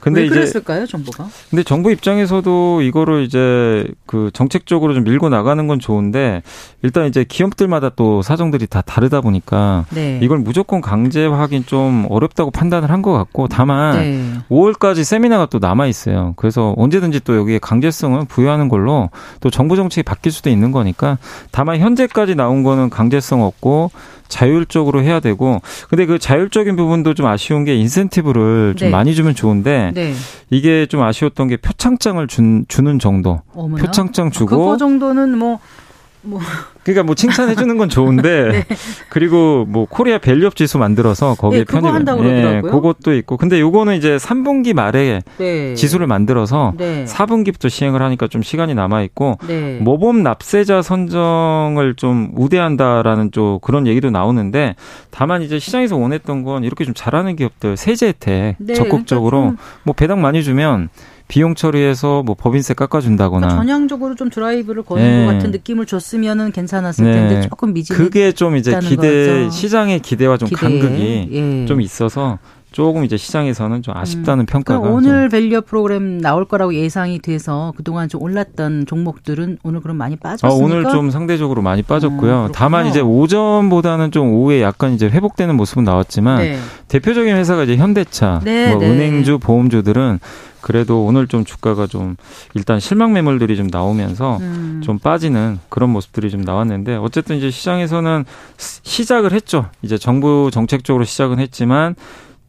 근데 0.00 0.22
왜 0.22 0.28
그랬을까요, 0.28 0.84
이제 0.84 0.92
정부가? 0.92 1.26
근데 1.50 1.62
정부 1.62 1.90
입장에서도 1.90 2.82
이거를 2.82 3.22
이제 3.24 3.86
그 4.06 4.30
정책적으로 4.32 4.94
좀 4.94 5.04
밀고 5.04 5.28
나가는 5.28 5.66
건 5.66 5.78
좋은데 5.80 6.42
일단 6.82 7.06
이제 7.06 7.24
기업들마다 7.24 7.90
또 7.90 8.22
사정들이 8.22 8.66
다 8.66 8.80
다르다 8.82 9.20
보니까 9.20 9.84
네. 9.90 10.18
이걸 10.22 10.38
무조건 10.38 10.80
강제화하긴 10.80 11.64
좀 11.66 12.06
어렵다고 12.10 12.50
판단을 12.50 12.90
한 12.90 12.98
것 12.98 13.12
같고 13.12 13.46
다만 13.46 13.96
네. 13.96 14.24
5월까지 14.50 15.04
세미나가 15.04 15.46
또 15.46 15.58
남아 15.60 15.86
있어요. 15.86 16.34
그래서 16.36 16.74
언제든지 16.76 17.20
또 17.20 17.36
여기에 17.36 17.58
강제성을 17.60 18.24
부여하는 18.26 18.68
걸로 18.68 19.08
또 19.40 19.50
정부 19.50 19.76
정책이 19.76 20.02
바뀔 20.02 20.32
수도 20.32 20.50
있는 20.50 20.72
거니까 20.72 21.16
다만 21.52 21.78
현재까지 21.78 22.34
나온 22.34 22.64
거는 22.64 22.90
강제성 22.90 23.42
없고 23.44 23.92
자율적으로 24.28 25.02
해야 25.02 25.20
되고 25.20 25.62
근데 25.88 26.04
그 26.06 26.18
자율적인 26.18 26.76
부분도 26.76 27.14
좀 27.14 27.24
아쉬운 27.26 27.64
게 27.64 27.74
인센티브를 27.76 28.74
좀 28.76 28.88
네. 28.88 28.92
많이 28.92 29.14
주면 29.14 29.34
좋은데 29.34 29.87
네. 29.94 30.14
이게 30.50 30.86
좀 30.86 31.02
아쉬웠던 31.02 31.48
게 31.48 31.56
표창장을 31.56 32.26
준, 32.26 32.64
주는 32.68 32.98
정도 32.98 33.42
어머나? 33.54 33.82
표창장 33.84 34.30
주고 34.30 34.56
그거 34.56 34.76
정도는 34.76 35.36
뭐 35.36 35.60
뭐 36.22 36.40
그러니까 36.82 37.04
뭐 37.04 37.14
칭찬해 37.14 37.54
주는 37.54 37.76
건 37.76 37.88
좋은데 37.88 38.64
네. 38.68 38.76
그리고 39.08 39.64
뭐 39.68 39.86
Korea 39.88 40.18
value-up 40.18 40.56
지수 40.56 40.78
만들어서 40.78 41.34
거기에 41.34 41.60
네, 41.60 41.64
편입 41.64 41.92
한다고 41.92 42.24
예, 42.24 42.60
그것도 42.62 43.14
있고 43.14 43.36
근데 43.36 43.60
요거는 43.60 43.96
이제 43.96 44.16
3분기 44.16 44.74
말에 44.74 45.22
네. 45.38 45.74
지수를 45.74 46.06
만들어서 46.06 46.72
네. 46.76 47.04
4분기부터 47.04 47.68
시행을 47.68 48.02
하니까 48.02 48.26
좀 48.26 48.42
시간이 48.42 48.74
남아 48.74 49.02
있고 49.02 49.38
네. 49.46 49.78
모범 49.80 50.22
납세자 50.22 50.82
선정을 50.82 51.94
좀 51.96 52.30
우대한다라는 52.34 53.30
좀 53.30 53.58
그런 53.60 53.86
얘기도 53.86 54.10
나오는데 54.10 54.74
다만 55.10 55.42
이제 55.42 55.58
시장에서 55.58 55.96
원했던 55.96 56.42
건 56.42 56.64
이렇게 56.64 56.84
좀 56.84 56.94
잘하는 56.94 57.36
기업들 57.36 57.76
세제 57.76 58.08
혜택 58.08 58.56
네, 58.58 58.74
적극적으로 58.74 59.38
그러니까 59.40 59.62
뭐 59.84 59.94
배당 59.94 60.20
많이 60.20 60.42
주면 60.42 60.88
비용 61.28 61.54
처리해서 61.54 62.22
뭐 62.22 62.34
법인세 62.34 62.72
깎아준다거나 62.74 63.46
그러니까 63.48 63.62
전향적으로 63.62 64.14
좀 64.14 64.30
드라이브를 64.30 64.82
거는 64.82 65.02
네. 65.02 65.26
것 65.26 65.32
같은 65.34 65.50
느낌을 65.50 65.84
줬으면은 65.86 66.52
괜찮았을 66.52 67.04
네. 67.04 67.12
텐데 67.12 67.48
조금 67.48 67.74
미진. 67.74 67.94
그게 67.94 68.32
좀 68.32 68.56
이제 68.56 68.78
기대 68.80 69.44
거죠. 69.44 69.50
시장의 69.50 70.00
기대와 70.00 70.38
좀 70.38 70.48
기대. 70.48 70.60
간극이 70.60 71.28
예. 71.30 71.66
좀 71.66 71.82
있어서 71.82 72.38
조금 72.70 73.04
이제 73.04 73.16
시장에서는 73.16 73.82
좀 73.82 73.96
아쉽다는 73.96 74.42
음. 74.42 74.46
평가가 74.46 74.80
오늘 74.88 75.28
value 75.28 75.62
프로그램 75.62 76.20
나올 76.20 76.44
거라고 76.44 76.74
예상이 76.74 77.18
돼서 77.18 77.72
그동안 77.76 78.08
좀 78.08 78.22
올랐던 78.22 78.86
종목들은 78.86 79.58
오늘 79.62 79.80
그럼 79.80 79.96
많이 79.96 80.16
빠졌습니까? 80.16 80.54
아, 80.54 80.64
오늘 80.64 80.84
좀 80.90 81.10
상대적으로 81.10 81.62
많이 81.62 81.82
빠졌고요. 81.82 82.46
음, 82.46 82.52
다만 82.52 82.86
이제 82.86 83.00
오전보다는 83.00 84.10
좀 84.10 84.28
오후에 84.30 84.60
약간 84.60 84.92
이제 84.92 85.06
회복되는 85.08 85.54
모습은 85.56 85.84
나왔지만 85.84 86.38
네. 86.38 86.58
대표적인 86.88 87.34
회사가 87.34 87.64
이제 87.64 87.76
현대차, 87.76 88.40
네, 88.44 88.70
뭐 88.70 88.80
네. 88.80 88.90
은행주, 88.90 89.38
보험주들은 89.38 90.20
그래도 90.60 91.04
오늘 91.04 91.28
좀 91.28 91.44
주가가 91.44 91.86
좀 91.86 92.16
일단 92.54 92.80
실망 92.80 93.12
매물들이 93.12 93.56
좀 93.56 93.68
나오면서 93.70 94.38
음. 94.38 94.80
좀 94.84 94.98
빠지는 94.98 95.58
그런 95.68 95.90
모습들이 95.90 96.30
좀 96.30 96.42
나왔는데 96.42 96.96
어쨌든 96.96 97.36
이제 97.36 97.50
시장에서는 97.50 98.24
시작을 98.56 99.32
했죠. 99.32 99.66
이제 99.82 99.96
정부 99.96 100.50
정책적으로 100.52 101.04
시작은 101.04 101.38
했지만 101.38 101.94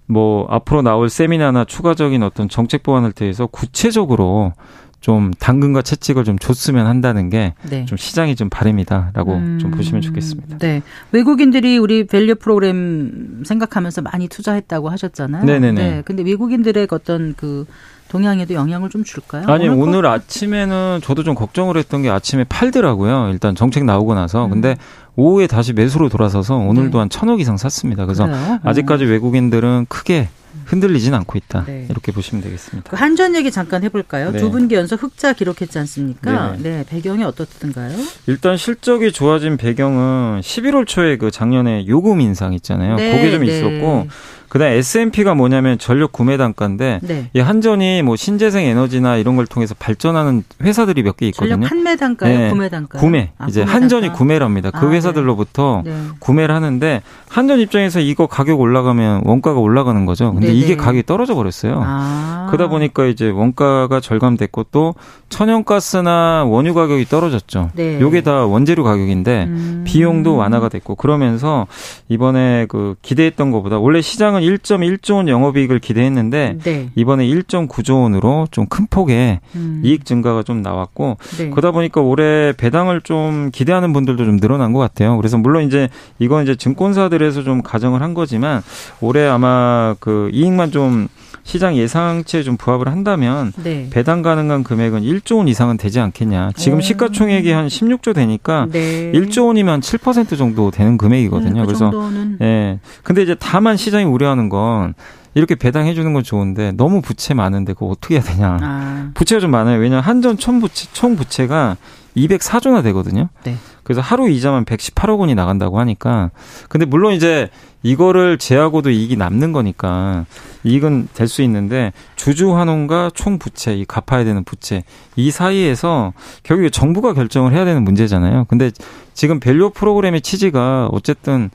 뭐 0.09 0.47
앞으로 0.49 0.81
나올 0.81 1.07
세미나나 1.07 1.65
추가적인 1.65 2.23
어떤 2.23 2.49
정책 2.49 2.81
보완을 2.81 3.11
대해서 3.11 3.45
구체적으로 3.45 4.53
좀 5.01 5.31
당근과 5.39 5.83
채찍을 5.83 6.25
좀 6.25 6.37
줬으면 6.37 6.87
한다는 6.87 7.29
게좀 7.29 7.59
네. 7.69 7.85
시장이 7.95 8.35
좀 8.35 8.49
바람이다라고 8.49 9.33
음, 9.33 9.59
좀 9.61 9.71
보시면 9.71 10.01
좋겠습니다. 10.01 10.57
네. 10.57 10.81
외국인들이 11.11 11.77
우리 11.77 12.05
value 12.05 12.35
프로그램 12.35 13.43
생각하면서 13.45 14.01
많이 14.01 14.27
투자했다고 14.27 14.89
하셨잖아요. 14.89 15.45
네네네. 15.45 15.71
네. 15.71 16.01
근데 16.03 16.23
외국인들의 16.23 16.87
어떤 16.91 17.33
그 17.37 17.65
동향에도 18.09 18.55
영향을 18.55 18.89
좀 18.89 19.03
줄까요? 19.03 19.45
아니 19.47 19.69
오늘, 19.69 19.83
오늘 19.83 20.05
아침에는 20.07 20.99
저도 21.03 21.23
좀 21.23 21.35
걱정을 21.35 21.77
했던 21.77 22.01
게 22.01 22.09
아침에 22.09 22.43
팔더라고요. 22.43 23.29
일단 23.31 23.55
정책 23.55 23.85
나오고 23.85 24.15
나서 24.15 24.45
음. 24.45 24.49
근데 24.49 24.75
오후에 25.19 25.47
다시 25.47 25.73
매수로 25.73 26.09
돌아서서 26.09 26.55
오늘도 26.55 26.97
네. 26.97 26.99
한 26.99 27.09
천억 27.09 27.41
이상 27.41 27.57
샀습니다. 27.57 28.05
그래서 28.05 28.25
그래요? 28.25 28.59
아직까지 28.63 29.03
어. 29.03 29.07
외국인들은 29.07 29.87
크게 29.89 30.29
흔들리진 30.65 31.13
않고 31.13 31.37
있다. 31.37 31.63
네. 31.65 31.87
이렇게 31.89 32.11
보시면 32.11 32.43
되겠습니다. 32.43 32.89
그 32.89 32.95
한전 32.95 33.35
얘기 33.35 33.51
잠깐 33.51 33.83
해볼까요? 33.83 34.31
네. 34.31 34.39
두 34.39 34.51
분기 34.51 34.75
연속 34.75 35.01
흑자 35.03 35.33
기록했지 35.33 35.77
않습니까? 35.79 36.51
네. 36.57 36.61
네. 36.61 36.85
배경이 36.87 37.23
어떻던가요? 37.23 37.95
일단 38.27 38.57
실적이 38.57 39.11
좋아진 39.11 39.57
배경은 39.57 40.41
11월 40.41 40.85
초에 40.87 41.17
그 41.17 41.31
작년에 41.31 41.85
요금 41.87 42.21
인상 42.21 42.53
있잖아요. 42.53 42.95
네. 42.95 43.15
그게 43.15 43.31
좀 43.31 43.45
네. 43.45 43.57
있었고 43.57 44.07
그다음 44.49 44.71
S&P가 44.71 45.35
뭐냐면 45.35 45.77
전력 45.77 46.11
구매 46.11 46.35
단가인데 46.35 47.01
네. 47.03 47.29
이 47.33 47.39
한전이 47.39 48.01
뭐 48.01 48.15
신재생 48.15 48.65
에너지나 48.65 49.17
이런 49.17 49.35
걸 49.35 49.45
통해서 49.45 49.75
발전하는 49.77 50.43
회사들이 50.63 51.03
몇 51.03 51.17
개 51.17 51.27
있거든요. 51.27 51.55
전력 51.55 51.69
판매 51.69 51.95
단가요, 51.95 52.37
네. 52.37 52.49
구매 52.49 52.69
단가. 52.69 52.97
구매. 52.97 53.31
아, 53.37 53.45
이제 53.47 53.61
구매 53.61 53.73
한전이 53.73 54.01
단가? 54.07 54.17
구매를 54.17 54.45
합니다. 54.45 54.71
그 54.71 54.77
아, 54.77 54.89
네. 54.89 54.95
회사들로부터 54.95 55.83
네. 55.85 55.95
구매를 56.19 56.55
하는데 56.55 57.01
한전 57.27 57.59
입장에서 57.59 57.99
이거 57.99 58.25
가격 58.25 58.59
올라가면 58.59 59.21
원가가 59.25 59.59
올라가는 59.59 60.03
거죠. 60.07 60.31
근데 60.39 60.47
네네. 60.53 60.59
이게 60.59 60.75
가격이 60.75 61.05
떨어져 61.05 61.35
버렸어요. 61.35 61.81
아. 61.83 62.47
그러다 62.49 62.69
보니까 62.69 63.05
이제 63.05 63.29
원가가 63.29 63.99
절감됐고 63.99 64.67
또 64.71 64.95
천연가스나 65.29 66.45
원유 66.45 66.73
가격이 66.73 67.05
떨어졌죠. 67.05 67.69
네. 67.75 67.99
요게 67.99 68.21
다 68.21 68.45
원재료 68.45 68.83
가격인데 68.83 69.43
음. 69.43 69.83
비용도 69.85 70.35
완화가 70.35 70.69
됐고 70.69 70.95
그러면서 70.95 71.67
이번에 72.07 72.65
그 72.67 72.95
기대했던 73.01 73.51
것보다 73.51 73.77
원래 73.79 74.01
시장은 74.01 74.29
시장은 74.29 74.41
1.1조 74.41 75.15
원 75.15 75.27
영업이익을 75.27 75.79
기대했는데 75.79 76.57
네. 76.63 76.89
이번에 76.95 77.25
1.9조 77.27 78.03
원으로 78.03 78.47
좀 78.51 78.69
큰 78.69 78.85
폭의 78.87 79.39
음. 79.55 79.81
이익 79.83 80.05
증가가 80.05 80.43
좀 80.43 80.61
나왔고 80.61 81.17
네. 81.39 81.49
그러다 81.49 81.71
보니까 81.71 82.01
올해 82.01 82.53
배당을 82.53 83.01
좀 83.01 83.49
기대하는 83.51 83.93
분들도 83.93 84.25
좀 84.25 84.39
늘어난 84.39 84.73
것 84.73 84.79
같아요. 84.79 85.17
그래서 85.17 85.39
물론 85.39 85.63
이제 85.63 85.89
이건 86.19 86.43
이제 86.43 86.55
증권사들에서 86.55 87.41
좀 87.41 87.63
가정을 87.63 88.03
한 88.03 88.13
거지만 88.13 88.61
올해 89.01 89.25
아마 89.25 89.95
그 89.99 90.28
이익만 90.31 90.71
좀 90.71 91.07
시장 91.43 91.75
예상치에 91.75 92.43
좀 92.43 92.57
부합을 92.57 92.87
한다면 92.87 93.51
네. 93.63 93.87
배당 93.89 94.21
가능한 94.21 94.63
금액은 94.63 95.01
1조 95.01 95.37
원 95.37 95.47
이상은 95.47 95.77
되지 95.77 95.99
않겠냐. 95.99 96.51
지금 96.55 96.77
오. 96.77 96.81
시가총액이 96.81 97.51
한 97.51 97.67
16조 97.67 98.13
되니까 98.13 98.67
네. 98.71 99.11
1조 99.13 99.47
원이면 99.47 99.81
7% 99.81 100.37
정도 100.37 100.69
되는 100.71 100.97
금액이거든요. 100.97 101.61
음, 101.61 101.61
그 101.61 101.65
그래서 101.65 101.91
정도는. 101.91 102.37
예. 102.41 102.79
근데 103.03 103.23
이제 103.23 103.35
다만 103.39 103.77
시장이 103.77 104.05
우려하는 104.05 104.49
건 104.49 104.93
이렇게 105.33 105.55
배당해 105.55 105.93
주는 105.93 106.13
건 106.13 106.23
좋은데 106.23 106.73
너무 106.73 107.01
부채 107.01 107.33
많은데 107.33 107.73
그거 107.73 107.87
어떻게 107.87 108.15
해야 108.15 108.23
되냐. 108.23 108.57
아. 108.61 109.11
부채가 109.13 109.39
좀 109.39 109.51
많아요. 109.51 109.79
왜냐하면 109.79 110.03
한전 110.03 110.37
총 110.37 110.59
부채 110.59 110.87
총 110.93 111.15
부채가 111.15 111.77
204조나 112.15 112.83
되거든요. 112.83 113.29
네. 113.43 113.55
그래서 113.89 114.01
하루 114.01 114.29
이자만 114.29 114.65
118억 114.65 115.17
원이 115.17 115.33
나간다고 115.33 115.79
하니까 115.79 116.29
근데 116.67 116.85
물론 116.85 117.13
이제 117.13 117.49
이거를 117.81 118.37
제하고도 118.37 118.91
이익이 118.91 119.17
남는 119.17 119.51
거니까 119.51 120.25
이익은 120.63 121.07
될 121.15 121.27
수 121.27 121.41
있는데 121.41 121.91
주주 122.15 122.55
환원과 122.55 123.09
총 123.15 123.39
부채 123.39 123.73
이 123.73 123.85
갚아야 123.85 124.23
되는 124.25 124.43
부채 124.43 124.83
이 125.15 125.31
사이에서 125.31 126.13
결국에 126.43 126.69
정부가 126.69 127.13
결정을 127.13 127.51
해야 127.51 127.65
되는 127.65 127.83
문제잖아요. 127.83 128.45
근데 128.47 128.69
지금 129.15 129.39
value 129.39 129.71
프로그램의 129.71 130.21
취지가 130.21 130.89
어쨌든 130.91 131.49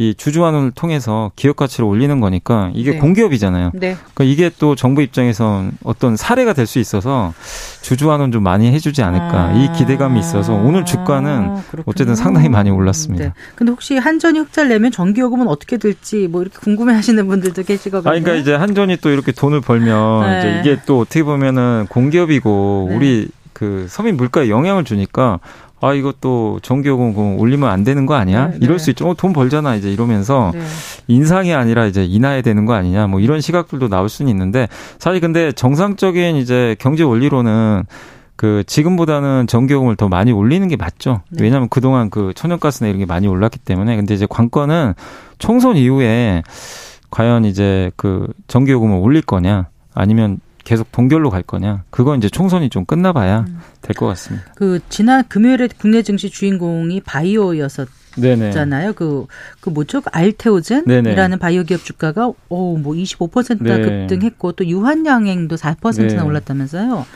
이 0.00 0.14
주주환원을 0.16 0.70
통해서 0.70 1.30
기업 1.36 1.56
가치를 1.56 1.84
올리는 1.84 2.20
거니까 2.20 2.70
이게 2.72 2.92
네. 2.92 2.98
공기업이잖아요. 2.98 3.72
네. 3.74 3.98
그러니까 4.14 4.24
이게 4.24 4.50
또 4.58 4.74
정부 4.74 5.02
입장에선 5.02 5.72
어떤 5.84 6.16
사례가 6.16 6.54
될 6.54 6.66
수 6.66 6.78
있어서 6.78 7.34
주주환원 7.82 8.32
좀 8.32 8.42
많이 8.42 8.72
해주지 8.72 9.02
않을까 9.02 9.48
아. 9.48 9.52
이 9.52 9.76
기대감이 9.76 10.20
있어서 10.20 10.54
오늘 10.54 10.84
주가는 10.86 11.30
아, 11.30 11.62
어쨌든 11.84 12.14
상당히 12.14 12.48
많이 12.48 12.70
올랐습니다. 12.70 13.24
네. 13.24 13.32
근데 13.56 13.72
혹시 13.72 13.98
한전이 13.98 14.38
흑자를 14.38 14.70
내면 14.70 14.90
전기요금은 14.90 15.48
어떻게 15.48 15.76
될지 15.76 16.28
뭐 16.28 16.40
이렇게 16.40 16.56
궁금해하시는 16.60 17.26
분들도 17.26 17.62
계시거든요. 17.64 18.08
아, 18.08 18.12
그러니까 18.12 18.34
이제 18.34 18.54
한전이 18.54 18.98
또 18.98 19.10
이렇게 19.10 19.32
돈을 19.32 19.60
벌면 19.60 20.20
네. 20.30 20.38
이제 20.38 20.60
이게 20.60 20.82
또 20.86 21.00
어떻게 21.00 21.24
보면은 21.24 21.86
공기업이고 21.90 22.86
네. 22.88 22.96
우리 22.96 23.28
그 23.52 23.86
서민 23.90 24.16
물가에 24.16 24.48
영향을 24.48 24.84
주니까 24.84 25.40
아 25.80 25.94
이것도 25.94 26.60
전기요금 26.62 27.38
올리면 27.38 27.68
안 27.68 27.84
되는 27.84 28.06
거 28.06 28.14
아니야? 28.14 28.48
네, 28.48 28.58
이럴 28.60 28.76
네. 28.76 28.84
수 28.84 28.90
있죠. 28.90 29.08
어, 29.08 29.14
돈 29.14 29.32
벌잖아 29.32 29.74
이제 29.74 29.90
이러면서 29.90 30.50
네. 30.54 30.60
인상이 31.08 31.54
아니라 31.54 31.86
이제 31.86 32.04
인하해야 32.04 32.42
되는 32.42 32.66
거 32.66 32.74
아니냐? 32.74 33.06
뭐 33.06 33.20
이런 33.20 33.40
시각들도 33.40 33.88
나올 33.88 34.08
수는 34.08 34.30
있는데 34.30 34.68
사실 34.98 35.20
근데 35.20 35.52
정상적인 35.52 36.36
이제 36.36 36.76
경제 36.78 37.02
원리로는 37.02 37.84
그 38.36 38.64
지금보다는 38.66 39.46
전기요금을 39.46 39.96
더 39.96 40.08
많이 40.08 40.32
올리는 40.32 40.66
게 40.68 40.76
맞죠. 40.76 41.22
네. 41.30 41.44
왜냐하면 41.44 41.68
그동안 41.68 42.10
그 42.10 42.32
천연가스나 42.34 42.88
이런 42.88 42.98
게 42.98 43.06
많이 43.06 43.26
올랐기 43.26 43.58
때문에 43.58 43.96
근데 43.96 44.14
이제 44.14 44.26
관건은 44.28 44.94
총선 45.38 45.76
이후에 45.76 46.42
과연 47.10 47.44
이제 47.44 47.90
그 47.96 48.28
전기요금을 48.48 48.98
올릴 48.98 49.22
거냐 49.22 49.68
아니면 49.94 50.40
계속 50.70 50.92
동결로 50.92 51.30
갈 51.30 51.42
거냐. 51.42 51.82
그건 51.90 52.18
이제 52.18 52.28
총선이 52.28 52.70
좀 52.70 52.84
끝나봐야 52.84 53.40
음. 53.48 53.58
될것 53.82 54.08
같습니다. 54.10 54.52
그 54.54 54.78
지난 54.88 55.26
금요일에 55.26 55.68
국내 55.76 56.02
증시 56.02 56.30
주인공이 56.30 57.00
바이오였었. 57.00 57.88
잖아요. 58.52 58.92
그, 58.92 59.26
그 59.60 59.70
뭐죠? 59.70 60.00
그 60.00 60.10
알테오젠이라는 60.12 61.38
바이오 61.40 61.62
기업 61.64 61.84
주가가, 61.84 62.32
오, 62.48 62.76
뭐 62.76 62.94
25%나 62.94 63.76
네. 63.78 63.82
급등했고, 63.82 64.52
또 64.52 64.66
유한양행도 64.66 65.54
4%나 65.56 66.06
네. 66.06 66.20
올랐다면서요. 66.20 67.06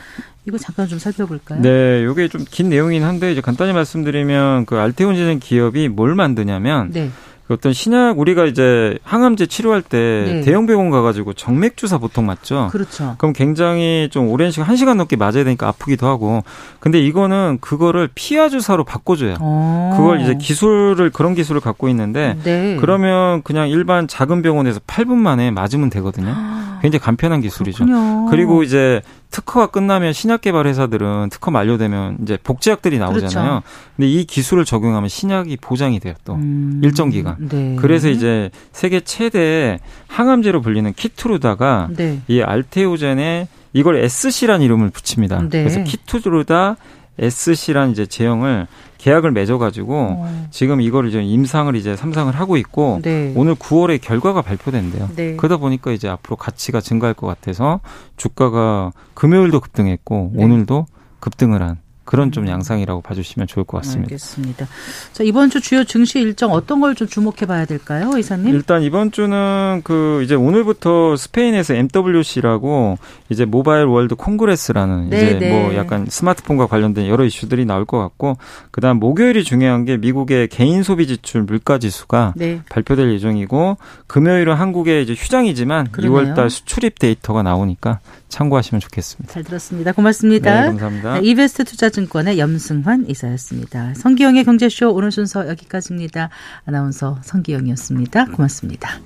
이거 0.47 0.57
잠깐 0.57 0.87
좀 0.87 0.97
살펴볼까요? 0.99 1.61
네, 1.61 2.05
이게 2.09 2.29
좀 2.29 2.45
긴 2.49 2.69
내용이긴 2.69 3.03
한데, 3.03 3.31
이제 3.33 3.41
간단히 3.41 3.73
말씀드리면, 3.73 4.65
그 4.65 4.77
알테오젠 4.77 5.39
기업이 5.39 5.89
뭘 5.89 6.15
만드냐면, 6.15 6.91
네. 6.91 7.09
그 7.47 7.53
어떤 7.53 7.73
신약 7.73 8.17
우리가 8.17 8.45
이제 8.45 8.97
항암제 9.03 9.45
치료할 9.45 9.83
때 9.83 9.97
네. 10.25 10.41
대형 10.41 10.65
병원 10.65 10.89
가가지고 10.89 11.33
정맥 11.33 11.77
주사 11.77 11.99
보통 11.99 12.25
맞죠. 12.25 12.69
그렇죠. 12.71 13.15
그럼 13.19 13.33
굉장히 13.33 14.09
좀 14.11 14.29
오랜 14.29 14.49
시간 14.49 14.67
한 14.67 14.75
시간 14.75 14.97
넘게 14.97 15.15
맞아야 15.15 15.43
되니까 15.43 15.67
아프기도 15.67 16.07
하고. 16.07 16.43
근데 16.79 16.99
이거는 16.99 17.59
그거를 17.61 18.09
피하 18.15 18.49
주사로 18.49 18.83
바꿔줘요. 18.83 19.33
오. 19.33 19.35
어. 19.41 19.93
그걸 19.95 20.21
이제 20.21 20.35
기술을 20.35 21.11
그런 21.11 21.35
기술을 21.35 21.61
갖고 21.61 21.87
있는데 21.89 22.35
네. 22.43 22.77
그러면 22.79 23.43
그냥 23.43 23.69
일반 23.69 24.07
작은 24.07 24.41
병원에서 24.41 24.79
8분 24.79 25.15
만에 25.15 25.51
맞으면 25.51 25.91
되거든요. 25.91 26.35
굉장히 26.81 26.99
간편한 26.99 27.41
기술이죠. 27.41 27.85
그렇군요. 27.85 28.25
그리고 28.29 28.63
이제 28.63 29.01
특허가 29.31 29.67
끝나면 29.67 30.13
신약 30.13 30.41
개발 30.41 30.67
회사들은 30.67 31.29
특허 31.29 31.51
만료되면 31.51 32.19
이제 32.21 32.37
복제약들이 32.41 32.99
나오잖아요. 32.99 33.61
그렇죠. 33.61 33.63
근데 33.95 34.09
이 34.09 34.23
기술을 34.25 34.65
적용하면 34.65 35.09
신약이 35.09 35.57
보장이 35.57 35.99
돼요 35.99 36.13
또 36.23 36.35
음, 36.35 36.81
일정 36.83 37.09
기간. 37.09 37.35
네. 37.39 37.75
그래서 37.79 38.09
이제 38.09 38.49
세계 38.71 39.01
최대 39.01 39.79
항암제로 40.07 40.61
불리는 40.61 40.93
키투르다가 40.93 41.89
네. 41.95 42.21
이 42.27 42.41
알테오젠에 42.41 43.47
이걸 43.73 43.97
SC란 43.97 44.61
이름을 44.61 44.89
붙입니다. 44.89 45.41
네. 45.41 45.63
그래서 45.63 45.83
키투르다 45.83 46.77
SC란 47.19 47.91
이제 47.91 48.05
제형을 48.05 48.67
계약을 48.97 49.31
맺어가지고 49.31 49.93
어. 49.95 50.47
지금 50.51 50.81
이거를 50.81 51.09
이제 51.09 51.21
임상을 51.21 51.75
이제 51.75 51.95
삼상을 51.95 52.33
하고 52.33 52.57
있고 52.57 52.99
네. 53.03 53.33
오늘 53.35 53.55
9월에 53.55 54.01
결과가 54.01 54.41
발표된대요. 54.41 55.09
네. 55.15 55.35
그러다 55.35 55.57
보니까 55.57 55.91
이제 55.91 56.07
앞으로 56.07 56.35
가치가 56.35 56.81
증가할 56.81 57.13
것 57.13 57.27
같아서 57.27 57.79
주가가 58.17 58.91
금요일도 59.13 59.59
급등했고 59.59 60.31
네. 60.33 60.43
오늘도 60.43 60.87
급등을 61.19 61.61
한 61.61 61.77
그런 62.05 62.31
좀 62.31 62.47
양상이라고 62.47 63.01
봐주시면 63.01 63.45
좋을 63.47 63.65
것 63.65 63.77
같습니다. 63.77 64.05
알겠습니다. 64.07 64.67
자 65.13 65.23
이번 65.23 65.49
주 65.51 65.61
주요 65.61 65.83
증시 65.83 66.19
일정 66.19 66.51
어떤 66.51 66.79
걸 66.81 66.95
좀 66.95 67.07
주목해봐야 67.07 67.65
될까요, 67.65 68.11
이사님? 68.17 68.53
일단 68.55 68.81
이번 68.81 69.11
주는 69.11 69.81
그 69.83 70.21
이제 70.23 70.33
오늘부터 70.33 71.15
스페인에서 71.17 71.73
MWC라고 71.75 72.97
이제 73.29 73.45
Mobile 73.45 73.85
World 73.85 74.15
Congress라는 74.15 75.09
네, 75.09 75.17
이제 75.17 75.39
네. 75.39 75.49
뭐 75.49 75.75
약간 75.75 76.05
스마트폰과 76.09 76.67
관련된 76.67 77.07
여러 77.07 77.25
이슈들이 77.25 77.65
나올 77.65 77.85
것 77.85 77.99
같고 77.99 78.37
그다음 78.71 78.99
목요일이 78.99 79.43
중요한 79.43 79.85
게 79.85 79.97
미국의 79.97 80.47
개인 80.47 80.83
소비 80.83 81.05
지출 81.07 81.43
물가 81.43 81.77
지수가 81.77 82.33
네. 82.37 82.61
발표될 82.69 83.11
예정이고 83.13 83.77
금요일은 84.07 84.53
한국의 84.53 85.03
이제 85.03 85.13
휴장이지만 85.13 85.91
그러네요. 85.91 86.33
2월달 86.33 86.49
수출입 86.49 86.97
데이터가 86.99 87.43
나오니까 87.43 87.99
참고하시면 88.35 88.81
좋겠습니다. 88.81 89.33
잘 89.33 89.43
들었습니다. 89.43 89.93
고맙습니다. 89.93 90.61
네, 90.61 90.67
감사합니다. 90.67 91.19
네, 91.21 91.27
이베스트 91.27 91.63
투자증권의 91.63 92.37
염승환 92.37 93.05
이사였습니다. 93.09 93.93
성기영의 93.93 94.43
경제쇼 94.43 94.91
오늘 94.91 95.11
순서 95.11 95.47
여기까지입니다. 95.47 96.29
아나운서 96.65 97.17
성기영이었습니다. 97.23 98.25
고맙습니다. 98.25 98.99